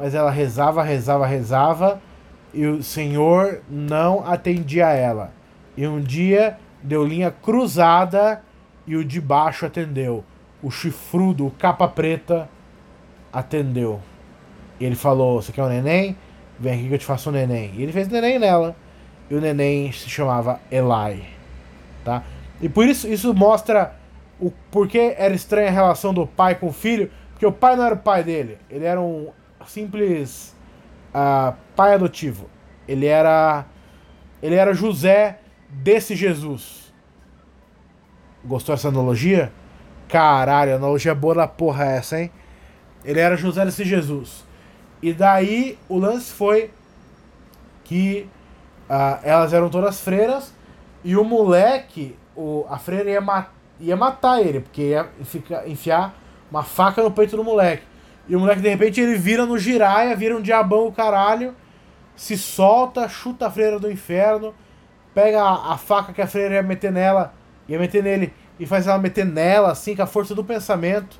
mas 0.00 0.14
ela 0.14 0.30
rezava, 0.30 0.82
rezava, 0.82 1.26
rezava 1.26 2.00
e 2.54 2.64
o 2.64 2.82
Senhor 2.82 3.60
não 3.68 4.26
atendia 4.26 4.86
ela. 4.86 5.30
E 5.76 5.86
um 5.86 6.00
dia 6.00 6.56
deu 6.82 7.04
linha 7.04 7.30
cruzada 7.30 8.42
e 8.86 8.96
o 8.96 9.04
de 9.04 9.20
baixo 9.20 9.66
atendeu. 9.66 10.24
O 10.62 10.70
chifrudo, 10.70 11.46
o 11.46 11.50
capa 11.50 11.86
preta, 11.86 12.48
atendeu. 13.30 14.00
E 14.80 14.86
ele 14.86 14.96
falou: 14.96 15.42
Você 15.42 15.52
quer 15.52 15.62
um 15.62 15.68
neném? 15.68 16.16
Vem 16.58 16.72
aqui 16.72 16.88
que 16.88 16.94
eu 16.94 16.98
te 16.98 17.04
faço 17.04 17.28
um 17.28 17.32
neném. 17.32 17.70
E 17.76 17.82
ele 17.82 17.92
fez 17.92 18.08
neném 18.08 18.38
nela. 18.38 18.74
E 19.28 19.34
o 19.34 19.40
neném 19.40 19.92
se 19.92 20.08
chamava 20.08 20.60
Eli. 20.70 21.24
Tá? 22.02 22.22
E 22.60 22.68
por 22.68 22.86
isso 22.86 23.08
isso 23.08 23.32
mostra 23.34 23.96
o 24.38 24.50
porquê 24.70 25.14
era 25.16 25.34
estranha 25.34 25.68
a 25.68 25.72
relação 25.72 26.12
do 26.12 26.26
pai 26.26 26.54
com 26.54 26.68
o 26.68 26.72
filho. 26.72 27.10
Porque 27.30 27.46
o 27.46 27.52
pai 27.52 27.76
não 27.76 27.84
era 27.84 27.94
o 27.94 27.98
pai 27.98 28.22
dele. 28.22 28.58
Ele 28.68 28.84
era 28.84 29.00
um 29.00 29.30
simples 29.66 30.54
uh, 31.14 31.54
pai 31.74 31.94
adotivo. 31.94 32.48
Ele 32.86 33.06
era 33.06 33.66
ele 34.42 34.54
era 34.54 34.72
José 34.74 35.38
desse 35.68 36.14
Jesus. 36.14 36.92
Gostou 38.44 38.74
dessa 38.74 38.88
analogia? 38.88 39.52
Caralho, 40.08 40.74
analogia 40.74 41.14
boa 41.14 41.34
da 41.34 41.46
porra 41.46 41.84
essa, 41.84 42.20
hein? 42.20 42.30
Ele 43.04 43.20
era 43.20 43.36
José 43.36 43.64
desse 43.64 43.84
Jesus. 43.84 44.44
E 45.02 45.12
daí 45.12 45.78
o 45.88 45.98
lance 45.98 46.32
foi 46.32 46.70
que 47.84 48.28
uh, 48.88 49.18
elas 49.22 49.52
eram 49.52 49.68
todas 49.70 50.00
freiras 50.00 50.54
e 51.02 51.16
o 51.16 51.24
moleque, 51.24 52.16
o, 52.36 52.66
a 52.68 52.78
freira 52.78 53.10
ia, 53.10 53.20
ma 53.20 53.46
ia 53.78 53.96
matar 53.96 54.40
ele, 54.40 54.60
porque 54.60 54.82
ia 54.90 55.08
ficar, 55.24 55.68
enfiar 55.68 56.14
uma 56.50 56.62
faca 56.62 57.02
no 57.02 57.10
peito 57.10 57.36
do 57.36 57.44
moleque. 57.44 57.82
E 58.28 58.36
o 58.36 58.40
moleque, 58.40 58.60
de 58.60 58.68
repente, 58.68 59.00
ele 59.00 59.16
vira 59.16 59.46
no 59.46 59.58
giraia, 59.58 60.14
vira 60.14 60.36
um 60.36 60.42
diabão 60.42 60.86
o 60.86 60.92
caralho, 60.92 61.54
se 62.14 62.36
solta, 62.36 63.08
chuta 63.08 63.46
a 63.46 63.50
freira 63.50 63.78
do 63.78 63.90
inferno, 63.90 64.54
pega 65.14 65.42
a, 65.42 65.74
a, 65.74 65.78
faca 65.78 66.12
que 66.12 66.22
a 66.22 66.26
freira 66.26 66.54
ia 66.54 66.62
meter 66.62 66.92
nela, 66.92 67.34
ia 67.68 67.78
meter 67.78 68.02
nele, 68.02 68.32
e 68.58 68.66
faz 68.66 68.86
ela 68.86 68.98
meter 68.98 69.24
nela, 69.24 69.72
assim, 69.72 69.96
com 69.96 70.02
a 70.02 70.06
força 70.06 70.34
do 70.34 70.44
pensamento, 70.44 71.18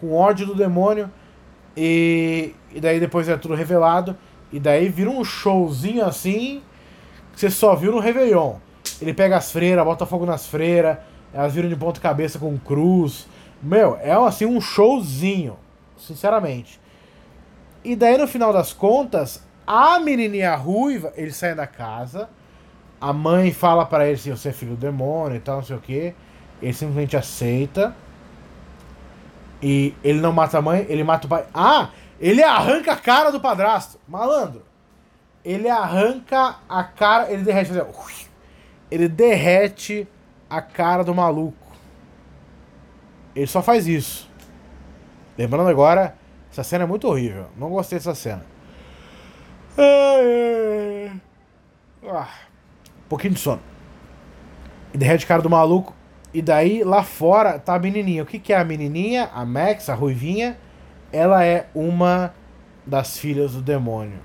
com 0.00 0.14
ódio 0.14 0.46
do 0.46 0.54
demônio. 0.54 1.10
E, 1.76 2.54
e 2.72 2.80
daí 2.80 2.98
depois 3.00 3.28
é 3.28 3.36
tudo 3.36 3.54
revelado. 3.54 4.16
E 4.52 4.60
daí 4.60 4.88
vira 4.88 5.10
um 5.10 5.24
showzinho 5.24 6.04
assim, 6.04 6.62
que 7.32 7.40
você 7.40 7.50
só 7.50 7.74
viu 7.74 7.92
no 7.92 7.98
Réveillon. 7.98 8.54
Ele 9.00 9.14
pega 9.14 9.36
as 9.36 9.50
freiras, 9.52 9.84
bota 9.84 10.06
fogo 10.06 10.24
nas 10.24 10.46
freiras, 10.46 10.98
elas 11.32 11.52
viram 11.52 11.68
de 11.68 11.76
ponta 11.76 12.00
cabeça 12.00 12.38
com 12.38 12.56
cruz. 12.58 13.26
Meu, 13.62 13.96
é 14.00 14.12
assim 14.12 14.46
um 14.46 14.60
showzinho 14.60 15.56
sinceramente. 15.98 16.80
E 17.84 17.94
daí 17.96 18.18
no 18.18 18.26
final 18.26 18.52
das 18.52 18.72
contas, 18.72 19.42
a 19.66 19.98
menininha 19.98 20.54
ruiva, 20.56 21.12
eles 21.16 21.36
saem 21.36 21.54
da 21.54 21.66
casa, 21.66 22.28
a 23.00 23.12
mãe 23.12 23.52
fala 23.52 23.84
para 23.84 24.06
ele 24.06 24.14
assim, 24.14 24.30
você 24.30 24.48
é 24.48 24.52
filho 24.52 24.74
do 24.74 24.80
demônio 24.80 25.36
e 25.36 25.40
tal, 25.40 25.56
não 25.56 25.64
sei 25.64 25.76
o 25.76 25.80
que. 25.80 26.14
Ele 26.60 26.72
simplesmente 26.72 27.16
aceita. 27.16 27.94
E 29.62 29.94
ele 30.02 30.20
não 30.20 30.32
mata 30.32 30.58
a 30.58 30.62
mãe, 30.62 30.86
ele 30.88 31.04
mata 31.04 31.26
o 31.26 31.30
pai. 31.30 31.44
Ah, 31.52 31.90
ele 32.20 32.42
arranca 32.42 32.92
a 32.92 32.96
cara 32.96 33.30
do 33.30 33.40
padrasto. 33.40 33.98
Malandro. 34.08 34.62
ele 35.44 35.68
arranca 35.68 36.56
a 36.68 36.82
cara, 36.82 37.30
ele 37.30 37.44
derrete, 37.44 37.70
assim, 37.70 37.80
ele 38.90 39.08
derrete 39.08 40.06
a 40.48 40.60
cara 40.60 41.02
do 41.02 41.14
maluco. 41.14 41.66
Ele 43.34 43.46
só 43.46 43.62
faz 43.62 43.86
isso. 43.86 44.30
Lembrando 45.36 45.68
agora, 45.68 46.16
essa 46.50 46.64
cena 46.64 46.84
é 46.84 46.86
muito 46.86 47.06
horrível. 47.06 47.46
Não 47.56 47.68
gostei 47.68 47.98
dessa 47.98 48.14
cena. 48.14 48.44
Ah, 52.08 52.28
um 53.04 53.08
pouquinho 53.08 53.34
de 53.34 53.40
sono. 53.40 53.60
E 54.94 54.98
derrete 54.98 55.24
a 55.24 55.28
cara 55.28 55.42
do 55.42 55.50
maluco. 55.50 55.94
E 56.32 56.40
daí, 56.40 56.82
lá 56.84 57.02
fora, 57.02 57.58
tá 57.58 57.74
a 57.74 57.78
menininha. 57.78 58.22
O 58.22 58.26
que, 58.26 58.38
que 58.38 58.52
é 58.52 58.58
a 58.58 58.64
menininha? 58.64 59.30
A 59.34 59.44
Max, 59.44 59.88
a 59.88 59.94
ruivinha. 59.94 60.58
Ela 61.12 61.44
é 61.44 61.66
uma 61.74 62.34
das 62.84 63.18
filhas 63.18 63.52
do 63.52 63.62
demônio. 63.62 64.18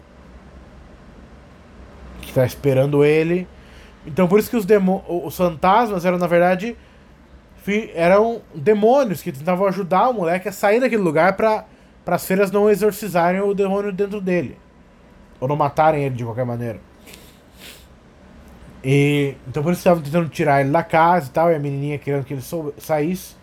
Que 2.22 2.34
tá 2.34 2.45
esperando 2.45 3.03
ele. 3.03 3.47
Então 4.06 4.28
por 4.28 4.39
isso 4.39 4.49
que 4.49 4.58
os, 4.58 4.66
os 5.08 5.38
fantasmas 5.38 6.06
eram, 6.06 6.18
na 6.18 6.28
verdade, 6.28 6.76
eram 7.93 8.41
demônios 8.56 9.22
que 9.22 9.32
tentavam 9.32 9.68
ajudar 9.68 10.10
o 10.10 10.14
moleque 10.14 10.49
a 10.49 10.52
sair 10.52 10.80
daquele 10.80 11.02
lugar 11.02 11.34
para 11.34 11.66
as 12.08 12.26
feiras 12.26 12.52
não 12.52 12.70
exorcizarem 12.70 13.41
o 13.41 13.54
demônio 13.54 13.91
dentro 13.91 14.20
dele. 14.20 14.58
Ou 15.39 15.47
não 15.47 15.56
matarem 15.56 16.04
ele 16.04 16.16
de 16.16 16.24
qualquer 16.24 16.45
maneira. 16.45 16.80
E, 18.84 19.36
então 19.47 19.62
por 19.62 19.72
isso 19.72 19.80
estavam 19.80 20.02
tentando 20.02 20.28
tirar 20.30 20.62
ele 20.62 20.72
da 20.72 20.84
casa 20.84 21.28
e 21.28 21.32
tal, 21.32 21.52
e 21.52 21.56
a 21.56 21.60
menininha 21.60 21.97
querendo 21.99 22.26
que 22.26 22.34
ele 22.34 22.43
saísse. 22.78 23.36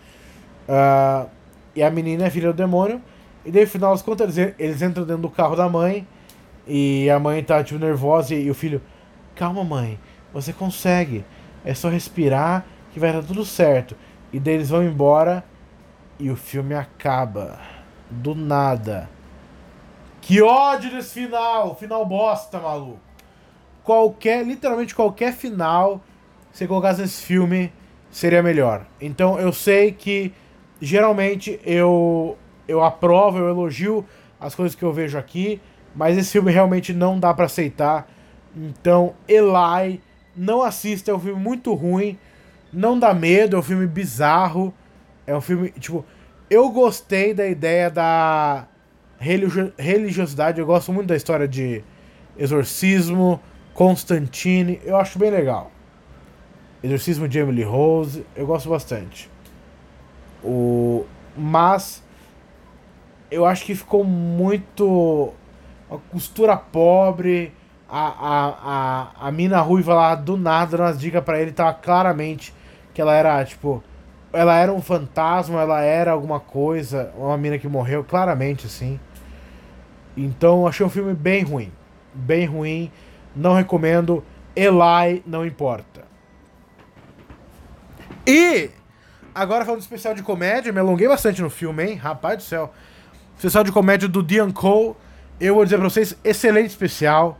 Uh, 0.67 1.29
e 1.75 1.81
a 1.81 1.89
menina 1.89 2.25
é 2.25 2.29
filha 2.29 2.51
do 2.51 2.55
demônio. 2.55 3.01
E 3.45 3.51
daí, 3.51 3.63
no 3.63 3.69
final 3.69 3.91
das 3.91 4.01
contas, 4.01 4.37
eles, 4.37 4.55
eles 4.59 4.81
entram 4.81 5.05
dentro 5.05 5.21
do 5.21 5.29
carro 5.29 5.55
da 5.55 5.69
mãe. 5.69 6.05
E 6.67 7.09
a 7.09 7.17
mãe 7.19 7.41
tá, 7.43 7.63
tipo, 7.63 7.79
nervosa. 7.79 8.35
E, 8.35 8.45
e 8.45 8.51
o 8.51 8.53
filho, 8.53 8.81
calma, 9.35 9.63
mãe, 9.63 9.97
você 10.33 10.53
consegue. 10.53 11.25
É 11.63 11.73
só 11.73 11.89
respirar 11.89 12.65
que 12.91 12.99
vai 12.99 13.13
dar 13.13 13.23
tudo 13.23 13.45
certo. 13.45 13.95
E 14.31 14.39
daí 14.39 14.55
eles 14.55 14.69
vão 14.69 14.83
embora. 14.83 15.43
E 16.19 16.29
o 16.29 16.35
filme 16.35 16.73
acaba. 16.75 17.59
Do 18.09 18.33
nada. 18.33 19.09
Que 20.21 20.41
ódio 20.41 20.91
desse 20.91 21.13
final! 21.13 21.75
Final 21.75 22.05
bosta, 22.05 22.59
maluco. 22.59 22.99
Qualquer, 23.83 24.45
literalmente 24.45 24.93
qualquer 24.93 25.33
final, 25.33 26.01
se 26.51 26.67
colocasse 26.67 27.01
nesse 27.01 27.23
filme, 27.23 27.71
seria 28.11 28.43
melhor. 28.43 28.85
Então 28.99 29.39
eu 29.39 29.51
sei 29.51 29.91
que 29.91 30.33
geralmente 30.81 31.59
eu 31.63 32.37
eu 32.67 32.83
aprovo, 32.83 33.39
eu 33.39 33.49
elogio 33.49 34.05
as 34.39 34.53
coisas 34.53 34.75
que 34.75 34.83
eu 34.83 34.93
vejo 34.93 35.17
aqui, 35.17 35.59
mas 35.95 36.17
esse 36.17 36.31
filme 36.31 36.51
realmente 36.51 36.93
não 36.93 37.19
dá 37.19 37.33
para 37.33 37.45
aceitar. 37.45 38.07
Então, 38.55 39.15
Eli, 39.27 40.01
não 40.39 40.63
assista, 40.63 41.11
é 41.11 41.13
um 41.13 41.19
filme 41.19 41.41
muito 41.41 41.73
ruim, 41.73 42.17
não 42.71 42.97
dá 42.97 43.13
medo, 43.13 43.55
é 43.55 43.59
um 43.59 43.63
filme 43.63 43.85
bizarro, 43.85 44.73
é 45.27 45.35
um 45.35 45.41
filme, 45.41 45.71
tipo, 45.71 46.05
eu 46.49 46.69
gostei 46.69 47.33
da 47.33 47.47
ideia 47.47 47.89
da 47.89 48.67
religiosidade, 49.19 50.59
eu 50.59 50.65
gosto 50.65 50.93
muito 50.93 51.07
da 51.07 51.15
história 51.15 51.47
de 51.47 51.83
exorcismo, 52.37 53.39
Constantine, 53.73 54.79
eu 54.83 54.95
acho 54.97 55.19
bem 55.19 55.29
legal. 55.29 55.71
Exorcismo 56.81 57.27
de 57.27 57.39
Emily 57.39 57.63
Rose, 57.63 58.25
eu 58.35 58.45
gosto 58.47 58.69
bastante. 58.69 59.29
O 60.43 61.05
mas 61.39 62.03
eu 63.31 63.45
acho 63.45 63.65
que 63.65 63.75
ficou 63.75 64.03
muito. 64.03 65.33
Uma 65.89 65.99
costura 66.11 66.57
pobre. 66.57 67.53
A, 67.91 68.07
a, 68.07 68.47
a, 69.23 69.27
a 69.27 69.31
mina 69.31 69.59
ruiva 69.61 69.95
lá 69.95 70.13
do 70.13 70.37
nada 70.37 70.77
dando 70.77 70.87
umas 70.87 70.99
dicas 70.99 71.23
pra 71.23 71.39
ele, 71.39 71.51
tava 71.51 71.73
claramente 71.73 72.53
que 72.93 73.01
ela 73.01 73.13
era, 73.13 73.43
tipo. 73.43 73.83
Ela 74.31 74.55
era 74.59 74.71
um 74.71 74.79
fantasma, 74.79 75.61
ela 75.61 75.81
era 75.81 76.11
alguma 76.11 76.39
coisa, 76.39 77.11
uma 77.17 77.35
mina 77.35 77.57
que 77.57 77.67
morreu, 77.67 78.03
claramente 78.03 78.67
assim. 78.67 78.99
Então 80.15 80.67
achei 80.67 80.85
um 80.85 80.89
filme 80.89 81.13
bem 81.13 81.43
ruim. 81.43 81.71
Bem 82.13 82.45
ruim. 82.45 82.91
Não 83.35 83.55
recomendo. 83.55 84.23
Eli 84.55 85.23
não 85.25 85.45
importa. 85.45 86.03
E 88.27 88.69
agora 89.33 89.65
falando 89.65 89.79
do 89.79 89.83
especial 89.83 90.13
de 90.13 90.21
comédia, 90.21 90.71
me 90.71 90.79
alonguei 90.79 91.07
bastante 91.07 91.41
no 91.41 91.49
filme, 91.49 91.83
hein? 91.83 91.95
Rapaz 91.95 92.37
do 92.37 92.43
céu. 92.43 92.71
Especial 93.35 93.63
de 93.63 93.71
comédia 93.71 94.07
do 94.07 94.21
Dian 94.21 94.51
Cole. 94.51 94.95
Eu 95.39 95.55
vou 95.55 95.63
dizer 95.63 95.77
pra 95.77 95.89
vocês, 95.89 96.15
excelente 96.23 96.69
especial. 96.69 97.39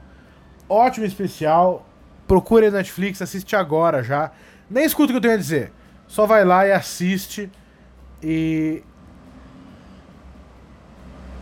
Ótimo 0.70 1.05
especial. 1.05 1.86
Procure 2.28 2.70
Netflix, 2.70 3.22
assiste 3.22 3.55
agora 3.55 4.03
já. 4.03 4.32
Nem 4.70 4.86
escuta 4.86 5.05
o 5.05 5.13
que 5.13 5.17
eu 5.17 5.22
tenho 5.22 5.34
a 5.34 5.38
dizer. 5.38 5.72
Só 6.07 6.26
vai 6.26 6.45
lá 6.45 6.67
e 6.67 6.72
assiste. 6.72 7.51
E. 8.22 8.84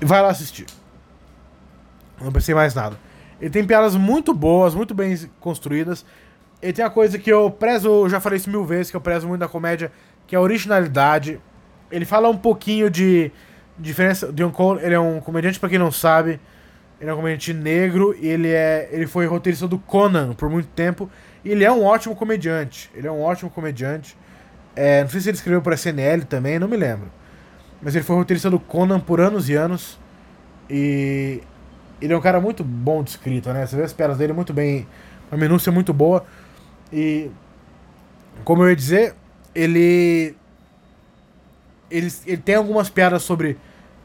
Vai 0.01 0.21
lá 0.21 0.29
assistir. 0.29 0.65
Não 2.21 2.31
pensei 2.31 2.55
mais 2.55 2.73
nada. 2.73 2.97
Ele 3.39 3.49
tem 3.49 3.65
piadas 3.65 3.95
muito 3.95 4.33
boas, 4.33 4.73
muito 4.73 4.95
bem 4.95 5.15
construídas. 5.39 6.05
Ele 6.61 6.73
tem 6.73 6.83
a 6.83 6.89
coisa 6.89 7.19
que 7.19 7.31
eu 7.31 7.51
prezo, 7.51 8.09
já 8.09 8.19
falei 8.19 8.37
isso 8.37 8.49
mil 8.49 8.65
vezes, 8.65 8.89
que 8.89 8.97
eu 8.97 9.01
prezo 9.01 9.27
muito 9.27 9.41
na 9.41 9.47
comédia, 9.47 9.91
que 10.25 10.35
é 10.35 10.37
a 10.39 10.41
originalidade. 10.41 11.39
Ele 11.91 12.03
fala 12.03 12.29
um 12.29 12.37
pouquinho 12.37 12.89
de 12.89 13.31
diferença, 13.77 14.31
Dion 14.33 14.49
Cole, 14.49 14.83
ele 14.83 14.95
é 14.95 14.99
um 14.99 15.19
comediante, 15.19 15.59
para 15.59 15.69
quem 15.69 15.77
não 15.77 15.91
sabe, 15.91 16.39
ele 16.99 17.09
é 17.09 17.13
um 17.13 17.17
comediante 17.17 17.53
negro, 17.53 18.15
ele 18.19 18.49
é, 18.49 18.89
ele 18.91 19.05
foi 19.05 19.25
roteirista 19.25 19.67
do 19.67 19.77
Conan 19.77 20.33
por 20.33 20.49
muito 20.49 20.67
tempo, 20.69 21.09
e 21.43 21.51
ele 21.51 21.63
é 21.63 21.71
um 21.71 21.83
ótimo 21.83 22.15
comediante. 22.15 22.89
Ele 22.93 23.07
é 23.07 23.11
um 23.11 23.21
ótimo 23.21 23.49
comediante. 23.49 24.17
É, 24.75 25.03
não 25.03 25.09
sei 25.09 25.21
se 25.21 25.29
ele 25.29 25.37
escreveu 25.37 25.61
para 25.61 25.75
SNL 25.75 26.25
também, 26.25 26.59
não 26.59 26.67
me 26.67 26.77
lembro. 26.77 27.11
Mas 27.81 27.95
ele 27.95 28.03
foi 28.03 28.15
roteirista 28.15 28.49
do 28.49 28.59
Conan 28.59 28.99
por 28.99 29.21
anos 29.21 29.47
e 29.47 29.53
anos. 29.53 29.99
E 30.69 31.41
ele 32.01 32.13
é 32.13 32.17
um 32.17 32.21
cara 32.21 32.41
muito 32.41 32.63
bom 32.63 33.03
de 33.03 33.11
escrita, 33.11 33.53
né? 33.53 33.65
Você 33.65 33.75
vê 33.75 33.83
as 33.83 33.93
piadas 33.93 34.17
dele 34.17 34.33
muito 34.33 34.53
bem, 34.53 34.87
uma 35.31 35.39
minúcia 35.39 35.71
muito 35.71 35.93
boa. 35.93 36.25
E 36.91 37.29
como 38.43 38.63
eu 38.63 38.69
ia 38.69 38.75
dizer, 38.75 39.15
ele 39.53 40.35
ele, 41.89 42.11
ele 42.25 42.41
tem 42.41 42.55
algumas 42.55 42.89
piadas 42.89 43.23
sobre 43.23 43.57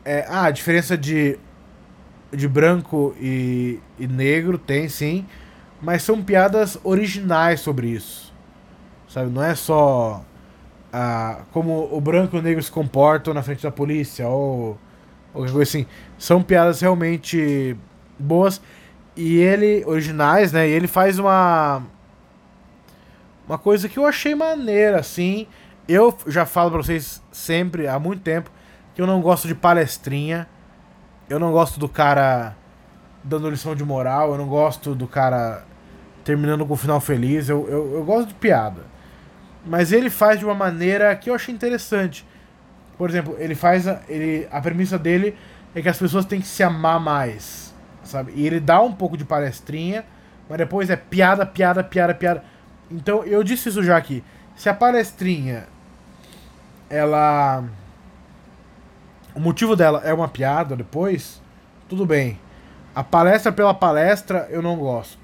é, 0.05 0.24
ah, 0.28 0.45
a 0.45 0.51
diferença 0.51 0.97
de, 0.97 1.38
de 2.33 2.49
branco 2.49 3.14
e, 3.20 3.78
e 3.99 4.07
negro 4.07 4.59
tem 4.59 4.89
sim, 4.89 5.26
mas 5.80 6.03
são 6.03 6.22
piadas 6.22 6.78
originais 6.83 7.61
sobre 7.61 7.89
isso. 7.89 8.33
Sabe? 9.09 9.30
Não 9.30 9.43
é 9.43 9.55
só 9.55 10.24
ah, 10.93 11.43
como 11.53 11.89
o 11.91 12.01
branco 12.01 12.37
e 12.37 12.39
o 12.39 12.43
negro 12.43 12.62
se 12.62 12.70
comportam 12.70 13.33
na 13.33 13.43
frente 13.43 13.62
da 13.62 13.70
polícia 13.70 14.28
ou, 14.28 14.78
ou 15.35 15.43
coisa 15.43 15.62
assim. 15.62 15.87
São 16.18 16.43
piadas 16.43 16.80
realmente 16.80 17.76
boas 18.18 18.61
e 19.16 19.37
ele 19.39 19.85
originais, 19.87 20.53
né? 20.53 20.68
E 20.68 20.72
ele 20.72 20.87
faz 20.87 21.18
uma 21.18 21.83
uma 23.47 23.59
coisa 23.59 23.89
que 23.89 23.99
eu 23.99 24.07
achei 24.07 24.35
maneira 24.35 25.01
assim. 25.01 25.47
Eu 25.89 26.16
já 26.26 26.47
falo 26.47 26.70
pra 26.70 26.83
vocês 26.83 27.22
sempre 27.33 27.89
há 27.89 27.99
muito 27.99 28.22
tempo 28.22 28.51
que 28.95 29.03
eu 29.03 29.07
não 29.07 29.20
gosto 29.20 29.49
de 29.49 29.55
palestrinha. 29.55 30.49
Eu 31.29 31.39
não 31.39 31.53
gosto 31.53 31.79
do 31.79 31.89
cara 31.89 32.57
dando 33.25 33.49
lição 33.49 33.75
de 33.75 33.85
moral. 33.85 34.33
Eu 34.33 34.39
não 34.39 34.47
gosto 34.47 34.95
do 34.95 35.07
cara 35.07 35.64
terminando 36.25 36.66
com 36.66 36.75
um 36.75 36.77
final 36.77 37.01
feliz. 37.01 37.49
Eu, 37.49 37.68
eu, 37.68 37.95
eu 37.95 38.05
gosto 38.05 38.29
de 38.29 38.35
piada. 38.35 38.83
Mas 39.64 39.93
ele 39.93 40.11
faz 40.11 40.39
de 40.39 40.45
uma 40.45 40.55
maneira 40.55 41.14
que 41.16 41.31
eu 41.31 41.35
achei 41.35 41.55
interessante. 41.55 42.27
Por 42.99 43.09
exemplo, 43.09 43.37
ele 43.39 43.55
faz. 43.55 43.87
A, 43.87 44.01
ele, 44.09 44.47
a 44.51 44.61
premissa 44.61 44.99
dele 44.99 45.37
é 45.75 45.81
que 45.81 45.89
as 45.89 45.99
pessoas 45.99 46.25
têm 46.25 46.41
que 46.41 46.47
se 46.47 46.62
amar 46.62 47.01
mais. 47.01 47.73
Sabe? 48.03 48.33
E 48.35 48.47
ele 48.47 48.61
dá 48.61 48.81
um 48.81 48.93
pouco 48.93 49.16
de 49.16 49.25
palestrinha, 49.25 50.05
mas 50.49 50.59
depois 50.59 50.91
é 50.91 50.97
piada, 50.97 51.47
piada, 51.47 51.85
piada, 51.85 52.14
piada. 52.14 52.45
Então 52.91 53.25
eu 53.25 53.43
disse 53.43 53.68
isso 53.68 53.83
já 53.83 53.97
aqui. 53.97 54.23
Se 54.57 54.68
a 54.68 54.75
palestrinha 54.75 55.66
ela 56.91 57.64
o 59.35 59.41
motivo 59.41 59.74
dela 59.74 60.03
é 60.05 60.12
uma 60.12 60.28
piada 60.28 60.76
depois, 60.76 61.43
tudo 61.89 62.05
bem. 62.05 62.39
A 62.95 63.03
palestra 63.03 63.51
pela 63.51 63.72
palestra 63.72 64.47
eu 64.51 64.61
não 64.61 64.76
gosto. 64.76 65.18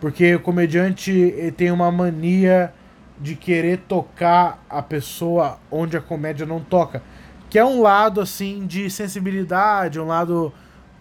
Porque 0.00 0.36
o 0.36 0.40
comediante 0.40 1.52
tem 1.56 1.72
uma 1.72 1.90
mania 1.90 2.72
de 3.20 3.34
querer 3.34 3.78
tocar 3.88 4.64
a 4.70 4.80
pessoa 4.80 5.58
onde 5.70 5.96
a 5.96 6.00
comédia 6.00 6.46
não 6.46 6.60
toca. 6.60 7.02
Que 7.50 7.58
é 7.58 7.64
um 7.64 7.82
lado 7.82 8.20
assim 8.20 8.66
de 8.66 8.88
sensibilidade, 8.90 9.98
um 9.98 10.06
lado 10.06 10.52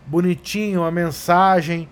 bonitinho, 0.07 0.81
uma 0.81 0.91
mensagem. 0.91 1.87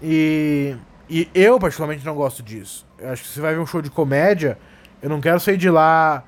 E, 0.00 0.76
e 1.08 1.28
eu 1.34 1.58
particularmente 1.58 2.04
não 2.04 2.14
gosto 2.14 2.42
disso. 2.42 2.86
Eu 2.96 3.10
acho 3.10 3.22
que 3.22 3.28
você 3.28 3.40
vai 3.40 3.54
ver 3.54 3.60
um 3.60 3.66
show 3.66 3.82
de 3.82 3.90
comédia, 3.90 4.56
eu 5.02 5.08
não 5.08 5.20
quero 5.20 5.40
sair 5.40 5.56
de 5.56 5.68
lá 5.68 6.22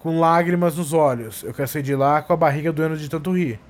com 0.00 0.18
lágrimas 0.18 0.76
nos 0.76 0.92
olhos. 0.92 1.44
Eu 1.44 1.54
quero 1.54 1.68
sair 1.68 1.82
de 1.82 1.94
lá 1.94 2.20
com 2.22 2.32
a 2.32 2.36
barriga 2.36 2.72
doendo 2.72 2.96
de 2.96 3.08
tanto 3.08 3.36
rir. 3.36 3.60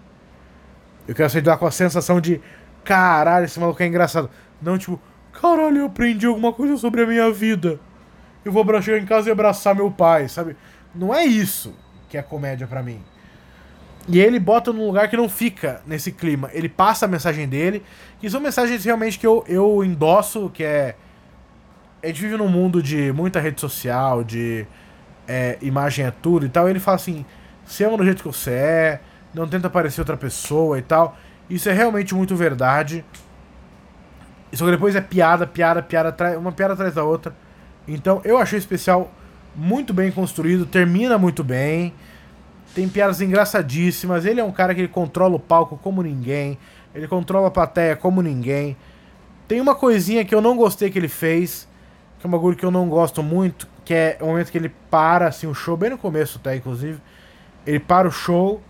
Eu 1.07 1.15
quero 1.15 1.29
sair 1.29 1.43
de 1.43 1.49
lá 1.49 1.57
com 1.57 1.67
a 1.67 1.71
sensação 1.71 2.21
de 2.21 2.41
caralho, 2.85 3.45
esse 3.45 3.61
maluco 3.61 3.83
é 3.83 3.87
engraçado. 3.87 4.31
Não, 4.63 4.79
tipo, 4.79 5.01
caralho, 5.33 5.79
eu 5.79 5.87
aprendi 5.87 6.27
alguma 6.27 6.53
coisa 6.53 6.77
sobre 6.77 7.03
a 7.03 7.07
minha 7.07 7.31
vida. 7.31 7.79
Eu 8.45 8.53
vou 8.53 8.65
chegar 8.81 8.99
em 8.99 9.05
casa 9.05 9.29
e 9.29 9.33
abraçar 9.33 9.75
meu 9.75 9.91
pai, 9.91 10.29
sabe? 10.29 10.57
Não 10.95 11.15
é 11.15 11.25
isso 11.25 11.75
que 12.09 12.17
é 12.17 12.23
comédia 12.23 12.67
para 12.67 12.83
mim. 12.83 13.03
E 14.09 14.19
ele 14.19 14.39
bota 14.39 14.73
num 14.73 14.87
lugar 14.87 15.09
que 15.09 15.17
não 15.17 15.29
fica 15.29 15.83
nesse 15.87 16.11
clima. 16.11 16.49
Ele 16.53 16.69
passa 16.69 17.05
a 17.05 17.09
mensagem 17.09 17.47
dele, 17.49 17.83
que 18.19 18.31
são 18.31 18.41
mensagens 18.41 18.85
realmente 18.85 19.19
que 19.19 19.27
eu, 19.27 19.45
eu 19.47 19.85
endosso, 19.85 20.51
que 20.51 20.65
é. 20.65 20.97
A 22.03 22.07
gente 22.07 22.23
vive 22.23 22.37
num 22.37 22.49
mundo 22.49 22.83
de 22.83 23.13
muita 23.13 23.41
rede 23.41 23.61
social, 23.61 24.25
de 24.25 24.67
é, 25.31 25.59
imagem 25.63 26.05
é 26.05 26.11
tudo 26.11 26.45
e 26.45 26.49
tal. 26.49 26.69
Ele 26.69 26.81
fala 26.81 26.97
assim: 26.97 27.25
se 27.65 27.85
ama 27.85 27.97
do 27.97 28.05
jeito 28.05 28.23
que 28.23 28.29
você 28.29 28.51
é, 28.51 29.01
não 29.33 29.47
tenta 29.47 29.71
parecer 29.71 30.01
outra 30.01 30.17
pessoa 30.17 30.77
e 30.77 30.83
tal. 30.83 31.17
Isso 31.49 31.69
é 31.69 31.73
realmente 31.73 32.15
muito 32.15 32.35
verdade. 32.35 33.05
Só 34.53 34.65
que 34.65 34.73
depois 34.73 34.97
é 34.97 35.01
piada, 35.01 35.47
piada, 35.47 35.81
piada, 35.81 36.39
uma 36.39 36.51
piada 36.51 36.75
atrás 36.75 36.95
da 36.95 37.05
outra. 37.05 37.33
Então 37.87 38.21
eu 38.25 38.37
achei 38.39 38.59
o 38.59 38.61
especial 38.61 39.11
muito 39.55 39.95
bem 39.95 40.11
construído, 40.11 40.67
termina 40.67 41.17
muito 41.17 41.45
bem. 41.45 41.95
Tem 42.75 42.89
piadas 42.89 43.21
engraçadíssimas. 43.21 44.25
Ele 44.27 44.41
é 44.41 44.45
um 44.45 44.53
cara 44.53 44.75
que 44.75 44.81
ele 44.81 44.89
controla 44.89 45.37
o 45.37 45.41
palco 45.41 45.79
como 45.79 46.03
ninguém. 46.03 46.59
Ele 46.93 47.07
controla 47.07 47.47
a 47.49 47.51
plateia 47.51 47.95
como 47.95 48.21
ninguém. 48.21 48.77
Tem 49.47 49.61
uma 49.61 49.75
coisinha 49.77 50.25
que 50.25 50.35
eu 50.35 50.41
não 50.41 50.57
gostei 50.57 50.91
que 50.91 50.99
ele 50.99 51.09
fez, 51.09 51.69
que 52.19 52.27
é 52.27 52.29
um 52.29 52.31
bagulho 52.31 52.57
que 52.57 52.65
eu 52.65 52.71
não 52.71 52.89
gosto 52.89 53.23
muito, 53.23 53.67
que 53.91 53.95
é 53.95 54.17
o 54.21 54.27
momento 54.27 54.53
que 54.53 54.57
ele 54.57 54.69
para 54.89 55.27
assim 55.27 55.49
o 55.49 55.55
show, 55.55 55.77
bem 55.77 55.91
no 55.91 55.99
começo 55.99 56.39
até, 56.39 56.55
inclusive. 56.55 57.01
Ele 57.67 57.81
para 57.81 58.07
o 58.07 58.11
show 58.13 58.63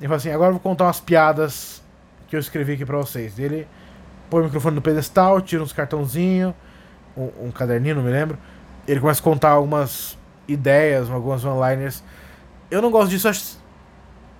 e 0.00 0.04
fala 0.06 0.16
assim: 0.16 0.30
agora 0.30 0.48
eu 0.48 0.54
vou 0.54 0.60
contar 0.60 0.86
umas 0.86 0.98
piadas 0.98 1.80
que 2.26 2.34
eu 2.34 2.40
escrevi 2.40 2.72
aqui 2.72 2.84
pra 2.84 2.96
vocês. 2.96 3.38
Ele 3.38 3.68
põe 4.28 4.40
o 4.40 4.44
microfone 4.46 4.74
no 4.74 4.82
pedestal, 4.82 5.40
tira 5.40 5.62
uns 5.62 5.72
cartãozinhos, 5.72 6.52
um, 7.16 7.46
um 7.46 7.50
caderninho, 7.52 7.94
não 7.94 8.02
me 8.02 8.10
lembro. 8.10 8.36
Ele 8.88 8.98
começa 8.98 9.20
a 9.20 9.22
contar 9.22 9.50
algumas 9.50 10.18
ideias, 10.48 11.08
algumas 11.08 11.44
one-liners 11.44 12.02
eu 12.72 12.82
não 12.82 12.90
gosto 12.90 13.10
disso. 13.10 13.28
Acho 13.28 13.56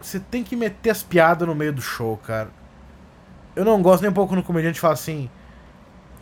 você 0.02 0.18
tem 0.18 0.42
que 0.42 0.56
meter 0.56 0.90
as 0.90 1.04
piadas 1.04 1.46
no 1.46 1.54
meio 1.54 1.72
do 1.72 1.80
show, 1.80 2.16
cara. 2.16 2.48
Eu 3.54 3.64
não 3.64 3.80
gosto 3.80 4.02
nem 4.02 4.10
um 4.10 4.14
pouco 4.14 4.34
no 4.34 4.42
comediante 4.42 4.80
falar 4.80 4.94
assim. 4.94 5.30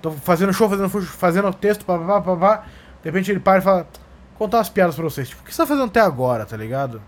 Tô 0.02 0.10
fazendo 0.10 0.52
show, 0.52 0.68
fazendo, 0.68 0.90
fazendo 0.90 1.54
texto, 1.54 1.86
papapá, 1.86 2.20
papá. 2.20 2.66
De 3.02 3.08
repente 3.08 3.30
ele 3.30 3.40
para 3.40 3.58
e 3.58 3.62
fala. 3.62 3.88
Contar 4.36 4.58
umas 4.58 4.68
piadas 4.68 4.94
pra 4.94 5.04
vocês. 5.04 5.28
Tipo, 5.28 5.42
o 5.42 5.44
que 5.44 5.52
você 5.52 5.60
tá 5.60 5.66
fazendo 5.66 5.86
até 5.86 6.00
agora, 6.00 6.46
tá 6.46 6.56
ligado? 6.56 7.02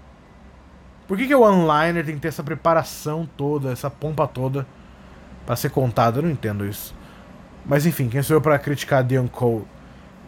Por 1.07 1.16
que, 1.16 1.26
que 1.26 1.34
o 1.34 1.43
one-liner 1.43 2.05
tem 2.05 2.14
que 2.16 2.20
ter 2.20 2.28
essa 2.28 2.43
preparação 2.43 3.28
toda, 3.36 3.72
essa 3.72 3.88
pompa 3.88 4.26
toda 4.26 4.66
para 5.47 5.55
ser 5.55 5.70
contado? 5.70 6.18
Eu 6.18 6.22
não 6.22 6.30
entendo 6.30 6.66
isso. 6.66 6.95
Mas 7.64 7.86
enfim, 7.86 8.09
quem 8.09 8.22
sou 8.22 8.36
eu 8.36 8.41
pra 8.41 8.59
criticar 8.59 9.05
Dion 9.05 9.28
Cole? 9.28 9.64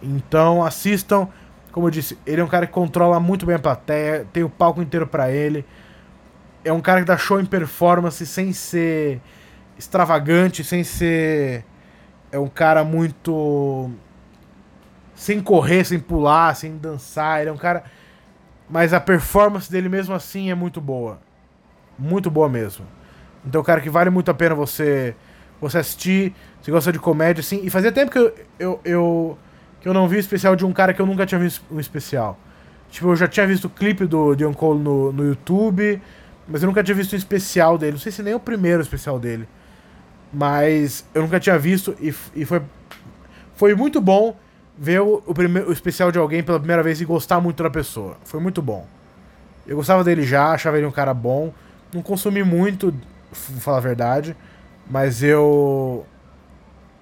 Então 0.03 0.65
assistam. 0.65 1.29
Como 1.71 1.87
eu 1.87 1.91
disse, 1.91 2.19
ele 2.27 2.41
é 2.41 2.45
um 2.45 2.49
cara 2.49 2.67
que 2.67 2.73
controla 2.73 3.19
muito 3.19 3.47
bem 3.47 3.57
a 3.57 3.59
plateia, 3.59 4.27
tem 4.33 4.43
o 4.43 4.51
palco 4.51 4.83
inteiro 4.83 5.07
para 5.07 5.31
ele. 5.31 5.65
É 6.65 6.73
um 6.73 6.81
cara 6.81 7.01
que 7.01 7.07
dá 7.07 7.17
show 7.17 7.41
em 7.41 7.47
performance 7.47 8.25
sem 8.27 8.53
ser 8.53 9.21
extravagante, 9.79 10.63
sem 10.63 10.85
ser. 10.85 11.65
É 12.31 12.39
um 12.39 12.49
cara 12.49 12.85
muito. 12.85 13.91
Sem 15.23 15.41
correr, 15.41 15.85
sem 15.85 16.01
pular, 16.01 16.53
sem 16.57 16.77
dançar. 16.77 17.41
Ele 17.41 17.51
é 17.51 17.53
um 17.53 17.57
cara. 17.57 17.85
Mas 18.69 18.93
a 18.93 18.99
performance 18.99 19.71
dele 19.71 19.89
mesmo 19.89 20.13
assim 20.13 20.51
é 20.51 20.55
muito 20.55 20.81
boa. 20.81 21.21
Muito 21.97 22.29
boa 22.29 22.49
mesmo. 22.49 22.85
Então 23.47 23.61
é 23.61 23.63
um 23.63 23.65
cara 23.65 23.81
que 23.81 23.89
vale 23.89 24.11
muito 24.11 24.33
a 24.33 24.35
pena 24.35 24.53
você 24.53 25.15
você 25.61 25.79
assistir. 25.79 26.35
Se 26.61 26.73
gosta 26.73 26.91
de 26.91 26.99
comédia, 26.99 27.41
assim. 27.41 27.61
E 27.63 27.71
fazia 27.71 27.93
tempo 27.93 28.11
que 28.11 28.19
eu, 28.19 28.35
eu, 28.59 28.81
eu 28.85 29.39
que 29.81 29.89
eu 29.89 29.95
não 29.95 30.09
vi 30.09 30.17
o 30.17 30.19
especial 30.19 30.57
de 30.57 30.67
um 30.67 30.73
cara 30.73 30.93
que 30.93 31.01
eu 31.01 31.07
nunca 31.07 31.25
tinha 31.25 31.39
visto 31.39 31.65
um 31.71 31.79
especial. 31.79 32.37
Tipo, 32.91 33.11
eu 33.11 33.17
já 33.17 33.29
tinha 33.29 33.47
visto 33.47 33.67
o 33.67 33.71
clipe 33.71 34.07
do 34.07 34.35
Dion 34.35 34.53
Cole 34.53 34.81
no, 34.81 35.13
no 35.13 35.25
YouTube, 35.25 36.03
mas 36.49 36.65
eu 36.65 36.67
nunca 36.67 36.83
tinha 36.83 36.97
visto 36.97 37.13
um 37.13 37.17
especial 37.17 37.79
dele. 37.79 37.93
Não 37.93 38.01
sei 38.01 38.11
se 38.11 38.25
nem 38.25 38.35
o 38.35 38.41
primeiro 38.41 38.83
especial 38.83 39.21
dele. 39.21 39.47
Mas 40.33 41.07
eu 41.15 41.23
nunca 41.23 41.39
tinha 41.39 41.57
visto 41.61 41.95
e, 42.01 42.13
e 42.35 42.45
foi, 42.45 42.61
foi 43.55 43.77
muito 43.77 44.01
bom 44.01 44.37
ver 44.77 45.01
o, 45.01 45.23
o, 45.27 45.69
o 45.69 45.73
especial 45.73 46.11
de 46.11 46.19
alguém 46.19 46.43
pela 46.43 46.59
primeira 46.59 46.83
vez 46.83 47.01
e 47.01 47.05
gostar 47.05 47.41
muito 47.41 47.63
da 47.63 47.71
pessoa. 47.71 48.17
Foi 48.25 48.41
muito 48.41 48.63
bom. 48.63 48.87
Eu 49.67 49.77
gostava 49.77 50.03
dele 50.03 50.23
já, 50.23 50.53
achava 50.53 50.77
ele 50.77 50.87
um 50.87 50.91
cara 50.91 51.15
bom. 51.15 51.53
Não 51.93 52.03
consumi 52.03 52.43
muito, 52.43 52.95
vou 53.51 53.61
falar 53.61 53.79
a 53.79 53.81
verdade, 53.81 54.37
mas 54.89 55.23
eu. 55.23 56.07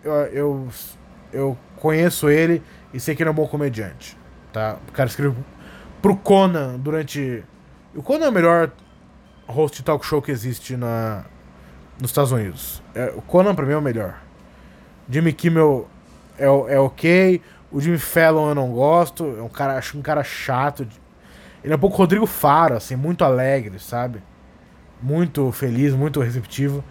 Eu, 0.03 0.13
eu, 0.13 0.69
eu 1.33 1.59
conheço 1.77 2.29
ele 2.29 2.63
e 2.93 2.99
sei 2.99 3.15
que 3.15 3.23
ele 3.23 3.29
é 3.29 3.33
um 3.33 3.37
bom 3.37 3.47
comediante. 3.47 4.17
Tá? 4.53 4.79
O 4.89 4.93
cara 4.93 5.09
escreveu 5.09 5.37
pro 6.03 6.17
Conan 6.17 6.79
durante. 6.79 7.45
O 7.95 8.03
Conan 8.03 8.27
é 8.27 8.29
o 8.29 8.33
melhor 8.33 8.73
host 9.47 9.79
de 9.79 9.85
talk 9.85 10.05
show 10.05 10.23
que 10.23 10.31
existe 10.31 10.77
na, 10.77 11.25
nos 12.01 12.11
Estados 12.11 12.33
Unidos. 12.33 12.83
É, 12.95 13.13
o 13.15 13.23
Conan 13.23 13.55
pra 13.55 13.67
mim 13.67 13.73
é 13.73 13.77
o 13.77 13.83
melhor. 13.83 14.21
Jimmy 15.09 15.33
Kimmel 15.33 15.89
é, 16.39 16.47
é 16.47 16.79
ok. 16.79 17.43
O 17.71 17.81
Jimmy 17.81 17.99
Fallon 17.99 18.49
eu 18.51 18.55
não 18.55 18.71
gosto. 18.71 19.37
É 19.39 19.43
um 19.43 19.49
cara, 19.49 19.77
acho 19.77 19.99
um 19.99 20.03
cara 20.03 20.25
chato. 20.25 20.87
Ele 21.63 21.73
é 21.73 21.77
um 21.77 21.79
pouco 21.79 21.97
Rodrigo 21.97 22.27
Faro, 22.27 22.77
assim, 22.77 22.97
muito 22.97 23.25
alegre, 23.25 23.79
sabe? 23.79 24.23
Muito 25.03 25.51
feliz, 25.53 25.95
muito 25.95 26.21
receptivo. 26.21 26.83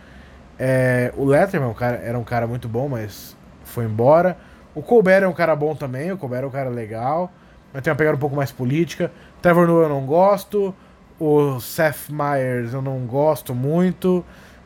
É, 0.57 1.13
o 1.15 1.25
Letterman 1.25 1.73
cara, 1.73 1.97
era 1.97 2.19
um 2.19 2.23
cara 2.23 2.45
muito 2.45 2.67
bom, 2.67 2.89
mas 2.89 3.35
foi 3.63 3.85
embora. 3.85 4.37
O 4.75 4.81
Colbert 4.81 5.23
é 5.23 5.27
um 5.27 5.33
cara 5.33 5.55
bom 5.55 5.75
também, 5.75 6.11
o 6.11 6.17
Colbert 6.17 6.43
é 6.43 6.47
um 6.47 6.51
cara 6.51 6.69
legal, 6.69 7.31
mas 7.73 7.81
tem 7.81 7.91
uma 7.91 7.97
pegada 7.97 8.15
um 8.15 8.19
pouco 8.19 8.35
mais 8.35 8.51
política. 8.51 9.11
Trevor 9.41 9.67
Noah 9.67 9.85
eu 9.85 9.89
não 9.89 10.05
gosto, 10.05 10.75
o 11.19 11.59
Seth 11.59 12.09
Meyers 12.09 12.73
eu 12.73 12.81
não 12.81 12.99
gosto 13.05 13.55
muito. 13.55 14.23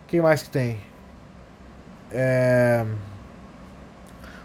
Quem 0.07 0.21
mais 0.21 0.43
que 0.43 0.49
tem? 0.49 0.79
É... 2.11 2.85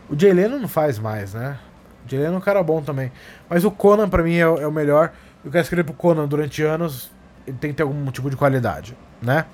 O 0.08 0.18
Jay 0.18 0.32
Leno 0.32 0.58
não 0.58 0.68
faz 0.68 0.98
mais, 0.98 1.34
né? 1.34 1.58
O 2.04 2.10
Jay 2.10 2.20
Leno 2.20 2.34
é 2.34 2.38
um 2.38 2.40
cara 2.40 2.62
bom 2.62 2.82
também. 2.82 3.12
Mas 3.48 3.64
o 3.64 3.70
Conan 3.70 4.08
pra 4.08 4.22
mim 4.22 4.36
é, 4.36 4.40
é 4.40 4.66
o 4.66 4.72
melhor. 4.72 5.12
Eu 5.44 5.50
quero 5.50 5.62
escrever 5.62 5.84
pro 5.84 5.94
Conan 5.94 6.26
durante 6.26 6.62
anos, 6.62 7.10
ele 7.46 7.56
tem 7.58 7.70
que 7.70 7.76
ter 7.76 7.82
algum 7.82 8.10
tipo 8.10 8.28
de 8.28 8.36
qualidade, 8.36 8.96
né? 9.22 9.46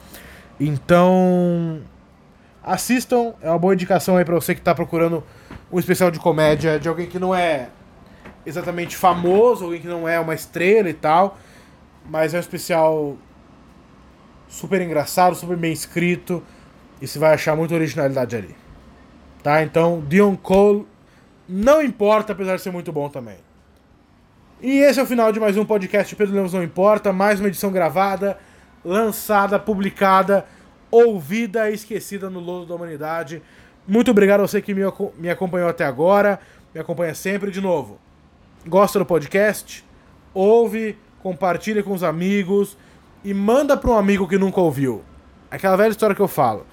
Então, 0.59 1.81
assistam, 2.63 3.35
é 3.43 3.51
uma 3.51 3.59
boa 3.59 3.75
indicação 3.75 4.17
aí 4.17 4.25
para 4.25 4.35
você 4.35 4.55
que 4.55 4.61
tá 4.61 4.75
procurando 4.75 5.23
um 5.71 5.79
especial 5.79 6.11
de 6.11 6.19
comédia 6.19 6.79
de 6.79 6.89
alguém 6.89 7.07
que 7.07 7.19
não 7.19 7.35
é 7.35 7.69
exatamente 8.47 8.97
famoso, 8.97 9.65
alguém 9.65 9.81
que 9.81 9.89
não 9.89 10.09
é 10.09 10.19
uma 10.19 10.35
estrela 10.35 10.89
e 10.89 10.95
tal, 10.95 11.37
mas 12.09 12.35
é 12.35 12.37
um 12.37 12.41
especial 12.41 13.17
super 14.49 14.81
engraçado, 14.81 15.35
super 15.35 15.57
bem 15.57 15.73
escrito 15.73 16.43
e 17.01 17.07
você 17.07 17.19
vai 17.19 17.35
achar 17.35 17.57
muita 17.57 17.75
originalidade 17.75 18.37
ali. 18.37 18.55
Tá? 19.45 19.63
Então, 19.63 20.03
Dion 20.09 20.37
Cole 20.37 20.87
não 21.47 21.83
importa, 21.83 22.33
apesar 22.33 22.57
de 22.57 22.63
ser 22.63 22.71
muito 22.71 22.91
bom 22.91 23.11
também. 23.11 23.37
E 24.63 24.79
esse 24.79 24.99
é 24.99 25.03
o 25.03 25.07
final 25.07 25.31
de 25.31 25.39
mais 25.39 25.55
um 25.59 25.67
podcast 25.67 26.17
Pedro 26.17 26.35
Lemos 26.35 26.55
Não 26.55 26.63
Importa, 26.63 27.13
mais 27.13 27.41
uma 27.41 27.49
edição 27.49 27.71
gravada, 27.71 28.39
lançada, 28.83 29.59
publicada, 29.59 30.47
ouvida 30.91 31.71
e 31.71 31.75
esquecida 31.75 32.31
no 32.31 32.41
lodo 32.41 32.65
da 32.65 32.75
humanidade. 32.75 33.43
Muito 33.87 34.11
obrigado 34.11 34.41
a 34.41 34.47
você 34.47 34.63
que 34.63 34.73
me, 34.73 35.29
acompanhou 35.29 35.69
até 35.69 35.85
agora, 35.85 36.41
me 36.75 36.81
acompanha 36.81 37.15
sempre 37.15 37.51
de 37.51 37.61
novo. 37.61 38.01
Gosta 38.67 38.99
do 38.99 39.05
podcast? 39.05 39.85
Ouve, 40.33 40.97
compartilha 41.23 41.83
com 41.83 41.93
os 41.93 42.03
amigos 42.03 42.79
e 43.23 43.35
manda 43.35 43.77
para 43.77 43.91
um 43.91 43.99
amigo 43.99 44.27
que 44.27 44.39
nunca 44.39 44.59
ouviu. 44.59 45.05
Aquela 45.51 45.77
velha 45.77 45.91
história 45.91 46.17
que 46.17 46.23
eu 46.23 46.29
falo. 46.29 46.65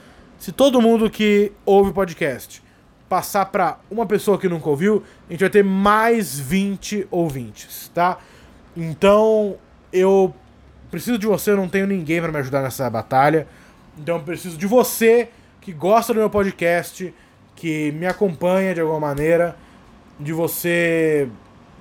Se 0.41 0.51
todo 0.51 0.81
mundo 0.81 1.07
que 1.07 1.51
ouve 1.63 1.93
podcast 1.93 2.63
passar 3.07 3.45
para 3.45 3.77
uma 3.91 4.07
pessoa 4.07 4.39
que 4.39 4.49
nunca 4.49 4.67
ouviu, 4.67 5.03
a 5.29 5.31
gente 5.31 5.41
vai 5.41 5.51
ter 5.51 5.63
mais 5.63 6.39
20 6.39 7.07
ouvintes, 7.11 7.91
tá? 7.93 8.17
Então, 8.75 9.57
eu 9.93 10.33
preciso 10.89 11.19
de 11.19 11.27
você, 11.27 11.51
eu 11.51 11.57
não 11.57 11.69
tenho 11.69 11.85
ninguém 11.85 12.19
para 12.19 12.31
me 12.31 12.39
ajudar 12.39 12.63
nessa 12.63 12.89
batalha. 12.89 13.47
Então, 13.99 14.17
eu 14.17 14.23
preciso 14.23 14.57
de 14.57 14.65
você 14.65 15.29
que 15.61 15.71
gosta 15.71 16.11
do 16.11 16.19
meu 16.19 16.29
podcast, 16.29 17.13
que 17.55 17.91
me 17.91 18.07
acompanha 18.07 18.73
de 18.73 18.81
alguma 18.81 18.99
maneira, 18.99 19.55
de 20.19 20.33
você 20.33 21.29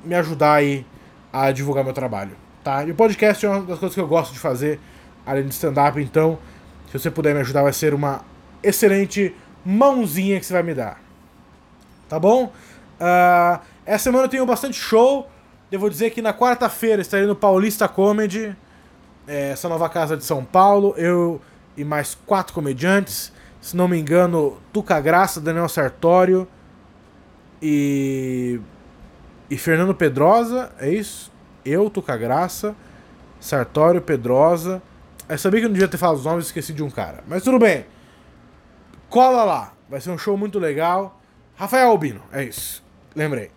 me 0.05 0.15
ajudar 0.17 0.57
aí 0.57 0.85
a 1.33 1.51
divulgar 1.51 1.83
meu 1.83 1.95
trabalho, 1.95 2.33
tá? 2.63 2.85
E 2.85 2.91
o 2.91 2.95
podcast 2.95 3.47
é 3.47 3.49
uma 3.49 3.63
das 3.63 3.79
coisas 3.79 3.95
que 3.95 4.01
eu 4.03 4.07
gosto 4.07 4.35
de 4.35 4.39
fazer, 4.39 4.79
além 5.25 5.47
de 5.47 5.55
stand-up, 5.55 5.99
então, 5.99 6.39
se 6.93 6.99
você 6.99 7.11
puder 7.11 7.35
me 7.35 7.41
ajudar, 7.41 7.63
vai 7.63 7.73
ser 7.73 7.95
uma 7.95 8.29
excelente 8.63 9.35
mãozinha 9.65 10.39
que 10.39 10.47
você 10.47 10.53
vai 10.53 10.63
me 10.63 10.75
dar. 10.75 11.01
Tá 12.09 12.19
bom? 12.19 12.53
Uh, 13.01 13.61
essa 13.87 14.05
semana 14.05 14.25
eu 14.25 14.29
tenho 14.29 14.47
bastante 14.47 14.79
show. 14.79 15.31
Devo 15.71 15.89
dizer 15.89 16.11
que 16.11 16.21
na 16.21 16.35
quarta-feira 16.35 17.01
estarei 17.01 17.27
no 17.27 17.37
Paulista 17.37 17.87
Comedy, 17.89 18.57
é, 19.27 19.51
essa 19.51 19.69
nova 19.69 19.89
casa 19.89 20.17
de 20.17 20.25
São 20.25 20.45
Paulo. 20.45 20.95
Eu 20.97 21.41
e 21.77 21.85
mais 21.85 22.17
quatro 22.27 22.53
comediantes. 22.53 23.33
se 23.61 23.77
não 23.77 23.87
me 23.87 23.99
engano, 23.99 24.59
Tuca 24.73 25.01
Graça, 25.01 25.41
Daniel 25.41 25.69
Sartório 25.69 26.47
e. 27.63 28.61
E 29.49 29.57
Fernando 29.57 29.93
Pedrosa, 29.95 30.71
é 30.79 30.89
isso? 30.89 31.33
Eu, 31.65 31.91
Tuca 31.91 32.17
Graça, 32.17 32.75
Sartório, 33.41 34.01
Pedrosa. 34.01 34.81
Eu 35.29 35.39
sabia 35.39 35.61
que 35.61 35.67
eu 35.67 35.69
não 35.69 35.75
devia 35.75 35.89
ter 35.89 35.97
falado 35.97 36.17
os 36.17 36.25
nomes, 36.25 36.47
esqueci 36.47 36.73
de 36.73 36.83
um 36.83 36.91
cara. 36.91 37.25
Mas 37.27 37.43
tudo 37.43 37.59
bem. 37.59 37.85
Cola 39.11 39.43
lá. 39.43 39.73
Vai 39.89 40.01
ser 40.01 40.11
um 40.11 40.17
show 40.17 40.37
muito 40.37 40.59
legal. 40.59 41.21
Rafael 41.57 41.91
Albino, 41.91 42.23
é 42.33 42.45
isso. 42.45 42.83
Lembrei. 43.15 43.51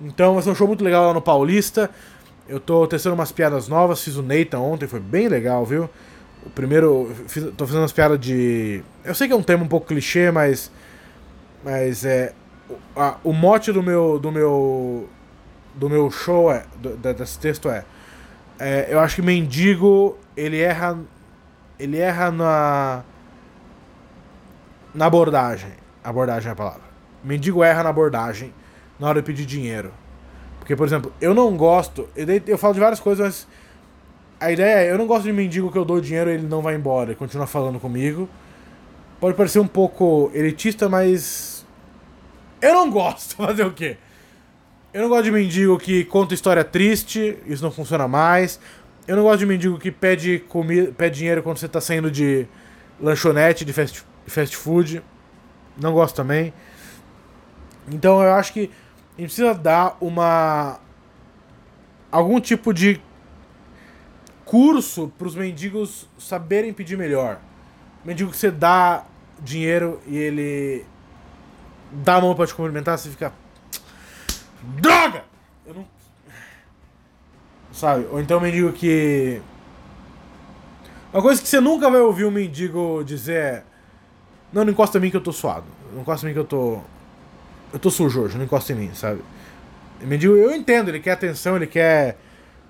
Então 0.00 0.34
vai 0.34 0.42
ser 0.42 0.50
um 0.50 0.54
show 0.54 0.66
muito 0.66 0.82
legal 0.82 1.06
lá 1.06 1.14
no 1.14 1.20
Paulista. 1.20 1.90
Eu 2.48 2.58
tô 2.58 2.86
testando 2.86 3.14
umas 3.14 3.30
piadas 3.30 3.68
novas, 3.68 4.02
fiz 4.02 4.16
o 4.16 4.22
Nathan 4.22 4.58
ontem, 4.60 4.88
foi 4.88 4.98
bem 4.98 5.28
legal, 5.28 5.64
viu? 5.66 5.90
O 6.44 6.48
primeiro. 6.50 7.14
Fiz, 7.26 7.44
tô 7.54 7.66
fazendo 7.66 7.82
umas 7.82 7.92
piadas 7.92 8.18
de. 8.18 8.82
Eu 9.04 9.14
sei 9.14 9.26
que 9.26 9.34
é 9.34 9.36
um 9.36 9.42
tema 9.42 9.62
um 9.62 9.68
pouco 9.68 9.86
clichê, 9.86 10.30
mas. 10.30 10.70
Mas 11.62 12.06
é. 12.06 12.32
O, 12.70 13.00
a, 13.00 13.18
o 13.22 13.32
mote 13.34 13.70
do 13.70 13.82
meu. 13.82 14.18
do 14.18 14.32
meu. 14.32 15.08
do 15.74 15.90
meu 15.90 16.10
show 16.10 16.50
é. 16.50 16.64
Do, 16.76 16.96
desse 16.96 17.38
texto 17.38 17.68
é, 17.68 17.84
é. 18.58 18.86
Eu 18.88 19.00
acho 19.00 19.16
que 19.16 19.22
mendigo, 19.22 20.16
ele 20.34 20.58
erra. 20.58 20.98
Ele 21.78 21.98
erra 21.98 22.30
na. 22.30 23.04
Na 24.94 25.06
abordagem. 25.06 25.72
Abordagem 26.02 26.48
é 26.48 26.52
a 26.52 26.56
palavra. 26.56 26.82
Mendigo 27.22 27.62
erra 27.62 27.82
na 27.82 27.90
abordagem 27.90 28.52
na 28.98 29.08
hora 29.08 29.20
de 29.20 29.26
pedir 29.26 29.44
dinheiro. 29.44 29.92
Porque, 30.58 30.76
por 30.76 30.86
exemplo, 30.86 31.12
eu 31.20 31.34
não 31.34 31.56
gosto. 31.56 32.08
Eu, 32.46 32.58
falo 32.58 32.74
de 32.74 32.80
várias 32.80 33.00
coisas, 33.00 33.24
mas. 33.24 33.48
A 34.40 34.52
ideia 34.52 34.84
é: 34.84 34.90
eu 34.90 34.98
não 34.98 35.06
gosto 35.06 35.24
de 35.24 35.32
mendigo 35.32 35.72
que 35.72 35.78
eu 35.78 35.84
dou 35.84 36.00
dinheiro 36.00 36.30
e 36.30 36.34
ele 36.34 36.46
não 36.46 36.62
vai 36.62 36.74
embora, 36.74 37.10
ele 37.10 37.18
continua 37.18 37.46
falando 37.46 37.80
comigo. 37.80 38.28
Pode 39.20 39.36
parecer 39.36 39.58
um 39.58 39.66
pouco 39.66 40.30
elitista, 40.34 40.88
mas. 40.88 41.66
Eu 42.60 42.74
não 42.74 42.90
gosto. 42.90 43.36
Fazer 43.42 43.64
o 43.64 43.72
quê? 43.72 43.96
Eu 44.92 45.02
não 45.02 45.08
gosto 45.08 45.24
de 45.24 45.32
mendigo 45.32 45.78
que 45.78 46.04
conta 46.04 46.34
história 46.34 46.64
triste, 46.64 47.38
isso 47.46 47.62
não 47.62 47.70
funciona 47.70 48.08
mais. 48.08 48.60
Eu 49.06 49.16
não 49.16 49.22
gosto 49.22 49.38
de 49.38 49.46
mendigo 49.46 49.78
que 49.78 49.90
pede, 49.90 50.38
comida, 50.48 50.92
pede 50.92 51.16
dinheiro 51.16 51.42
quando 51.42 51.56
você 51.56 51.68
tá 51.68 51.80
saindo 51.80 52.10
de 52.10 52.46
lanchonete, 53.00 53.64
de 53.64 53.72
fast, 53.72 54.04
fast 54.28 54.56
food. 54.56 55.02
Não 55.76 55.92
gosto 55.92 56.16
também. 56.16 56.52
Então 57.90 58.22
eu 58.22 58.34
acho 58.34 58.52
que 58.52 58.70
a 59.16 59.20
gente 59.20 59.30
precisa 59.34 59.54
dar 59.54 59.96
uma. 60.00 60.78
algum 62.10 62.40
tipo 62.40 62.72
de 62.72 63.00
curso 64.44 65.12
para 65.18 65.26
os 65.28 65.34
mendigos 65.34 66.08
saberem 66.18 66.72
pedir 66.72 66.96
melhor. 66.96 67.38
mendigo 68.04 68.30
que 68.30 68.36
você 68.36 68.50
dá 68.50 69.04
dinheiro 69.40 70.00
e 70.06 70.16
ele 70.16 70.86
dá 71.90 72.16
a 72.16 72.20
mão 72.20 72.34
para 72.34 72.46
te 72.46 72.54
cumprimentar, 72.54 72.98
você 72.98 73.10
fica. 73.10 73.32
Droga! 74.62 75.24
Eu 75.66 75.74
não. 75.74 75.86
Sabe? 77.72 78.06
Ou 78.10 78.20
então 78.20 78.40
mendigo 78.40 78.72
que. 78.72 79.40
Uma 81.12 81.22
coisa 81.22 81.40
que 81.40 81.48
você 81.48 81.60
nunca 81.60 81.90
vai 81.90 82.00
ouvir 82.00 82.24
um 82.24 82.30
mendigo 82.30 83.02
dizer 83.04 83.34
é. 83.34 83.64
Não, 84.52 84.64
não 84.64 84.72
encosta 84.72 84.98
em 84.98 85.00
mim 85.00 85.10
que 85.10 85.16
eu 85.16 85.20
tô 85.20 85.32
suado. 85.32 85.66
Não 85.92 86.02
encosta 86.02 86.26
em 86.26 86.28
mim 86.28 86.34
que 86.34 86.40
eu 86.40 86.44
tô 86.44 86.80
eu 87.72 87.78
tô 87.78 87.90
sujo 87.90 88.22
hoje, 88.22 88.36
não 88.36 88.44
encosta 88.44 88.72
em 88.72 88.76
mim, 88.76 88.90
sabe? 88.94 89.20
O 90.02 90.06
mendigo, 90.06 90.34
eu 90.34 90.54
entendo, 90.54 90.88
ele 90.88 91.00
quer 91.00 91.12
atenção, 91.12 91.56
ele 91.56 91.66
quer. 91.66 92.16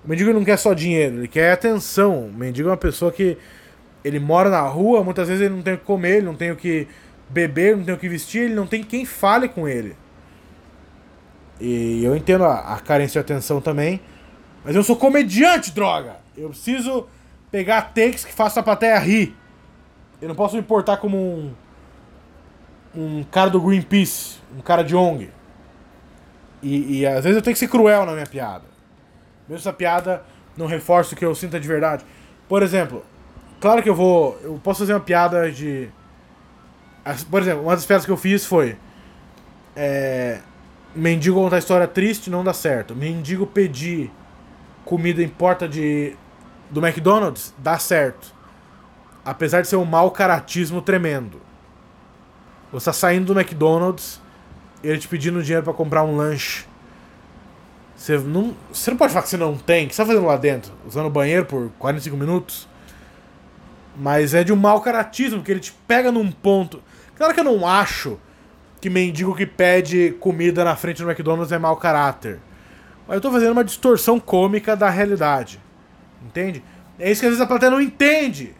O 0.03 0.09
mendigo 0.09 0.33
não 0.33 0.43
quer 0.43 0.57
só 0.57 0.73
dinheiro, 0.73 1.17
ele 1.17 1.27
quer 1.27 1.53
atenção. 1.53 2.27
O 2.27 2.33
mendigo 2.33 2.69
é 2.69 2.71
uma 2.71 2.77
pessoa 2.77 3.11
que. 3.11 3.37
Ele 4.03 4.17
mora 4.17 4.49
na 4.49 4.61
rua, 4.61 5.03
muitas 5.03 5.27
vezes 5.27 5.43
ele 5.43 5.53
não 5.53 5.61
tem 5.61 5.73
o 5.73 5.77
que 5.77 5.83
comer, 5.83 6.17
ele 6.17 6.25
não 6.25 6.35
tem 6.35 6.51
o 6.51 6.55
que 6.55 6.87
beber, 7.29 7.75
não 7.75 7.83
tem 7.83 7.93
o 7.93 7.97
que 7.97 8.07
vestir, 8.07 8.43
ele 8.43 8.53
não 8.53 8.65
tem 8.65 8.81
quem 8.81 9.05
fale 9.05 9.49
com 9.49 9.67
ele. 9.67 9.95
E 11.59 12.01
eu 12.01 12.15
entendo 12.15 12.45
a, 12.45 12.75
a 12.75 12.79
carência 12.79 13.21
de 13.21 13.25
atenção 13.25 13.59
também. 13.59 13.99
Mas 14.63 14.73
eu 14.73 14.83
sou 14.83 14.95
comediante, 14.95 15.71
droga! 15.71 16.15
Eu 16.37 16.49
preciso 16.49 17.07
pegar 17.51 17.93
takes 17.93 18.23
que 18.23 18.31
façam 18.31 18.61
a 18.61 18.63
plateia 18.63 18.97
rir. 18.97 19.35
Eu 20.21 20.29
não 20.29 20.35
posso 20.35 20.55
me 20.55 20.61
portar 20.61 20.97
como 20.97 21.17
um 21.17 21.53
um 22.95 23.23
cara 23.23 23.49
do 23.49 23.61
Greenpeace, 23.61 24.39
um 24.57 24.61
cara 24.61 24.83
de 24.83 24.95
ONG. 24.95 25.29
E, 26.61 26.99
e, 26.99 27.07
às 27.07 27.23
vezes 27.23 27.37
eu 27.37 27.41
tenho 27.41 27.53
que 27.53 27.59
ser 27.59 27.69
cruel 27.69 28.05
na 28.05 28.13
minha 28.13 28.25
piada. 28.25 28.65
Mesmo 29.47 29.61
essa 29.61 29.73
piada 29.73 30.23
não 30.57 30.65
reforça 30.65 31.13
o 31.13 31.17
que 31.17 31.25
eu 31.25 31.33
sinto 31.33 31.59
de 31.59 31.67
verdade. 31.67 32.03
Por 32.47 32.61
exemplo, 32.61 33.05
claro 33.59 33.81
que 33.81 33.89
eu 33.89 33.95
vou. 33.95 34.37
Eu 34.43 34.59
posso 34.63 34.79
fazer 34.79 34.93
uma 34.93 34.99
piada 34.99 35.51
de. 35.51 35.89
Por 37.31 37.41
exemplo, 37.41 37.63
uma 37.63 37.75
das 37.75 37.85
piadas 37.85 38.05
que 38.05 38.11
eu 38.11 38.17
fiz 38.17 38.45
foi. 38.45 38.77
É, 39.75 40.39
mendigo 40.93 41.39
contar 41.39 41.59
história 41.59 41.87
triste 41.87 42.29
não 42.29 42.43
dá 42.43 42.53
certo. 42.53 42.95
Mendigo 42.95 43.47
pedir 43.47 44.11
comida 44.83 45.23
em 45.23 45.29
porta 45.29 45.67
de 45.67 46.15
do 46.69 46.85
McDonald's 46.85 47.53
dá 47.57 47.79
certo. 47.79 48.33
Apesar 49.23 49.61
de 49.61 49.67
ser 49.67 49.75
um 49.75 49.85
mau 49.85 50.11
caratismo 50.11 50.81
tremendo. 50.81 51.48
Você 52.71 52.85
tá 52.85 52.93
saindo 52.93 53.33
do 53.33 53.39
McDonald's, 53.39 54.21
ele 54.83 54.97
te 54.97 55.07
pedindo 55.07 55.41
dinheiro 55.41 55.63
para 55.63 55.73
comprar 55.73 56.03
um 56.03 56.15
lanche. 56.15 56.65
Você 57.95 58.17
não, 58.17 58.55
você 58.71 58.91
não 58.91 58.97
pode 58.97 59.11
falar 59.11 59.23
que 59.23 59.29
você 59.29 59.37
não 59.37 59.57
tem. 59.57 59.85
O 59.85 59.89
que 59.89 59.95
você 59.95 60.01
tá 60.01 60.05
fazendo 60.05 60.25
lá 60.25 60.37
dentro? 60.37 60.71
Usando 60.87 61.07
o 61.07 61.09
banheiro 61.09 61.45
por 61.45 61.69
45 61.79 62.15
minutos? 62.15 62.67
Mas 63.97 64.33
é 64.33 64.43
de 64.43 64.53
um 64.53 64.55
mau 64.55 64.79
caratismo, 64.81 65.39
porque 65.39 65.51
ele 65.51 65.59
te 65.59 65.73
pega 65.85 66.11
num 66.11 66.31
ponto. 66.31 66.81
Claro 67.15 67.33
que 67.33 67.39
eu 67.39 67.43
não 67.43 67.67
acho 67.67 68.17
que 68.79 68.89
mendigo 68.89 69.35
que 69.35 69.45
pede 69.45 70.15
comida 70.19 70.63
na 70.63 70.75
frente 70.75 71.03
do 71.03 71.09
McDonald's 71.09 71.51
é 71.51 71.57
mau 71.57 71.75
caráter. 71.75 72.39
Mas 73.05 73.15
eu 73.15 73.21
tô 73.21 73.31
fazendo 73.31 73.51
uma 73.51 73.63
distorção 73.63 74.19
cômica 74.19 74.75
da 74.75 74.89
realidade. 74.89 75.59
Entende? 76.25 76.63
É 76.97 77.11
isso 77.11 77.19
que 77.19 77.25
às 77.25 77.31
vezes 77.31 77.41
a 77.41 77.47
plateia 77.47 77.71
não 77.71 77.81
entende. 77.81 78.55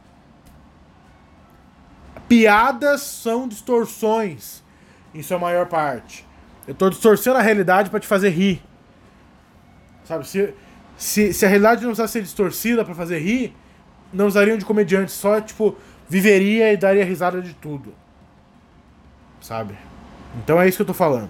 Piadas 2.30 3.02
são 3.02 3.48
distorções, 3.48 4.64
em 5.14 5.24
sua 5.24 5.40
maior 5.40 5.66
parte. 5.66 6.26
Eu 6.68 6.76
tô 6.76 6.90
distorcendo 6.90 7.38
a 7.38 7.42
realidade 7.42 7.90
para 7.90 8.00
te 8.00 8.06
fazer 8.06 8.30
rir. 8.30 8.62
Sabe? 10.06 10.28
Se, 10.28 10.54
se, 10.96 11.34
se 11.34 11.46
a 11.46 11.50
realidade 11.50 11.82
não 11.82 11.90
precisasse 11.90 12.14
ser 12.14 12.22
distorcida 12.22 12.86
para 12.86 12.94
fazer 12.94 13.18
rir, 13.18 13.56
não 14.14 14.28
usariam 14.28 14.58
de 14.58 14.64
comediante, 14.66 15.12
só, 15.12 15.42
tipo, 15.42 15.76
viveria 16.08 16.72
e 16.72 16.78
daria 16.78 17.04
risada 17.04 17.42
de 17.42 17.54
tudo. 17.56 17.94
Sabe? 19.42 19.76
Então 20.44 20.62
é 20.62 20.68
isso 20.68 20.78
que 20.78 20.84
eu 20.84 20.88
tô 20.88 20.94
falando. 20.94 21.30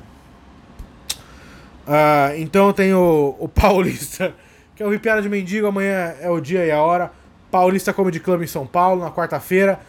Uh, 1.87 2.37
então 2.37 2.71
tem 2.73 2.93
o, 2.93 3.35
o 3.39 3.47
Paulista, 3.47 4.35
que 4.75 4.83
é 4.83 4.85
o 4.85 4.99
Piada 4.99 5.21
de 5.21 5.29
Mendigo, 5.29 5.67
amanhã 5.67 6.15
é 6.19 6.29
o 6.29 6.39
dia 6.39 6.65
e 6.65 6.71
a 6.71 6.81
hora. 6.81 7.11
Paulista 7.49 7.93
Comedy 7.93 8.19
Club 8.19 8.43
em 8.43 8.47
São 8.47 8.67
Paulo, 8.67 9.03
na 9.03 9.11
quarta-feira. 9.11 9.79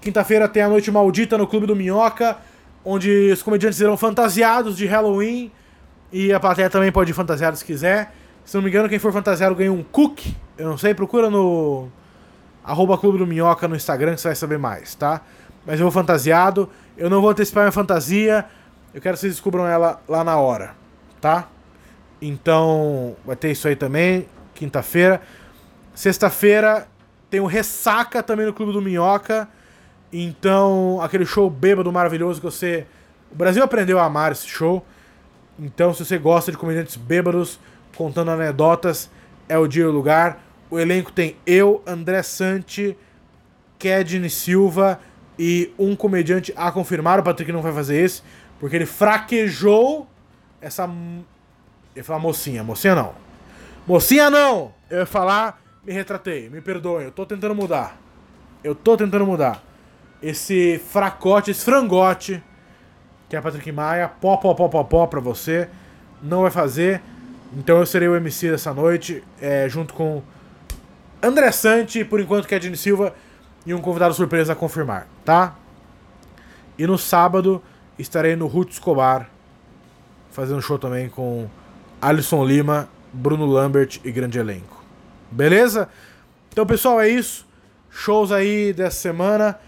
Quinta-feira 0.00 0.48
tem 0.48 0.62
a 0.62 0.68
Noite 0.68 0.90
Maldita 0.90 1.36
no 1.36 1.46
Clube 1.46 1.66
do 1.66 1.74
Minhoca, 1.74 2.38
onde 2.84 3.30
os 3.32 3.42
comediantes 3.42 3.80
irão 3.80 3.96
fantasiados 3.96 4.76
de 4.76 4.86
Halloween. 4.86 5.50
E 6.12 6.32
a 6.32 6.40
plateia 6.40 6.70
também 6.70 6.90
pode 6.90 7.10
ir 7.10 7.14
fantasiada 7.14 7.56
se 7.56 7.64
quiser. 7.64 8.14
Se 8.44 8.56
não 8.56 8.62
me 8.62 8.70
engano, 8.70 8.88
quem 8.88 8.98
for 8.98 9.12
fantasiado 9.12 9.54
ganha 9.54 9.72
um 9.72 9.82
cookie. 9.82 10.34
Eu 10.56 10.68
não 10.68 10.78
sei, 10.78 10.94
procura 10.94 11.28
no 11.28 11.88
arroba 12.64 12.96
Clube 12.96 13.18
do 13.18 13.26
Minhoca 13.26 13.66
no 13.66 13.76
Instagram 13.76 14.14
que 14.14 14.20
você 14.20 14.28
vai 14.28 14.36
saber 14.36 14.58
mais, 14.58 14.94
tá? 14.94 15.20
Mas 15.66 15.78
eu 15.78 15.84
vou 15.84 15.92
fantasiado. 15.92 16.68
Eu 16.96 17.10
não 17.10 17.20
vou 17.20 17.30
antecipar 17.30 17.64
minha 17.64 17.72
fantasia. 17.72 18.44
Eu 18.94 19.00
quero 19.00 19.14
que 19.14 19.20
vocês 19.20 19.34
descubram 19.34 19.66
ela 19.66 20.00
lá 20.08 20.24
na 20.24 20.36
hora, 20.38 20.74
tá? 21.20 21.48
Então, 22.20 23.16
vai 23.24 23.36
ter 23.36 23.50
isso 23.50 23.68
aí 23.68 23.76
também, 23.76 24.26
quinta-feira. 24.54 25.20
Sexta-feira 25.94 26.88
tem 27.28 27.40
o 27.40 27.46
Ressaca 27.46 28.22
também 28.22 28.46
no 28.46 28.52
Clube 28.52 28.72
do 28.72 28.80
Minhoca. 28.80 29.48
Então, 30.12 31.00
aquele 31.02 31.26
show 31.26 31.50
bêbado 31.50 31.92
maravilhoso 31.92 32.40
que 32.40 32.46
você. 32.46 32.86
O 33.30 33.34
Brasil 33.34 33.62
aprendeu 33.62 33.98
a 33.98 34.04
amar 34.04 34.32
esse 34.32 34.48
show. 34.48 34.84
Então, 35.58 35.92
se 35.92 36.04
você 36.04 36.16
gosta 36.16 36.50
de 36.50 36.56
comediantes 36.56 36.96
bêbados 36.96 37.60
contando 37.96 38.30
anedotas, 38.30 39.10
é 39.48 39.58
o 39.58 39.66
dia 39.66 39.84
e 39.84 39.86
o 39.86 39.90
lugar. 39.90 40.42
O 40.70 40.78
elenco 40.78 41.12
tem 41.12 41.36
eu, 41.46 41.82
André 41.86 42.22
Sante, 42.22 42.96
Kedney 43.78 44.30
Silva 44.30 45.00
e 45.38 45.72
um 45.78 45.94
comediante 45.94 46.52
a 46.56 46.72
confirmar. 46.72 47.18
O 47.18 47.22
Patrick 47.22 47.52
não 47.52 47.62
vai 47.62 47.72
fazer 47.72 48.02
esse, 48.02 48.22
porque 48.58 48.76
ele 48.76 48.86
fraquejou 48.86 50.06
essa. 50.60 50.84
Eu 50.84 51.24
ia 51.96 52.04
falar 52.04 52.18
mocinha, 52.18 52.64
mocinha 52.64 52.94
não. 52.94 53.14
Mocinha 53.86 54.30
não! 54.30 54.72
Eu 54.90 55.00
ia 55.00 55.06
falar, 55.06 55.62
me 55.84 55.92
retratei, 55.92 56.48
me 56.48 56.60
perdoem, 56.60 57.06
eu 57.06 57.12
tô 57.12 57.26
tentando 57.26 57.54
mudar. 57.54 57.98
Eu 58.62 58.74
tô 58.74 58.96
tentando 58.96 59.26
mudar 59.26 59.67
esse 60.22 60.80
fracote, 60.90 61.50
esse 61.50 61.64
frangote, 61.64 62.42
que 63.28 63.36
é 63.36 63.40
Patrick 63.40 63.70
Maia, 63.70 64.08
pó, 64.08 64.36
pó, 64.36 64.54
pó, 64.54 64.68
pó, 64.68 64.84
pó 64.84 65.06
pra 65.06 65.20
você. 65.20 65.68
Não 66.22 66.42
vai 66.42 66.50
fazer. 66.50 67.00
Então 67.56 67.78
eu 67.78 67.86
serei 67.86 68.08
o 68.08 68.16
MC 68.16 68.50
dessa 68.50 68.74
noite, 68.74 69.22
é, 69.40 69.68
junto 69.68 69.94
com 69.94 70.22
André 71.22 71.50
Sante, 71.50 72.04
por 72.04 72.20
enquanto 72.20 72.46
que 72.46 72.54
é 72.54 72.60
Jenny 72.60 72.76
Silva, 72.76 73.14
e 73.64 73.72
um 73.72 73.80
convidado 73.80 74.14
surpresa 74.14 74.52
a 74.52 74.56
confirmar, 74.56 75.08
tá? 75.24 75.54
E 76.78 76.86
no 76.86 76.98
sábado 76.98 77.62
estarei 77.98 78.36
no 78.36 78.46
Ruth 78.46 78.72
Escobar, 78.72 79.28
fazendo 80.30 80.60
show 80.60 80.78
também 80.78 81.08
com 81.08 81.48
Alisson 82.00 82.44
Lima, 82.44 82.88
Bruno 83.12 83.46
Lambert 83.46 83.98
e 84.04 84.12
grande 84.12 84.38
elenco. 84.38 84.84
Beleza? 85.30 85.88
Então, 86.50 86.66
pessoal, 86.66 87.00
é 87.00 87.08
isso. 87.08 87.46
Shows 87.90 88.30
aí 88.30 88.72
dessa 88.72 88.96
semana. 88.96 89.58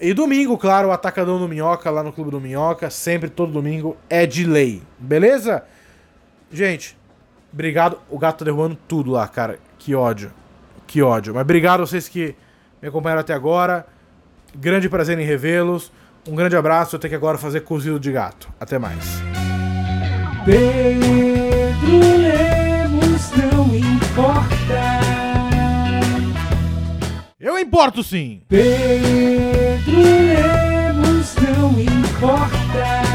E 0.00 0.12
domingo, 0.12 0.58
claro, 0.58 0.88
o 0.88 0.92
Atacadão 0.92 1.38
do 1.38 1.48
Minhoca 1.48 1.88
lá 1.90 2.02
no 2.02 2.12
Clube 2.12 2.30
do 2.30 2.40
Minhoca, 2.40 2.90
sempre 2.90 3.30
todo 3.30 3.52
domingo 3.52 3.96
é 4.10 4.26
de 4.26 4.44
lei. 4.44 4.82
Beleza? 4.98 5.62
Gente, 6.50 6.96
obrigado. 7.52 7.98
O 8.10 8.18
gato 8.18 8.40
tá 8.40 8.44
derrubando 8.44 8.76
tudo 8.88 9.12
lá, 9.12 9.28
cara. 9.28 9.58
Que 9.78 9.94
ódio. 9.94 10.32
Que 10.86 11.00
ódio. 11.00 11.32
Mas 11.32 11.42
obrigado 11.42 11.82
a 11.82 11.86
vocês 11.86 12.08
que 12.08 12.34
me 12.82 12.88
acompanharam 12.88 13.20
até 13.20 13.32
agora. 13.32 13.86
Grande 14.54 14.88
prazer 14.88 15.18
em 15.18 15.24
revê-los. 15.24 15.92
Um 16.28 16.34
grande 16.34 16.56
abraço. 16.56 16.96
Eu 16.96 17.00
tenho 17.00 17.10
que 17.10 17.16
agora 17.16 17.38
fazer 17.38 17.60
cozido 17.60 17.98
de 17.98 18.12
gato. 18.12 18.48
Até 18.60 18.78
mais. 18.78 19.22
Pedro 20.44 21.98
Lemos 22.18 23.30
não 23.36 23.74
importa. 23.74 24.51
Eu 27.52 27.58
importo 27.58 28.02
sim! 28.02 28.40
Pedro 28.48 30.00
Lemos 30.00 31.34
não 31.36 31.78
importa. 31.78 33.11